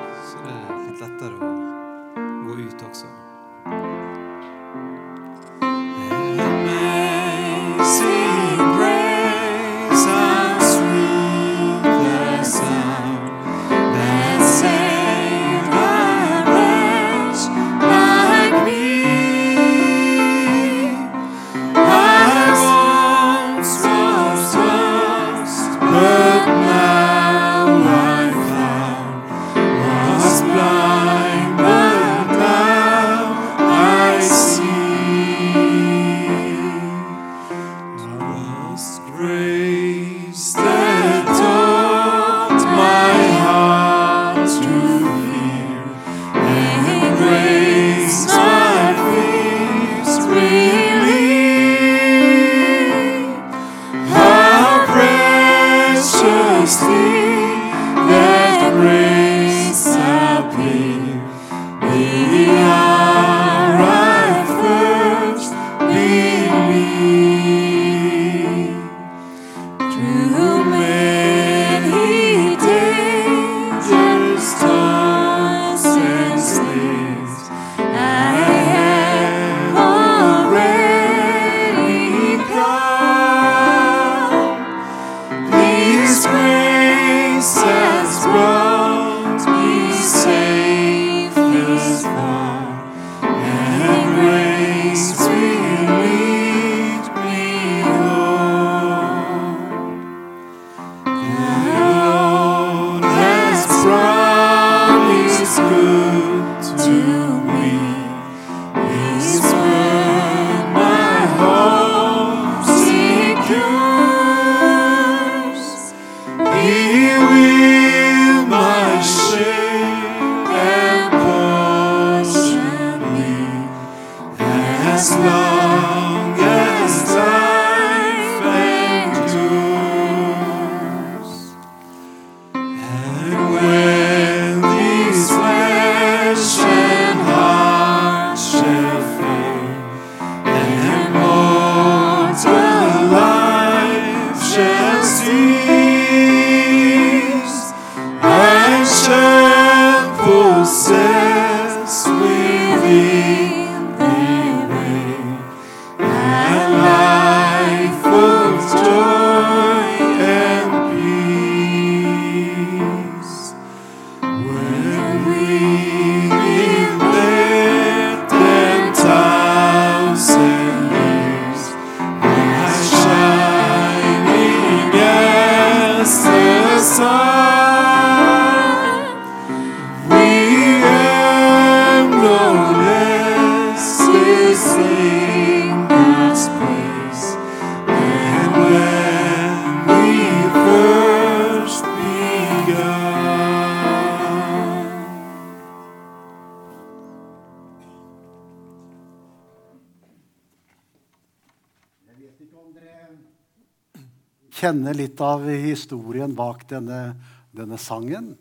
litt 205.13 205.21
av 205.21 205.45
historien 205.45 206.33
bak 206.33 206.63
denne, 206.69 207.13
denne 207.53 207.77
sangen. 207.77 208.33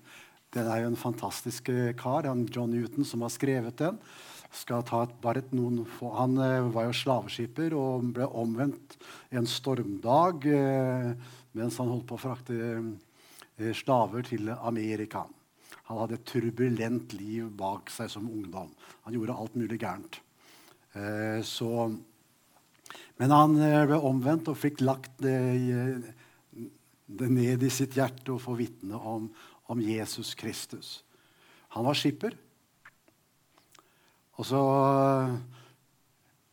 Den 0.52 0.68
er 0.70 0.80
jo 0.80 0.92
en 0.92 0.96
fantastisk 0.96 1.68
eh, 1.68 1.92
kar, 1.92 2.24
han 2.24 2.46
John 2.48 2.70
Newton, 2.72 3.04
som 3.04 3.20
har 3.20 3.32
skrevet 3.32 3.76
den. 3.76 3.98
Et, 4.52 5.52
noen 5.52 5.82
han 6.16 6.38
eh, 6.40 6.70
var 6.72 6.86
jo 6.88 6.94
slaveskipper 6.96 7.76
og 7.76 8.08
ble 8.16 8.24
omvendt 8.24 8.96
en 9.32 9.48
stormdag 9.48 10.48
eh, 10.48 11.12
mens 11.52 11.76
han 11.76 11.92
holdt 11.92 12.08
på 12.08 12.16
å 12.16 12.22
frakte 12.22 12.56
slaver 13.76 14.24
til 14.24 14.48
Amerika. 14.54 15.26
Han 15.90 16.00
hadde 16.00 16.16
et 16.16 16.24
turbulent 16.24 17.12
liv 17.18 17.52
bak 17.52 17.92
seg 17.92 18.08
som 18.08 18.30
ungdom. 18.32 18.72
Han 19.04 19.12
gjorde 19.18 19.36
alt 19.36 19.60
mulig 19.60 19.76
gærent. 19.82 20.22
Så 21.44 21.68
men 23.20 23.32
han 23.32 23.54
ble 23.60 23.98
omvendt 24.00 24.48
og 24.50 24.58
fikk 24.58 24.80
lagt 24.82 25.12
det, 25.22 25.36
det 27.18 27.28
ned 27.32 27.62
i 27.62 27.70
sitt 27.72 27.96
hjerte 27.98 28.34
å 28.34 28.40
få 28.40 28.54
vitne 28.58 28.98
om, 28.98 29.28
om, 29.70 29.80
Jesus 29.82 30.34
Kristus. 30.38 31.00
Han 31.76 31.86
var 31.86 31.98
skipper. 31.98 32.36
Og 34.40 34.48
så 34.48 34.60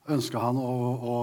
ønska 0.10 0.42
han 0.42 0.60
å, 0.60 0.74
å, 1.00 1.18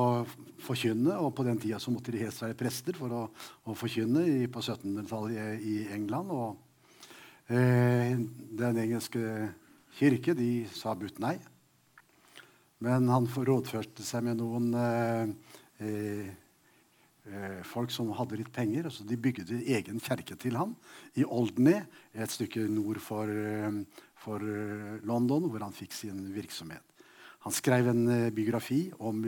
forkynne, 0.66 1.18
og 1.20 1.34
på 1.37 1.45
den 1.47 1.61
tida 1.62 1.78
så 1.82 1.93
måtte 1.95 2.14
de 2.14 2.22
helst 2.24 2.43
være 2.43 2.57
prester 2.59 2.97
for 2.99 3.12
å, 3.12 3.24
å 3.68 3.74
forkynne 3.76 4.24
i, 4.26 4.39
på 4.51 4.62
1700-tallet 4.62 5.61
i, 5.62 5.76
England. 5.95 6.32
Og 6.32 7.53
eh, 7.53 8.16
den 8.16 8.80
engelske 8.82 9.53
kirke 9.99 10.34
de 10.37 10.64
sa 10.74 10.97
but 10.99 11.20
nei. 11.22 11.37
Men 12.84 13.09
han 13.09 13.28
rådførte 13.28 14.05
seg 14.05 14.26
med 14.26 14.41
noen 14.41 14.72
eh, 14.76 15.30
eh, 15.80 16.34
folk 17.66 17.91
som 17.91 18.12
hadde 18.14 18.39
litt 18.39 18.53
penger. 18.55 18.89
så 18.91 19.05
De 19.05 19.16
bygde 19.18 19.59
egen 19.64 20.01
kjerke 20.03 20.37
til 20.39 20.57
ham 20.59 20.77
i 21.18 21.24
Oldney, 21.24 21.83
et 22.14 22.31
stykke 22.31 22.66
nord 22.70 23.01
for, 23.03 23.27
eh, 23.29 23.81
for 24.22 24.43
eh, 24.43 25.03
London, 25.03 25.49
hvor 25.51 25.64
han 25.64 25.74
fikk 25.74 25.93
sin 25.93 26.33
virksomhet. 26.35 26.83
Han 27.47 27.55
skrev 27.55 27.91
en 27.91 28.09
eh, 28.09 28.31
biografi 28.31 28.93
om 28.99 29.22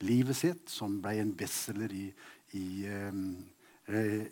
livet 0.00 0.36
sitt, 0.36 0.68
som 0.70 1.00
ble 1.02 1.18
en 1.22 1.34
bestselger 1.36 1.92
i, 1.94 2.06
i 2.56 2.66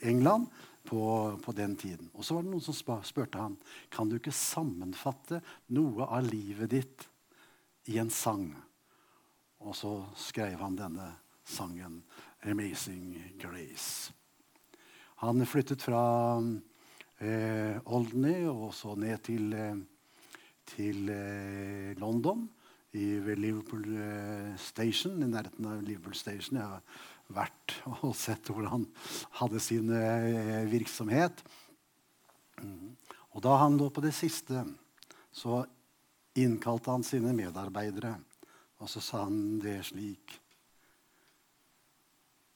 England 0.02 0.46
på, 0.84 1.00
på, 1.42 1.52
den 1.52 1.76
tiden. 1.76 2.10
Og 2.14 2.24
så 2.24 2.36
var 2.36 2.44
det 2.44 2.52
noen 2.52 2.64
som 2.64 3.02
spurte 3.04 3.40
ham 3.40 3.56
kan 3.90 4.08
du 4.08 4.18
ikke 4.18 4.34
sammenfatte 4.34 5.40
noe 5.74 6.06
av 6.06 6.26
livet 6.26 6.70
ditt 6.70 7.08
i 7.90 7.98
en 8.00 8.10
sang. 8.12 8.48
Og 9.64 9.76
så 9.76 9.96
skrev 10.20 10.60
han 10.60 10.76
denne 10.76 11.08
sangen 11.44 12.02
'Amazing 12.44 13.38
Grace'. 13.38 14.12
Han 15.16 15.46
flyttet 15.46 15.82
fra 15.82 16.36
eh, 17.20 17.78
Oldney 17.86 18.44
og 18.50 18.74
så 18.76 18.92
ned 18.94 19.22
til, 19.24 19.52
eh, 19.56 19.78
til 20.68 21.08
eh, 21.08 21.96
London, 21.96 22.44
i, 22.92 23.18
ved 23.24 23.40
Liverpool 23.40 23.86
eh, 23.96 24.52
Station, 24.60 25.22
i 25.22 25.30
nærheten 25.30 25.66
av 25.66 25.82
Liverpool 25.82 26.14
Station. 26.14 26.60
Jeg 26.60 26.68
har 26.68 26.82
vært 27.32 27.78
og 28.04 28.12
sett 28.18 28.52
hvordan 28.52 28.72
han 28.74 28.86
hadde 29.40 29.62
sin 29.64 29.90
eh, 29.96 30.68
virksomhet. 30.68 31.40
Og 33.34 33.42
da 33.42 33.56
han 33.64 33.80
lå 33.80 33.88
på 33.90 34.04
det 34.04 34.12
siste, 34.14 34.62
så 35.34 35.64
innkalte 36.38 36.92
han 36.92 37.06
sine 37.06 37.32
medarbeidere. 37.34 38.14
Og 38.82 38.90
så 38.90 39.00
sa 39.02 39.24
han 39.24 39.62
det 39.62 39.80
slik 39.88 40.43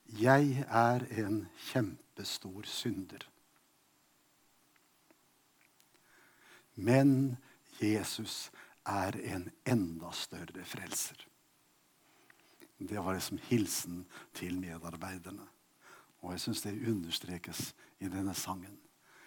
Jeg 0.09 0.65
er 0.69 1.05
en 1.21 1.43
kjempestor 1.69 2.65
synder. 2.65 3.27
Men 6.75 7.37
Jesus 7.83 8.51
er 8.87 9.19
en 9.35 9.51
enda 9.67 10.11
større 10.17 10.65
frelser. 10.65 11.27
Det 12.79 12.99
var 13.05 13.13
liksom 13.13 13.39
hilsen 13.51 14.07
til 14.35 14.61
medarbeiderne. 14.61 15.47
Og 16.23 16.33
jeg 16.33 16.41
syns 16.41 16.63
det 16.63 16.89
understrekes 16.89 17.75
i 18.01 18.09
denne 18.09 18.35
sangen. 18.35 18.79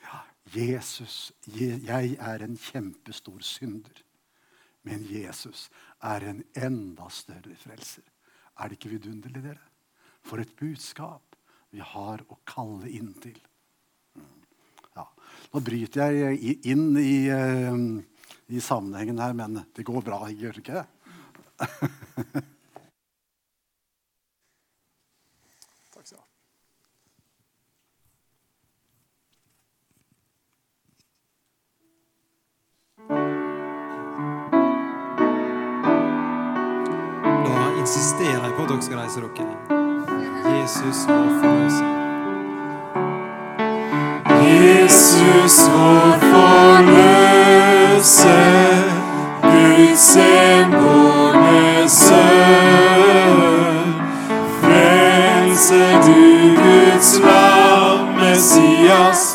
Ja, 0.02 0.22
Jesus, 0.56 1.32
jeg 1.48 2.16
er 2.20 2.44
en 2.44 2.58
kjempestor 2.58 3.40
synder. 3.40 4.02
Men 4.84 5.06
Jesus 5.06 5.70
er 6.02 6.26
en 6.32 6.44
enda 6.56 7.10
større 7.10 7.56
frelser. 7.56 8.08
Er 8.58 8.68
det 8.68 8.80
ikke 8.80 8.96
vidunderlig, 8.96 9.44
dere? 9.44 9.71
For 10.32 10.40
et 10.40 10.52
budskap 10.56 11.36
vi 11.76 11.84
har 11.84 12.22
å 12.32 12.38
kalle 12.48 12.88
inn 12.88 13.12
til. 13.20 13.36
Mm. 14.16 14.30
Ja. 14.96 15.04
Nå 15.52 15.64
bryter 15.68 16.16
jeg 16.16 16.56
inn 16.72 16.96
i, 17.00 17.28
uh, 17.28 17.76
i 18.48 18.64
sammenhengen 18.64 19.20
her, 19.20 19.36
men 19.36 19.60
det 19.76 19.84
går 19.88 20.08
bra, 20.08 20.24
gjør 20.32 20.56
det 20.56 20.64
ikke? 20.64 20.86
insisterer 37.82 38.46
jeg 38.46 38.54
på 38.56 38.64
at 38.64 38.70
dere 38.70 38.82
skal 38.86 39.00
reise 39.02 39.22
dere. 39.26 39.91
Jesus 40.62 40.98
vår 41.08 41.30
forløse. 41.42 41.86
Jesus 44.44 45.56
vår 45.74 46.12
forløser, 46.32 48.34
Guds 49.42 50.16
enbårne 50.16 51.90
sønn. 51.90 53.94
Frelse 54.62 55.84
du 56.06 56.22
Guds 56.56 57.12
lam, 57.20 58.00
Messias, 58.20 59.31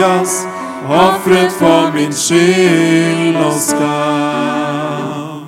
Messias, 0.00 0.46
ofret 0.88 1.52
for 1.52 1.92
min 1.94 2.12
skyld 2.12 3.36
og 3.36 3.52
skam. 3.52 5.46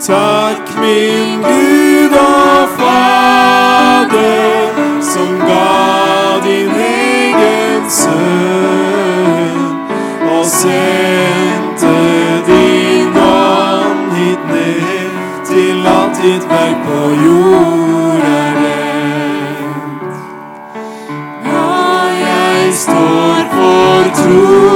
Takk, 0.00 0.80
min 0.80 1.42
Gud 1.42 2.16
og 2.20 2.68
Fader, 2.78 4.68
som 5.02 5.38
ga 5.40 6.40
din 6.48 6.70
egen 6.70 7.90
sønn 7.90 9.76
og 10.38 10.46
sendte 10.46 11.96
din 12.48 13.16
ånd 13.28 14.12
hit 14.16 14.48
ned 14.52 15.10
til 15.52 15.86
alt 15.86 16.22
ditt 16.22 16.48
verk 16.48 16.76
på 16.88 17.00
jord 17.26 18.35
står 22.76 23.44
for 23.52 24.04
tronen, 24.14 24.75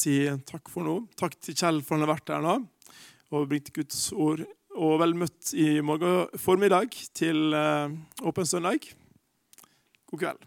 si 0.00 0.18
takk 0.48 0.70
for 0.72 0.86
nå. 0.86 1.00
Takk 1.18 1.36
til 1.42 1.56
Kjell 1.58 1.82
for 1.84 1.96
han 1.96 2.06
har 2.06 2.14
vært 2.16 2.34
her 2.34 2.44
nå 2.44 2.58
og 3.34 3.48
bringt 3.50 3.72
Guds 3.76 4.08
ord. 4.16 4.44
Og 4.78 5.00
vel 5.02 5.16
møtt 5.18 5.52
i 5.58 5.80
morgen 5.82 6.38
formiddag 6.38 6.94
til 7.16 7.54
eh, 7.56 7.96
Åpen 8.22 8.46
søndag. 8.46 8.86
God 10.08 10.22
kveld. 10.22 10.46